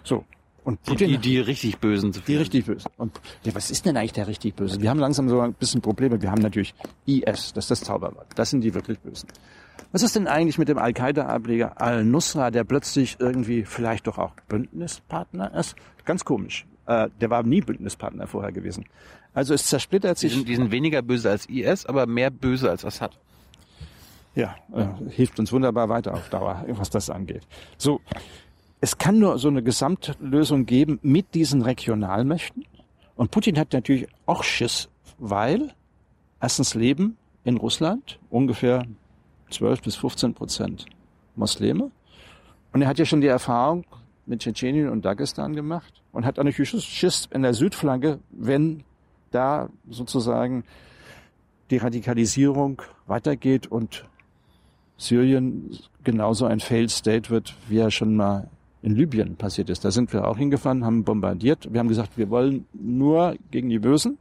[0.02, 0.24] So.
[0.64, 2.90] Und Putin, die, die, richtig Bösen zu Die richtig Bösen.
[2.96, 4.80] Und ja, was ist denn eigentlich der richtig Böse?
[4.80, 6.20] Wir haben langsam so ein bisschen Probleme.
[6.20, 6.74] Wir haben natürlich
[7.06, 8.26] IS, das ist das Zauberwort.
[8.34, 9.28] Das sind die wirklich Bösen.
[9.92, 15.54] Was ist denn eigentlich mit dem Al-Qaida-Ableger Al-Nusra, der plötzlich irgendwie vielleicht doch auch Bündnispartner
[15.54, 15.76] ist?
[16.04, 16.66] Ganz komisch.
[16.86, 18.84] Äh, der war nie Bündnispartner vorher gewesen.
[19.32, 20.32] Also es zersplittert sich.
[20.32, 23.18] Die sind, die sind weniger böse als IS, aber mehr böse als Assad.
[24.34, 27.46] Ja, äh, hilft uns wunderbar weiter auf Dauer, was das angeht.
[27.78, 28.00] So,
[28.80, 32.66] es kann nur so eine Gesamtlösung geben mit diesen Regionalmächten.
[33.16, 34.88] Und Putin hat natürlich auch Schiss,
[35.18, 35.72] weil
[36.40, 38.84] erstens leben in Russland ungefähr
[39.50, 40.86] 12 bis 15 Prozent
[41.36, 41.90] Muslime.
[42.72, 43.84] Und er hat ja schon die Erfahrung
[44.26, 48.84] mit Tschetschenien und Dagestan gemacht und hat natürlich Schiss in der Südflanke, wenn
[49.32, 50.64] da sozusagen
[51.70, 54.04] die Radikalisierung weitergeht und
[54.96, 58.48] Syrien genauso ein Failed State wird, wie er schon mal
[58.80, 59.84] in Libyen passiert ist.
[59.84, 61.72] Da sind wir auch hingefahren, haben bombardiert.
[61.72, 64.18] Wir haben gesagt, wir wollen nur gegen die Bösen.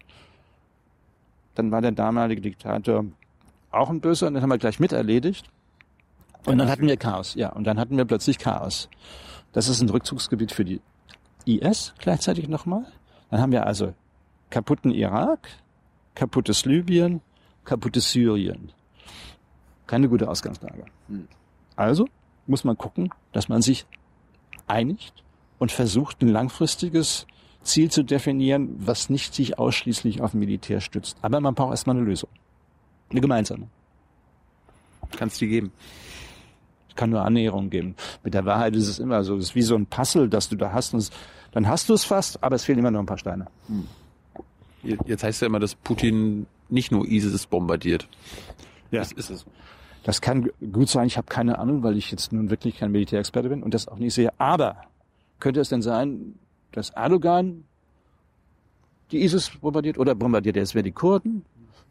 [1.53, 3.05] Dann war der damalige Diktator
[3.69, 5.45] auch ein Böser und das haben wir gleich miterledigt.
[6.45, 7.49] Und dann hatten wir Chaos, ja.
[7.49, 8.89] Und dann hatten wir plötzlich Chaos.
[9.51, 10.81] Das ist ein Rückzugsgebiet für die
[11.45, 12.85] IS gleichzeitig nochmal.
[13.29, 13.93] Dann haben wir also
[14.49, 15.49] kaputten Irak,
[16.15, 17.21] kaputtes Libyen,
[17.65, 18.71] kaputtes Syrien.
[19.87, 20.85] Keine gute Ausgangslage.
[21.75, 22.07] Also
[22.47, 23.85] muss man gucken, dass man sich
[24.67, 25.23] einigt
[25.59, 27.25] und versucht, ein langfristiges
[27.63, 31.17] Ziel zu definieren, was nicht sich ausschließlich auf Militär stützt.
[31.21, 32.29] Aber man braucht erstmal eine Lösung.
[33.09, 33.67] Eine gemeinsame.
[35.17, 35.71] Kannst die geben?
[36.93, 37.95] Es kann nur Annäherung geben.
[38.23, 39.35] Mit der Wahrheit ist es immer so.
[39.35, 40.93] Es ist wie so ein Puzzle, das du da hast.
[40.93, 41.09] Und es,
[41.51, 43.47] dann hast du es fast, aber es fehlen immer noch ein paar Steine.
[43.67, 43.87] Hm.
[45.05, 48.07] Jetzt heißt ja immer, dass Putin nicht nur ISIS bombardiert.
[48.91, 48.99] Ja.
[48.99, 49.45] Das ist es.
[50.03, 51.07] Das kann gut sein.
[51.07, 53.97] Ich habe keine Ahnung, weil ich jetzt nun wirklich kein Militärexperte bin und das auch
[53.97, 54.31] nicht sehe.
[54.37, 54.83] Aber
[55.39, 56.35] könnte es denn sein,
[56.73, 57.63] dass Erdogan
[59.11, 61.43] die ISIS bombardiert oder bombardiert er jetzt wieder die Kurden?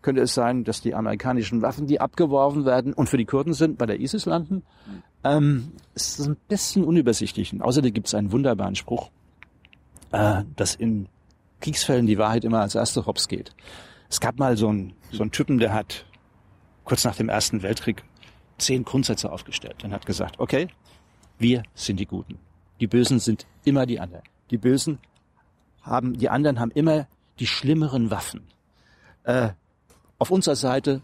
[0.03, 3.79] Könnte es sein, dass die amerikanischen Waffen, die abgeworfen werden und für die Kurden sind,
[3.79, 4.63] bei der ISIS landen?
[5.25, 7.53] Ähm, es ist ein bisschen unübersichtlich.
[7.53, 9.11] Und außerdem gibt es einen wunderbaren Spruch,
[10.11, 11.09] äh, dass in
[11.61, 13.55] Kriegsfällen die Wahrheit immer als erste hops geht.
[14.11, 16.05] Es gab mal so einen, so einen Typen, der hat
[16.85, 18.03] kurz nach dem Ersten Weltkrieg
[18.59, 20.69] zehn Grundsätze aufgestellt und hat gesagt, okay,
[21.39, 22.39] wir sind die Guten.
[22.81, 24.25] Die Bösen sind immer die anderen.
[24.51, 24.99] Die Bösen
[25.83, 27.07] haben, die anderen haben immer
[27.39, 28.43] die schlimmeren Waffen.
[29.25, 29.51] Äh,
[30.23, 31.03] auf unserer Seite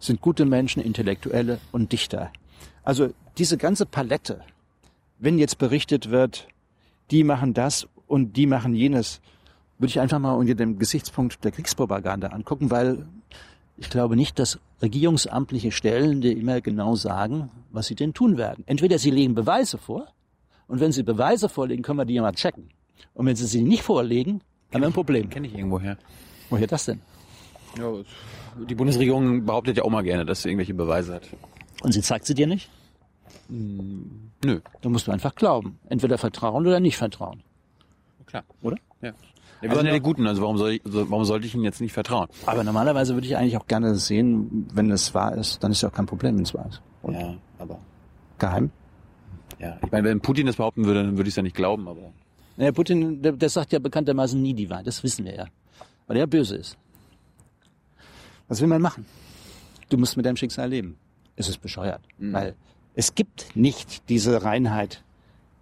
[0.00, 2.32] sind gute Menschen, Intellektuelle und Dichter.
[2.82, 4.40] Also diese ganze Palette,
[5.20, 6.48] wenn jetzt berichtet wird,
[7.12, 9.20] die machen das und die machen jenes,
[9.78, 13.06] würde ich einfach mal unter dem Gesichtspunkt der Kriegspropaganda angucken, weil
[13.76, 18.64] ich glaube nicht, dass regierungsamtliche Stellen dir immer genau sagen, was sie denn tun werden.
[18.66, 20.08] Entweder sie legen Beweise vor
[20.66, 22.70] und wenn sie Beweise vorlegen, können wir die ja mal checken.
[23.14, 24.40] Und wenn sie sie nicht vorlegen,
[24.72, 25.30] haben wir ein Problem.
[25.30, 25.96] Kenne ich irgendwoher.
[26.50, 27.00] Woher das denn?
[27.78, 27.92] Ja,
[28.68, 31.28] die Bundesregierung behauptet ja auch mal gerne, dass sie irgendwelche Beweise hat.
[31.82, 32.70] Und sie zeigt sie dir nicht?
[33.48, 34.60] Hm, nö.
[34.80, 35.78] Da musst du einfach glauben.
[35.88, 37.42] Entweder vertrauen oder nicht vertrauen.
[38.26, 38.44] Klar.
[38.62, 38.76] Oder?
[39.00, 39.12] Ja.
[39.62, 41.80] Ja, wir sind ja die Guten, also warum, soll ich, warum sollte ich Ihnen jetzt
[41.80, 42.28] nicht vertrauen?
[42.46, 45.88] Aber normalerweise würde ich eigentlich auch gerne sehen, wenn es wahr ist, dann ist ja
[45.88, 46.82] auch kein Problem, wenn es wahr ist.
[47.02, 47.78] Und ja, aber.
[48.38, 48.70] Geheim?
[49.60, 51.86] Ja, ich meine, wenn Putin das behaupten würde, dann würde ich es ja nicht glauben,
[51.86, 52.12] aber.
[52.56, 55.46] Naja, Putin, der, der sagt ja bekanntermaßen nie die Wahrheit, das wissen wir ja.
[56.08, 56.76] Weil er böse ist.
[58.52, 59.06] Was will man machen?
[59.88, 60.98] Du musst mit deinem Schicksal leben.
[61.36, 62.34] Es ist bescheuert, mhm.
[62.34, 62.54] weil
[62.94, 65.02] es gibt nicht diese Reinheit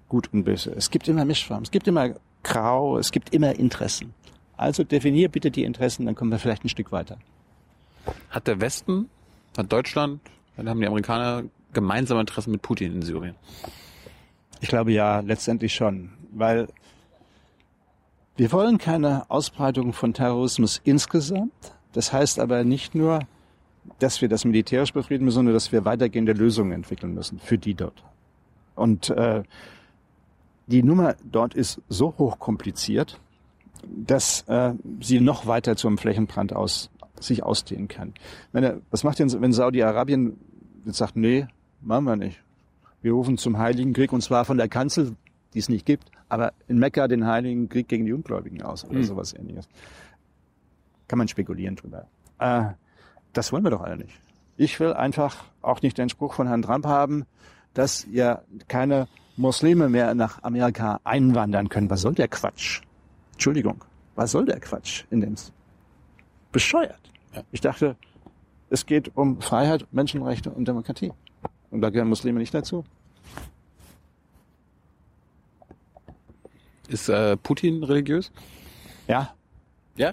[0.08, 0.72] gut und böse.
[0.72, 1.62] Es gibt immer Mischformen.
[1.62, 4.12] Es gibt immer grau, es gibt immer Interessen.
[4.56, 7.18] Also definier bitte die Interessen, dann kommen wir vielleicht ein Stück weiter.
[8.28, 9.08] Hat der Westen,
[9.56, 10.20] hat Deutschland,
[10.56, 13.36] dann haben die Amerikaner gemeinsame Interessen mit Putin in Syrien?
[14.60, 16.66] Ich glaube ja, letztendlich schon, weil
[18.36, 21.52] wir wollen keine Ausbreitung von Terrorismus insgesamt.
[21.92, 23.20] Das heißt aber nicht nur,
[23.98, 27.74] dass wir das militärisch befrieden müssen, sondern dass wir weitergehende Lösungen entwickeln müssen für die
[27.74, 28.04] dort.
[28.74, 29.42] Und äh,
[30.66, 33.18] die Nummer dort ist so hochkompliziert,
[33.84, 38.14] dass äh, sie noch weiter zum Flächenbrand aus, sich ausdehnen kann.
[38.52, 40.38] Meine, was macht denn, wenn Saudi-Arabien
[40.84, 41.46] jetzt sagt, nee,
[41.80, 42.40] machen wir nicht.
[43.02, 45.16] Wir rufen zum Heiligen Krieg und zwar von der Kanzel,
[45.54, 48.98] die es nicht gibt, aber in Mekka den Heiligen Krieg gegen die Ungläubigen aus oder
[48.98, 49.04] mhm.
[49.04, 49.68] sowas ähnliches.
[51.10, 52.06] Kann man spekulieren drüber.
[52.38, 52.66] Äh,
[53.32, 54.22] das wollen wir doch alle nicht.
[54.56, 57.26] Ich will einfach auch nicht den Spruch von Herrn Trump haben,
[57.74, 61.90] dass ja keine Muslime mehr nach Amerika einwandern können.
[61.90, 62.82] Was soll der Quatsch?
[63.32, 63.84] Entschuldigung,
[64.14, 65.34] was soll der Quatsch in dem?
[66.52, 67.00] Bescheuert.
[67.34, 67.42] Ja.
[67.50, 67.96] Ich dachte,
[68.68, 71.12] es geht um Freiheit, Menschenrechte und Demokratie.
[71.72, 72.84] Und da gehören Muslime nicht dazu.
[76.86, 78.30] Ist äh, Putin religiös?
[79.08, 79.34] Ja.
[79.96, 80.12] Ja?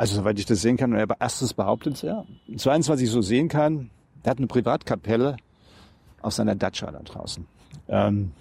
[0.00, 2.24] Also soweit ich das sehen kann, er erstens behauptet es ja.
[2.56, 3.90] Zweitens, was ich so sehen kann,
[4.22, 5.36] er hat eine Privatkapelle
[6.22, 7.46] auf seiner Datscha da draußen.
[7.86, 8.32] Ähm,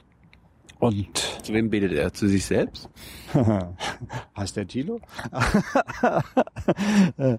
[0.79, 2.13] und zu wem betet er?
[2.13, 2.87] Zu sich selbst?
[4.37, 5.01] heißt der Tilo?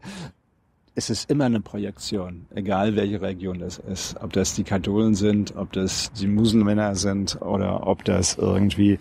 [0.95, 4.23] es ist immer eine Projektion, egal welche Region das ist.
[4.23, 8.99] Ob das die Katholen sind, ob das die Muselmänner sind oder ob das irgendwie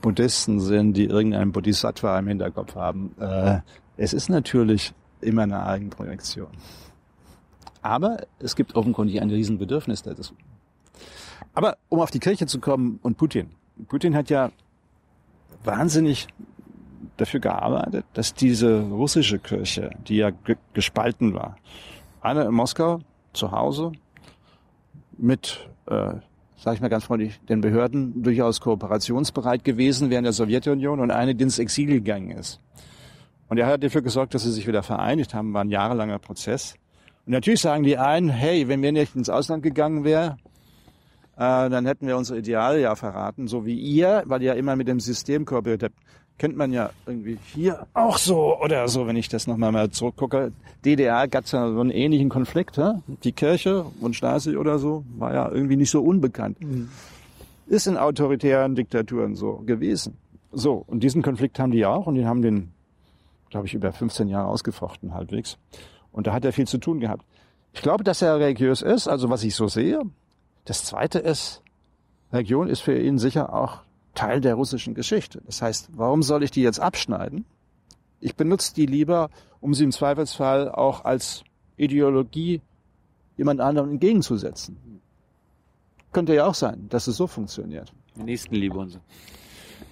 [0.00, 3.14] Buddhisten sind, die irgendeinen Bodhisattva im Hinterkopf haben.
[3.20, 3.60] Äh,
[3.98, 6.48] es ist natürlich immer eine Eigenprojektion.
[7.82, 10.34] Aber es gibt offenkundig ein Riesenbedürfnis dazu.
[11.52, 13.50] Aber um auf die Kirche zu kommen und Putin.
[13.88, 14.50] Putin hat ja
[15.64, 16.28] wahnsinnig
[17.16, 20.30] dafür gearbeitet, dass diese russische Kirche, die ja
[20.72, 21.56] gespalten war,
[22.20, 23.00] eine in Moskau
[23.32, 23.92] zu Hause
[25.16, 26.14] mit, äh,
[26.56, 31.34] sage ich mal ganz freundlich, den Behörden durchaus kooperationsbereit gewesen während der Sowjetunion und eine,
[31.34, 32.60] die ins Exil gegangen ist.
[33.48, 36.74] Und er hat dafür gesorgt, dass sie sich wieder vereinigt haben, war ein jahrelanger Prozess.
[37.26, 40.38] Und natürlich sagen die einen, hey, wenn wir nicht ins Ausland gegangen wären,
[41.36, 44.76] äh, dann hätten wir unsere Ideale ja verraten, so wie ihr, weil ihr ja immer
[44.76, 45.94] mit dem System kooperiert habt
[46.38, 50.52] kennt man ja irgendwie hier auch so oder so, wenn ich das nochmal mal zurückgucke.
[50.84, 52.78] DDR gab es ja so einen ähnlichen Konflikt.
[52.78, 52.92] Hä?
[53.24, 56.60] Die Kirche und Stasi oder so war ja irgendwie nicht so unbekannt.
[56.62, 56.88] Mhm.
[57.66, 60.16] Ist in autoritären Diktaturen so gewesen.
[60.52, 62.70] So, und diesen Konflikt haben die auch und die haben den,
[63.50, 65.58] glaube ich, über 15 Jahre ausgefochten halbwegs.
[66.12, 67.24] Und da hat er viel zu tun gehabt.
[67.72, 70.02] Ich glaube, dass er religiös ist, also was ich so sehe.
[70.64, 71.62] Das Zweite ist,
[72.32, 73.82] Religion ist für ihn sicher auch
[74.14, 75.40] Teil der russischen Geschichte.
[75.46, 77.44] Das heißt, warum soll ich die jetzt abschneiden?
[78.20, 79.30] Ich benutze die lieber,
[79.60, 81.44] um sie im Zweifelsfall auch als
[81.76, 82.60] Ideologie
[83.36, 85.00] jemand anderem entgegenzusetzen.
[86.12, 87.92] Könnte ja auch sein, dass es so funktioniert.
[88.16, 88.98] Nächstenliebe und so.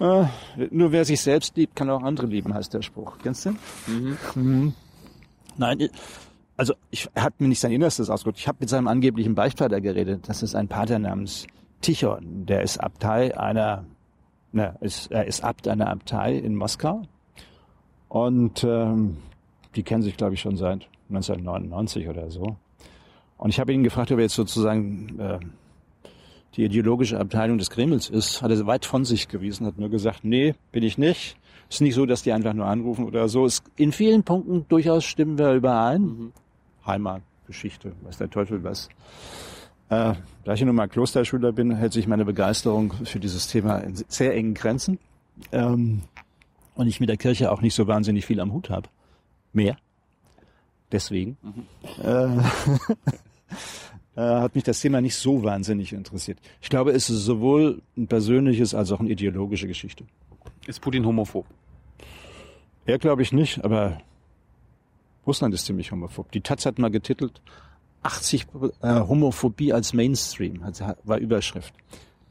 [0.00, 0.26] Äh,
[0.70, 3.18] nur wer sich selbst liebt, kann auch andere lieben, heißt der Spruch.
[3.22, 3.50] Kennst du?
[3.86, 4.18] Mhm.
[4.34, 4.74] Mhm.
[5.56, 5.88] Nein,
[6.56, 8.38] also ich, er hat mir nicht sein Innerstes ausgedrückt.
[8.38, 10.28] Ich habe mit seinem angeblichen Beichtvater geredet.
[10.28, 11.46] Das ist ein Pater namens
[11.80, 12.46] Tichon.
[12.46, 13.84] Der ist Abtei einer
[14.56, 17.02] na, ist, er ist Abt einer Abtei in Moskau
[18.08, 19.18] und ähm,
[19.74, 22.56] die kennen sich, glaube ich, schon seit 1999 oder so.
[23.36, 25.38] Und ich habe ihn gefragt, ob er jetzt sozusagen äh,
[26.56, 28.42] die ideologische Abteilung des Kremls ist.
[28.42, 31.36] Hat er weit von sich gewiesen, hat nur gesagt, nee, bin ich nicht.
[31.68, 33.44] Ist nicht so, dass die einfach nur anrufen oder so.
[33.44, 36.02] Ist in vielen Punkten durchaus stimmen wir überein.
[36.02, 36.32] Mhm.
[36.86, 38.88] Heimat, Geschichte, weiß der Teufel was.
[39.88, 40.14] Äh,
[40.44, 44.34] da ich nun mal Klosterschüler bin, hält sich meine Begeisterung für dieses Thema in sehr
[44.34, 44.98] engen Grenzen.
[45.52, 46.02] Ähm,
[46.74, 48.88] und ich mit der Kirche auch nicht so wahnsinnig viel am Hut habe.
[49.52, 49.76] Mehr.
[50.92, 51.36] Deswegen.
[51.42, 52.04] Mhm.
[52.04, 52.28] Äh,
[54.16, 56.38] äh, hat mich das Thema nicht so wahnsinnig interessiert.
[56.60, 60.04] Ich glaube, es ist sowohl ein persönliches als auch eine ideologische Geschichte.
[60.66, 61.46] Ist Putin homophob?
[62.86, 64.00] Er glaube ich nicht, aber
[65.26, 66.30] Russland ist ziemlich homophob.
[66.32, 67.40] Die Taz hat mal getitelt,
[68.02, 68.46] 80
[68.82, 70.62] äh, Homophobie als Mainstream,
[71.04, 71.74] war Überschrift.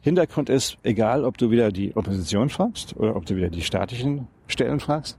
[0.01, 4.27] Hintergrund ist, egal ob du wieder die Opposition fragst oder ob du wieder die staatlichen
[4.47, 5.17] Stellen fragst,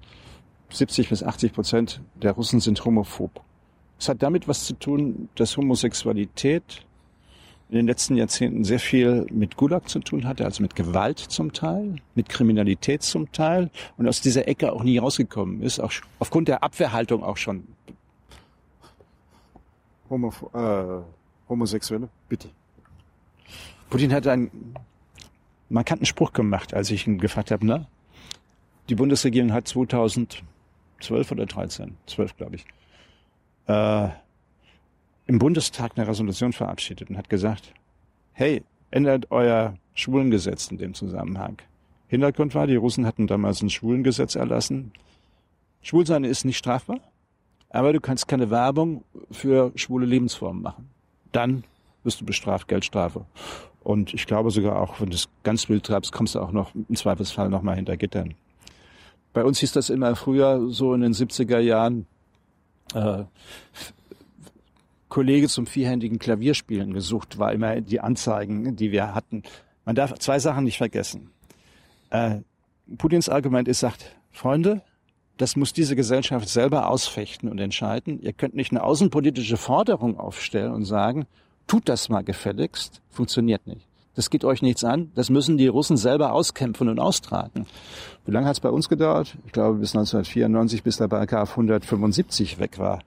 [0.70, 3.42] 70 bis 80 Prozent der Russen sind homophob.
[3.98, 6.86] Es hat damit was zu tun, dass Homosexualität
[7.68, 11.52] in den letzten Jahrzehnten sehr viel mit Gulag zu tun hatte, also mit Gewalt zum
[11.52, 16.48] Teil, mit Kriminalität zum Teil und aus dieser Ecke auch nie rausgekommen ist, auch aufgrund
[16.48, 17.66] der Abwehrhaltung auch schon.
[20.08, 21.02] Homo, äh,
[21.48, 22.48] Homosexuelle, bitte.
[23.90, 24.74] Putin hat einen
[25.68, 27.86] markanten Spruch gemacht, als ich ihn gefragt habe, na,
[28.88, 30.42] die Bundesregierung hat 2012
[31.30, 32.64] oder 13, 12 glaube ich,
[33.66, 34.08] äh,
[35.26, 37.72] im Bundestag eine Resolution verabschiedet und hat gesagt,
[38.32, 41.58] hey, ändert euer Schwulengesetz in dem Zusammenhang.
[42.08, 44.92] Hintergrund war, die Russen hatten damals ein Schwulengesetz erlassen.
[45.82, 47.00] Schwulsein ist nicht strafbar
[47.76, 50.88] aber du kannst keine Werbung für schwule Lebensformen machen.
[51.32, 51.64] Dann
[52.04, 53.26] wirst du bestraft, Geldstrafe.
[53.82, 56.74] Und ich glaube sogar auch, wenn du es ganz wild treibst, kommst du auch noch
[56.74, 58.34] im Zweifelsfall noch mal hinter Gittern.
[59.32, 62.06] Bei uns hieß das immer früher, so in den 70er Jahren,
[62.94, 63.24] äh,
[65.08, 69.42] Kollege zum vierhändigen Klavierspielen gesucht, war immer die Anzeigen, die wir hatten.
[69.84, 71.30] Man darf zwei Sachen nicht vergessen.
[72.10, 72.40] Äh,
[72.98, 74.82] Putins Argument ist, sagt, Freunde,
[75.36, 78.20] das muss diese Gesellschaft selber ausfechten und entscheiden.
[78.20, 81.26] Ihr könnt nicht eine außenpolitische Forderung aufstellen und sagen,
[81.66, 83.86] tut das mal gefälligst, funktioniert nicht.
[84.16, 85.12] Das geht euch nichts an.
[85.14, 87.66] Das müssen die Russen selber auskämpfen und austragen.
[88.24, 89.36] Wie lange hat es bei uns gedauert?
[89.44, 93.00] Ich glaube bis 1994, bis der Paragraph 175 weg war.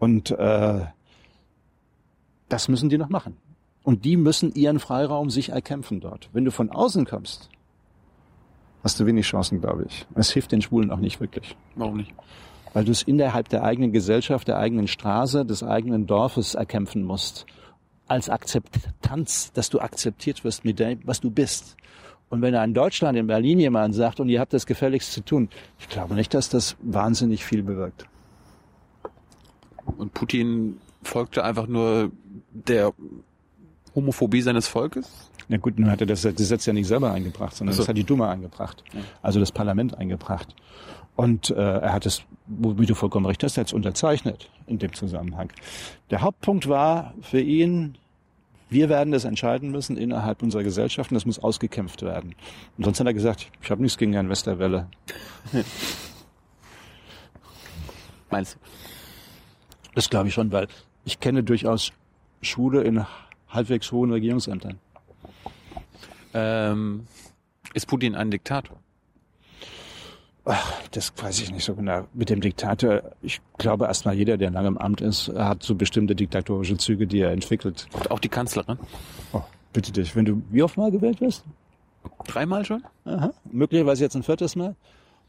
[0.00, 0.80] Und äh,
[2.48, 3.36] das müssen die noch machen.
[3.84, 6.28] Und die müssen ihren Freiraum sich erkämpfen dort.
[6.32, 7.48] Wenn du von außen kommst,
[8.82, 10.06] hast du wenig Chancen, glaube ich.
[10.16, 11.56] Es hilft den Schwulen auch nicht wirklich.
[11.76, 12.12] Warum nicht?
[12.72, 17.46] Weil du es innerhalb der eigenen Gesellschaft, der eigenen Straße, des eigenen Dorfes erkämpfen musst.
[18.08, 21.76] Als Akzeptanz, dass du akzeptiert wirst mit dem, was du bist.
[22.28, 25.22] Und wenn er in Deutschland, in Berlin jemand sagt, und ihr habt das gefälligst zu
[25.22, 25.48] tun,
[25.78, 28.06] ich glaube nicht, dass das wahnsinnig viel bewirkt.
[29.98, 32.10] Und Putin folgte einfach nur
[32.52, 32.92] der
[33.94, 35.30] Homophobie seines Volkes?
[35.48, 37.82] Na gut, nun hat er das Gesetz ja nicht selber eingebracht, sondern also.
[37.82, 38.82] das hat die Duma eingebracht,
[39.20, 40.54] also das Parlament eingebracht.
[41.16, 45.52] Und äh, er hat es, wie du vollkommen recht hast, jetzt unterzeichnet in dem Zusammenhang.
[46.10, 47.96] Der Hauptpunkt war für ihn,
[48.72, 52.34] Wir werden das entscheiden müssen innerhalb unserer Gesellschaft und das muss ausgekämpft werden.
[52.78, 54.88] Und sonst hat er gesagt, ich habe nichts gegen Herrn Westerwelle.
[58.30, 58.58] Meinst du?
[59.94, 60.68] Das glaube ich schon, weil
[61.04, 61.92] ich kenne durchaus
[62.40, 63.04] Schwule in
[63.50, 64.78] halbwegs hohen Regierungsämtern.
[66.32, 67.06] Ähm,
[67.74, 68.78] ist Putin ein Diktator?
[70.44, 72.06] Ach, das weiß ich nicht so genau.
[72.14, 76.16] Mit dem Diktator, ich glaube erstmal jeder, der lange im Amt ist, hat so bestimmte
[76.16, 77.86] diktatorische Züge, die er entwickelt.
[77.92, 78.78] Und auch die Kanzlerin?
[79.32, 79.42] Oh,
[79.72, 81.44] bitte dich, wenn du wie oft mal gewählt wirst?
[82.26, 82.82] Dreimal schon?
[83.04, 83.32] Aha.
[83.44, 84.74] Möglicherweise jetzt ein viertes Mal.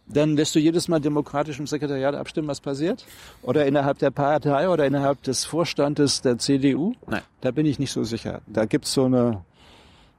[0.07, 3.05] Dann lässt du jedes Mal demokratisch im Sekretariat abstimmen, was passiert?
[3.41, 6.93] Oder innerhalb der Partei oder innerhalb des Vorstandes der CDU?
[7.07, 7.21] Nein.
[7.41, 8.41] Da bin ich nicht so sicher.
[8.47, 9.45] Da gibt's so eine,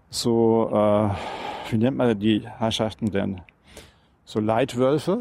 [0.08, 3.40] so, äh, wie nennt man die Herrschaften denn?
[4.24, 5.18] So Leitwölfe,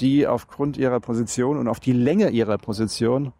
[0.00, 3.32] die aufgrund ihrer Position und auf die Länge ihrer Position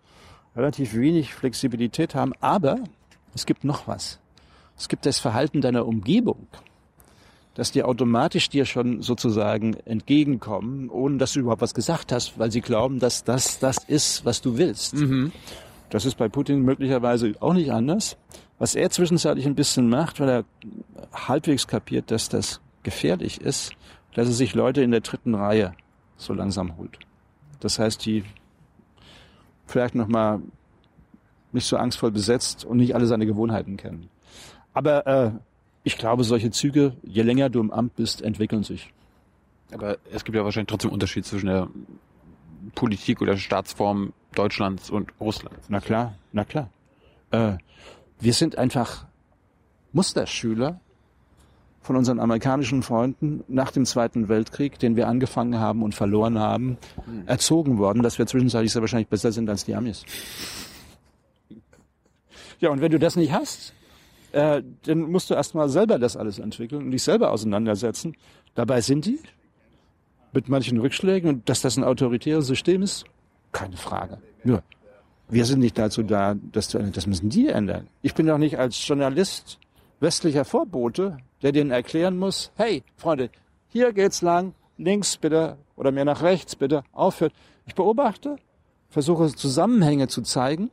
[0.54, 2.32] relativ wenig Flexibilität haben.
[2.40, 2.78] Aber
[3.34, 4.20] es gibt noch was.
[4.78, 6.46] Es gibt das Verhalten deiner Umgebung
[7.56, 12.52] dass die automatisch dir schon sozusagen entgegenkommen, ohne dass du überhaupt was gesagt hast, weil
[12.52, 14.94] sie glauben, dass das das ist, was du willst.
[14.94, 15.32] Mhm.
[15.88, 18.18] Das ist bei Putin möglicherweise auch nicht anders.
[18.58, 20.44] Was er zwischenzeitlich ein bisschen macht, weil er
[21.14, 23.72] halbwegs kapiert, dass das gefährlich ist,
[24.16, 25.74] dass er sich Leute in der dritten Reihe
[26.16, 26.98] so langsam holt.
[27.60, 28.24] Das heißt, die
[29.66, 30.40] vielleicht noch mal
[31.52, 34.08] nicht so angstvoll besetzt und nicht alle seine Gewohnheiten kennen.
[34.72, 35.32] Aber äh,
[35.84, 38.90] ich glaube, solche Züge, je länger du im Amt bist, entwickeln sich.
[39.70, 41.68] Aber es gibt ja wahrscheinlich trotzdem Unterschied zwischen der
[42.74, 45.66] Politik oder Staatsform Deutschlands und Russlands.
[45.68, 46.70] Na klar, na klar.
[47.32, 47.58] Äh,
[48.18, 49.04] wir sind einfach
[49.92, 50.80] Musterschüler
[51.86, 56.78] von unseren amerikanischen Freunden nach dem Zweiten Weltkrieg, den wir angefangen haben und verloren haben,
[57.04, 57.22] hm.
[57.26, 60.04] erzogen worden, dass wir zwischenzeitlich sehr wahrscheinlich besser sind als die Amis.
[62.58, 63.72] Ja, und wenn du das nicht hast,
[64.32, 68.16] äh, dann musst du erstmal selber das alles entwickeln und dich selber auseinandersetzen.
[68.54, 69.20] Dabei sind die
[70.32, 73.04] mit manchen Rückschlägen und dass das ein autoritäres System ist,
[73.52, 74.18] keine Frage.
[74.42, 74.62] Nur,
[75.28, 76.94] wir sind nicht dazu da, das zu ändern.
[76.94, 77.86] Das müssen die ändern.
[78.02, 79.58] Ich bin doch nicht als Journalist
[80.00, 83.30] westlicher Vorbote, der denen erklären muss, hey, Freunde,
[83.68, 87.32] hier geht's lang, links bitte oder mehr nach rechts bitte, aufhört.
[87.66, 88.36] Ich beobachte,
[88.88, 90.70] versuche Zusammenhänge zu zeigen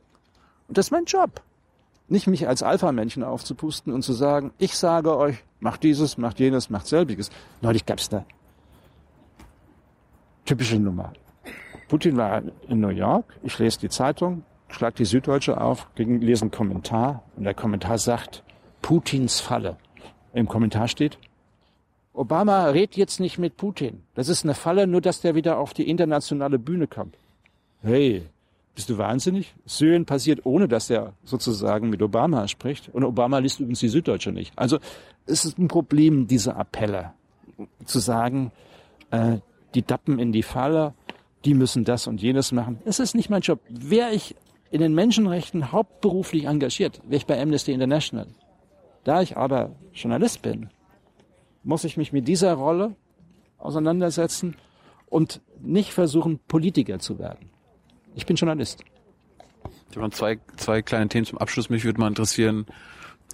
[0.68, 1.42] und das ist mein Job.
[2.06, 6.68] Nicht mich als Alpha-Männchen aufzupusten und zu sagen, ich sage euch, macht dieses, macht jenes,
[6.68, 7.30] macht selbiges.
[7.62, 8.26] Neulich gab's da
[10.44, 11.12] typische Nummer.
[11.88, 16.50] Putin war in New York, ich lese die Zeitung, schlag die Süddeutsche auf, lese einen
[16.50, 18.42] Kommentar und der Kommentar sagt,
[18.84, 19.78] Putins Falle.
[20.34, 21.16] Im Kommentar steht,
[22.12, 24.02] Obama redet jetzt nicht mit Putin.
[24.14, 27.16] Das ist eine Falle, nur dass der wieder auf die internationale Bühne kommt.
[27.80, 28.24] Hey,
[28.74, 29.54] bist du wahnsinnig?
[29.64, 32.90] Syrien passiert, ohne dass er sozusagen mit Obama spricht.
[32.90, 34.52] Und Obama liest übrigens die Süddeutsche nicht.
[34.54, 34.78] Also
[35.24, 37.14] es ist ein Problem, diese Appelle.
[37.86, 38.52] Zu sagen,
[39.10, 39.38] äh,
[39.74, 40.92] die Dappen in die Falle,
[41.46, 42.80] die müssen das und jenes machen.
[42.84, 43.60] Es ist nicht mein Job.
[43.70, 44.36] Wäre ich
[44.70, 48.26] in den Menschenrechten hauptberuflich engagiert, wäre ich bei Amnesty International.
[49.04, 50.70] Da ich aber Journalist bin,
[51.62, 52.96] muss ich mich mit dieser Rolle
[53.58, 54.56] auseinandersetzen
[55.06, 57.50] und nicht versuchen, Politiker zu werden.
[58.14, 58.82] Ich bin Journalist.
[59.90, 61.70] Ich habe noch zwei, zwei kleine Themen zum Abschluss.
[61.70, 62.66] Mich würde mal interessieren.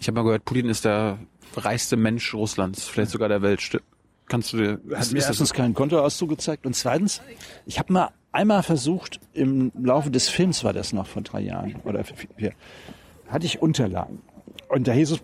[0.00, 1.18] Ich habe mal gehört, Putin ist der
[1.56, 3.80] reichste Mensch Russlands, vielleicht sogar der Welt.
[4.26, 4.80] Kannst du dir...
[4.96, 7.20] Hat mir erstens keinen Kontoauszug gezeigt und zweitens,
[7.66, 11.76] ich habe mal einmal versucht, im Laufe des Films war das noch vor drei Jahren
[11.84, 12.52] oder vier,
[13.28, 14.22] hatte ich Unterlagen.
[14.68, 15.22] Und da hieß es,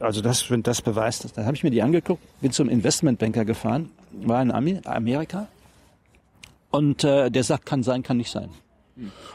[0.00, 3.90] also das, wenn das beweist, dann habe ich mir die angeguckt, bin zum Investmentbanker gefahren,
[4.12, 5.48] war in Amerika
[6.70, 8.50] und äh, der sagt, kann sein, kann nicht sein.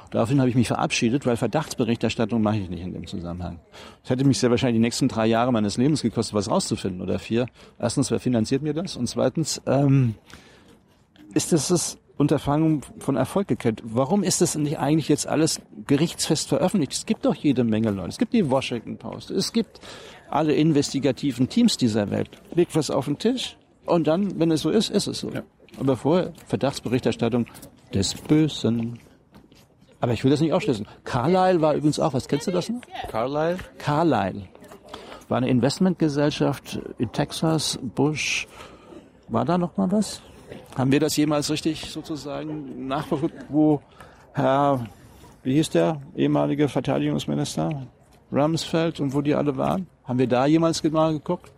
[0.09, 3.59] Daraufhin habe ich mich verabschiedet, weil Verdachtsberichterstattung mache ich nicht in dem Zusammenhang.
[4.03, 7.19] Es hätte mich sehr wahrscheinlich die nächsten drei Jahre meines Lebens gekostet, was rauszufinden oder
[7.19, 7.45] vier.
[7.79, 8.97] Erstens, wer finanziert mir das?
[8.97, 10.15] Und zweitens, ähm,
[11.33, 13.81] ist das das Unterfangen von Erfolg gekennt?
[13.85, 16.93] Warum ist das nicht eigentlich jetzt alles gerichtsfest veröffentlicht?
[16.93, 18.09] Es gibt doch jede Menge Leute.
[18.09, 19.29] Es gibt die Washington Post.
[19.29, 19.79] Es gibt
[20.31, 22.29] alle investigativen Teams dieser Welt.
[22.55, 25.31] Legt was auf den Tisch und dann, wenn es so ist, ist es so.
[25.31, 25.43] Ja.
[25.79, 27.45] Aber vorher Verdachtsberichterstattung
[27.93, 28.99] des Bösen.
[29.99, 30.87] Aber ich will das nicht ausschließen.
[31.03, 32.81] Carlyle war übrigens auch, was kennst du das noch?
[33.09, 33.57] Carlyle?
[33.77, 34.43] Carlyle.
[35.29, 38.47] War eine Investmentgesellschaft in Texas, Bush.
[39.29, 40.21] War da noch mal was?
[40.75, 43.81] Haben wir das jemals richtig sozusagen nachverfolgt, wo
[44.33, 44.85] Herr,
[45.43, 47.87] wie hieß der, ehemalige Verteidigungsminister?
[48.31, 49.87] Rumsfeld und wo die alle waren?
[50.11, 51.53] Haben wir da jemals mal geguckt?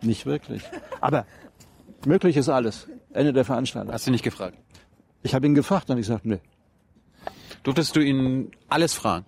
[0.00, 0.62] Nicht wirklich.
[1.02, 1.26] Aber
[2.06, 2.88] möglich ist alles.
[3.12, 3.92] Ende der Veranstaltung.
[3.92, 4.56] Hast du nicht gefragt?
[5.22, 6.40] Ich habe ihn gefragt und ich gesagt, nee.
[7.64, 9.26] Durftest du ihn alles fragen?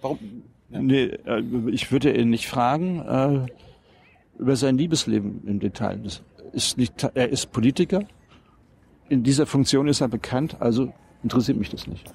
[0.00, 0.18] Warum?
[0.70, 1.40] Nee, äh,
[1.70, 3.46] ich würde ihn nicht fragen äh,
[4.40, 5.98] über sein Liebesleben im Detail.
[5.98, 6.20] Das
[6.52, 8.00] ist nicht, er ist Politiker.
[9.08, 12.12] In dieser Funktion ist er bekannt, also interessiert mich das nicht.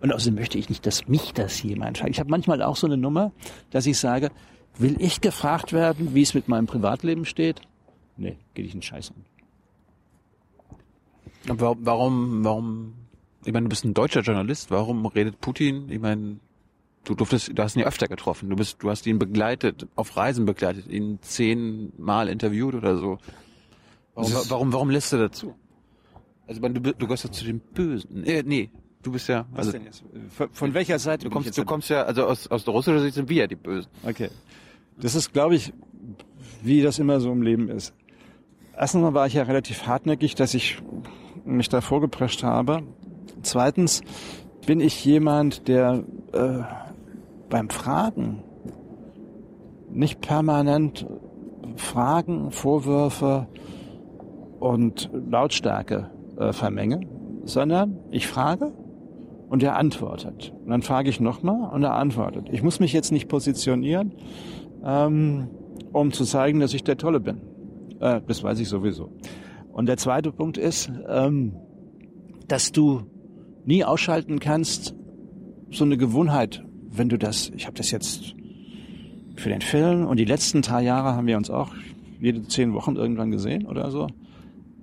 [0.00, 2.10] Und außerdem möchte ich nicht, dass mich das jemand fragt.
[2.10, 3.32] Ich habe manchmal auch so eine Nummer,
[3.70, 4.30] dass ich sage,
[4.78, 7.60] will ich gefragt werden, wie es mit meinem Privatleben steht?
[8.16, 9.24] Nee, geht ich einen Scheiß an.
[11.48, 12.94] Aber warum, warum,
[13.44, 16.38] ich meine, du bist ein deutscher Journalist, warum redet Putin, ich meine,
[17.04, 20.16] du durftest, du hast ihn ja öfter getroffen, du bist, du hast ihn begleitet, auf
[20.16, 23.18] Reisen begleitet, ihn zehnmal interviewt oder so.
[24.14, 25.54] Warum, warum, warum lässt du dazu?
[26.46, 28.24] Also, du, du gehörst ja zu den Bösen.
[28.24, 28.70] Äh, nee,
[29.02, 30.04] du bist ja, Was also, denn jetzt?
[30.52, 31.24] Von, welcher Seite?
[31.24, 33.28] du bin ich kommst, jetzt du kommst ja, also aus, aus der russischen Sicht sind
[33.28, 33.90] wir ja die Bösen.
[34.02, 34.30] Okay.
[35.00, 35.72] Das ist, glaube ich,
[36.62, 37.94] wie das immer so im Leben ist.
[38.76, 40.82] Erstens war ich ja relativ hartnäckig, dass ich
[41.44, 42.82] mich da vorgeprescht habe.
[43.42, 44.02] Zweitens
[44.66, 46.62] bin ich jemand, der äh,
[47.48, 48.42] beim Fragen
[49.90, 51.06] nicht permanent
[51.76, 53.48] Fragen, Vorwürfe
[54.60, 57.00] und Lautstärke äh, vermenge,
[57.44, 58.72] sondern ich frage
[59.48, 60.52] und er antwortet.
[60.64, 62.48] Und dann frage ich nochmal und er antwortet.
[62.50, 64.12] Ich muss mich jetzt nicht positionieren,
[64.84, 65.48] ähm,
[65.92, 67.40] um zu zeigen, dass ich der Tolle bin.
[68.00, 69.12] Äh, das weiß ich sowieso.
[69.72, 71.54] Und der zweite Punkt ist, ähm,
[72.48, 73.02] dass du
[73.64, 74.94] nie ausschalten kannst,
[75.70, 78.34] so eine Gewohnheit, wenn du das, ich habe das jetzt
[79.36, 81.70] für den Film und die letzten drei Jahre haben wir uns auch
[82.20, 84.08] jede zehn Wochen irgendwann gesehen oder so.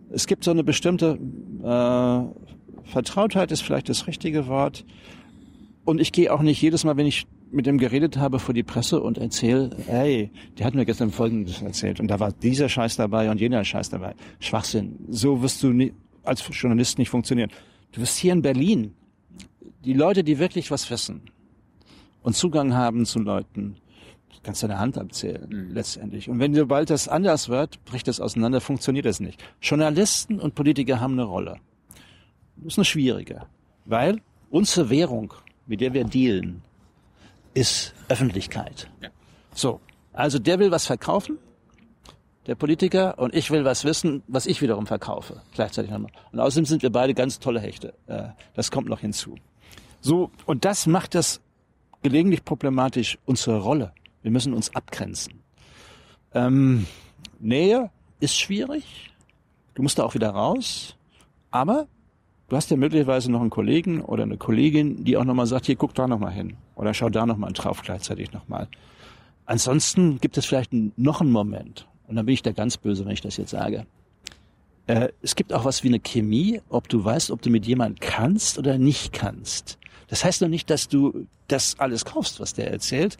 [0.10, 1.20] Es gibt so eine bestimmte
[1.64, 2.48] äh,
[2.88, 4.86] Vertrautheit ist vielleicht das richtige Wort.
[5.84, 8.64] Und ich gehe auch nicht jedes Mal, wenn ich mit dem geredet habe vor die
[8.64, 12.96] Presse und erzähle, hey, der hat mir gestern Folgendes erzählt und da war dieser Scheiß
[12.96, 14.16] dabei und jener Scheiß dabei.
[14.40, 14.98] Schwachsinn.
[15.10, 15.94] So wirst du nie,
[16.24, 17.52] als Journalist nicht funktionieren.
[17.92, 18.94] Du wirst hier in Berlin
[19.86, 21.22] die Leute, die wirklich was wissen
[22.22, 23.78] und Zugang haben zu Leuten,
[24.48, 26.30] kannst deine Hand abzählen, letztendlich.
[26.30, 29.44] Und wenn sobald das anders wird, bricht das auseinander, funktioniert das nicht.
[29.62, 31.58] Journalisten und Politiker haben eine Rolle.
[32.56, 33.42] Das ist eine schwierige.
[33.84, 35.34] Weil unsere Währung,
[35.66, 36.64] mit der wir dealen,
[37.58, 38.90] ist Öffentlichkeit.
[39.02, 39.10] Ja.
[39.54, 39.82] So.
[40.14, 41.38] Also der will was verkaufen,
[42.46, 45.42] der Politiker, und ich will was wissen, was ich wiederum verkaufe.
[45.54, 46.12] Gleichzeitig nochmal.
[46.32, 47.94] Und außerdem sind wir beide ganz tolle Hechte.
[48.08, 49.36] Äh, Das kommt noch hinzu.
[50.02, 50.32] So.
[50.46, 51.42] Und das macht das
[52.04, 53.92] gelegentlich problematisch, unsere Rolle.
[54.22, 55.42] Wir müssen uns abgrenzen.
[56.34, 56.86] Ähm,
[57.40, 57.90] Nähe
[58.20, 59.12] ist schwierig.
[59.74, 60.96] Du musst da auch wieder raus.
[61.52, 61.88] Aber
[62.50, 65.76] du hast ja möglicherweise noch einen Kollegen oder eine Kollegin, die auch nochmal sagt, hier
[65.76, 66.56] guck da nochmal hin.
[66.76, 68.68] Oder schau da nochmal drauf gleichzeitig nochmal.
[69.46, 71.88] Ansonsten gibt es vielleicht noch einen Moment.
[72.08, 73.86] Und dann bin ich da ganz böse, wenn ich das jetzt sage.
[74.88, 78.00] Äh, es gibt auch was wie eine Chemie, ob du weißt, ob du mit jemandem
[78.00, 79.78] kannst oder nicht kannst.
[80.08, 83.18] Das heißt noch nicht, dass du das alles kaufst, was der erzählt,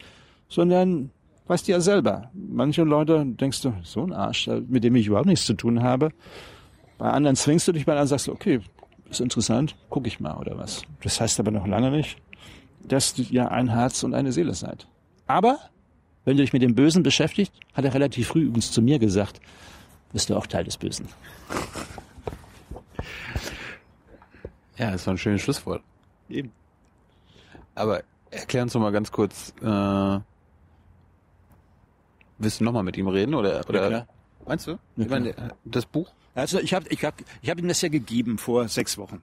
[0.48, 1.10] sondern
[1.46, 2.30] weißt du ja selber.
[2.32, 5.82] Manche Leute denkst du, so ein Arsch, äh, mit dem ich überhaupt nichts zu tun
[5.82, 6.10] habe.
[6.96, 8.60] Bei anderen zwingst du dich, bei anderen sagst du, okay,
[9.10, 10.82] ist interessant, guck ich mal oder was.
[11.02, 12.18] Das heißt aber noch lange nicht,
[12.82, 14.86] dass du ja ein Herz und eine Seele seid.
[15.26, 15.58] Aber
[16.24, 19.40] wenn du dich mit dem Bösen beschäftigt, hat er relativ früh übrigens zu mir gesagt,
[20.12, 21.08] bist du auch Teil des Bösen.
[24.76, 25.82] Ja, das war ein schönes Schlusswort.
[26.28, 26.52] Eben.
[27.74, 30.20] Aber erklär uns doch mal ganz kurz, äh,
[32.38, 34.06] willst du nochmal mit ihm reden oder, oder klar.
[34.46, 34.72] meinst du?
[34.72, 36.10] Ja, ich meine, das Buch?
[36.34, 39.22] Also ich habe ich hab, ich hab ihm das ja gegeben vor sechs Wochen.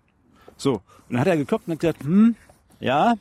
[0.57, 2.35] So, und dann hat er geguckt und hat gesagt, hm,
[2.79, 3.15] ja,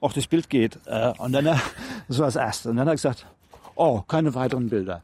[0.00, 0.78] auch das Bild geht.
[0.86, 1.44] Äh, und dann,
[2.08, 2.70] das war das Erste.
[2.70, 3.26] Und dann hat er gesagt,
[3.74, 5.02] oh, keine weiteren Bilder.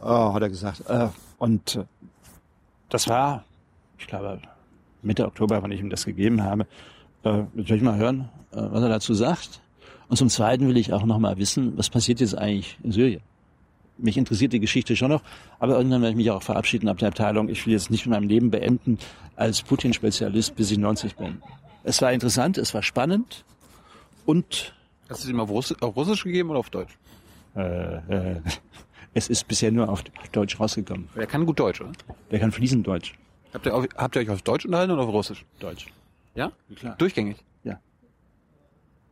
[0.00, 0.82] Oh, hat er gesagt.
[0.88, 1.84] Äh, und äh,
[2.88, 3.44] das war,
[3.98, 4.40] ich glaube,
[5.02, 6.66] Mitte Oktober, wann ich ihm das gegeben habe.
[7.54, 9.60] Jetzt will ich mal hören, was er dazu sagt.
[10.08, 13.22] Und zum Zweiten will ich auch noch mal wissen, was passiert jetzt eigentlich in Syrien?
[13.96, 15.22] Mich interessiert die Geschichte schon noch,
[15.58, 17.48] aber irgendwann werde ich mich auch verabschieden ab der Abteilung.
[17.48, 18.98] Ich will jetzt nicht mein Leben beenden
[19.36, 21.40] als Putin-Spezialist, bis ich 90 bin.
[21.84, 23.44] Es war interessant, es war spannend
[24.26, 24.74] und
[25.08, 26.96] Hast du es ihm auf, Russ auf Russisch gegeben oder auf Deutsch?
[27.56, 28.40] äh, äh,
[29.12, 30.02] es ist bisher nur auf
[30.32, 31.08] Deutsch rausgekommen.
[31.14, 31.92] Er kann gut Deutsch, oder?
[32.32, 33.14] Der kann fließend Deutsch.
[33.52, 35.44] Habt ihr, auf, habt ihr euch auf Deutsch unterhalten oder auf Russisch?
[35.60, 35.86] Deutsch.
[36.34, 36.50] Ja?
[36.74, 36.96] Klar.
[36.98, 37.36] Durchgängig?
[37.62, 37.78] Ja.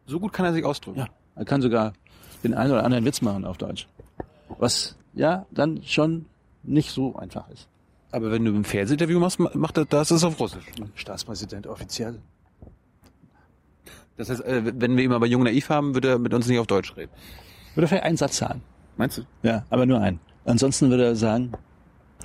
[0.07, 0.99] So gut kann er sich ausdrücken?
[0.99, 1.07] Ja,
[1.37, 1.93] er kann sogar
[2.43, 3.87] den einen oder anderen Witz machen auf Deutsch.
[4.59, 6.27] Was ja dann schon
[6.63, 7.69] nicht so einfach ist.
[8.11, 10.65] Aber wenn du ein Fernsehinterview machst, ma- macht er das ist auf Russisch.
[10.95, 12.19] Staatspräsident offiziell.
[14.17, 16.47] Das heißt, äh, wenn wir ihn mal bei Jung Naiv haben, würde er mit uns
[16.47, 17.11] nicht auf Deutsch reden.
[17.75, 18.63] Würde vielleicht einen Satz sagen.
[18.99, 19.23] Meinst du?
[19.43, 20.21] Ja, aber nur einen.
[20.45, 21.53] Ansonsten würde er sagen,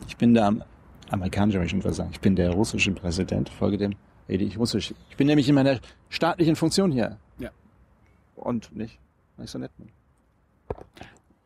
[0.07, 0.63] ich bin der Am-
[1.09, 3.95] amerikanische, würde ich schon sagen, ich bin der russische Präsident, folge dem
[4.27, 4.93] rede ich russisch.
[5.09, 5.79] Ich bin nämlich in meiner
[6.09, 7.17] staatlichen Funktion hier.
[7.39, 7.49] Ja.
[8.35, 8.99] Und nicht
[9.37, 9.87] weil ich so nett bin.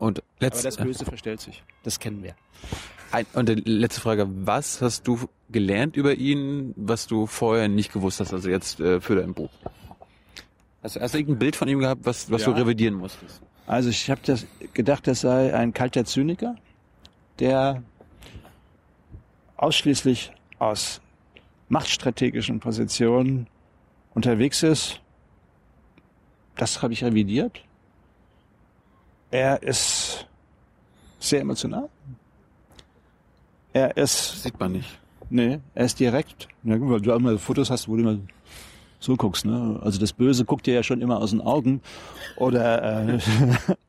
[0.02, 1.62] Und Aber letzte, das Böse verstellt sich.
[1.84, 2.34] Das kennen wir.
[3.12, 5.20] ein, und die letzte Frage, was hast du
[5.52, 9.52] gelernt über ihn, was du vorher nicht gewusst hast, also jetzt äh, für dein Buch?
[10.82, 12.52] Hast, du- hast du irgendein Bild von ihm gehabt, was, was Ja.
[12.52, 13.44] du revidieren musstest?
[13.68, 16.56] Also ich habe das gedacht, das sei ein kalter Zyniker,
[17.38, 17.84] der
[19.58, 21.00] ausschließlich aus
[21.70, 23.46] machtstrategischen Positionen
[24.16, 25.00] unterwegs ist.
[26.58, 27.64] Das habe ich revidiert.
[29.32, 30.28] Er ist
[31.20, 31.90] sehr emotional.
[33.74, 35.00] Er ist, Sieht man nicht.
[35.30, 36.50] nee, er ist direkt.
[36.64, 38.20] Ja, gut, weil du auch mal Fotos hast, wo du mal
[39.00, 39.80] so guckst, ne?
[39.82, 41.82] Also das Böse guckt dir ja schon immer aus den Augen.
[42.36, 43.20] Oder äh,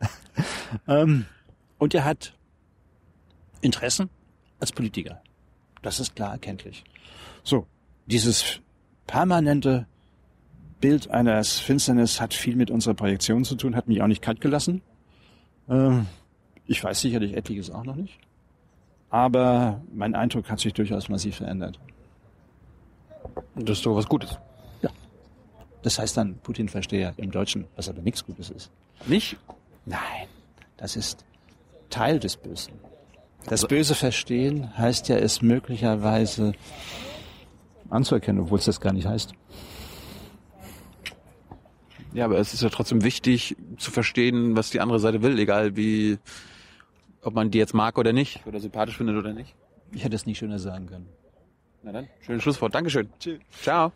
[0.88, 1.26] ähm,
[1.78, 2.32] und er hat
[3.60, 4.08] Interessen
[4.60, 5.20] als Politiker.
[5.82, 6.84] Das ist klar erkenntlich.
[7.42, 7.66] So,
[8.06, 8.60] dieses
[9.08, 9.86] permanente
[10.80, 14.40] Bild eines Finsternis hat viel mit unserer Projektion zu tun, hat mich auch nicht kalt
[14.40, 14.80] gelassen.
[15.68, 16.06] Ähm,
[16.66, 18.18] ich weiß sicherlich etliches auch noch nicht.
[19.10, 21.78] Aber mein Eindruck hat sich durchaus massiv verändert.
[23.54, 24.38] Das ist doch was Gutes.
[25.82, 28.70] Das heißt dann Putin-Versteher im Deutschen, was aber nichts Gutes ist.
[29.06, 29.36] Nicht?
[29.84, 30.28] Nein,
[30.76, 31.24] das ist
[31.90, 32.72] Teil des Bösen.
[33.46, 36.52] Das Böse verstehen heißt ja, es möglicherweise
[37.90, 39.32] anzuerkennen, obwohl es das gar nicht heißt.
[42.14, 45.76] Ja, aber es ist ja trotzdem wichtig zu verstehen, was die andere Seite will, egal
[45.76, 46.18] wie,
[47.22, 49.54] ob man die jetzt mag oder nicht, oder sympathisch findet oder nicht.
[49.92, 51.08] Ich hätte es nicht schöner sagen können.
[51.82, 52.74] Na dann, schönes Schlusswort.
[52.74, 53.08] Dankeschön.
[53.18, 53.40] Tschüss.
[53.62, 53.92] Ciao.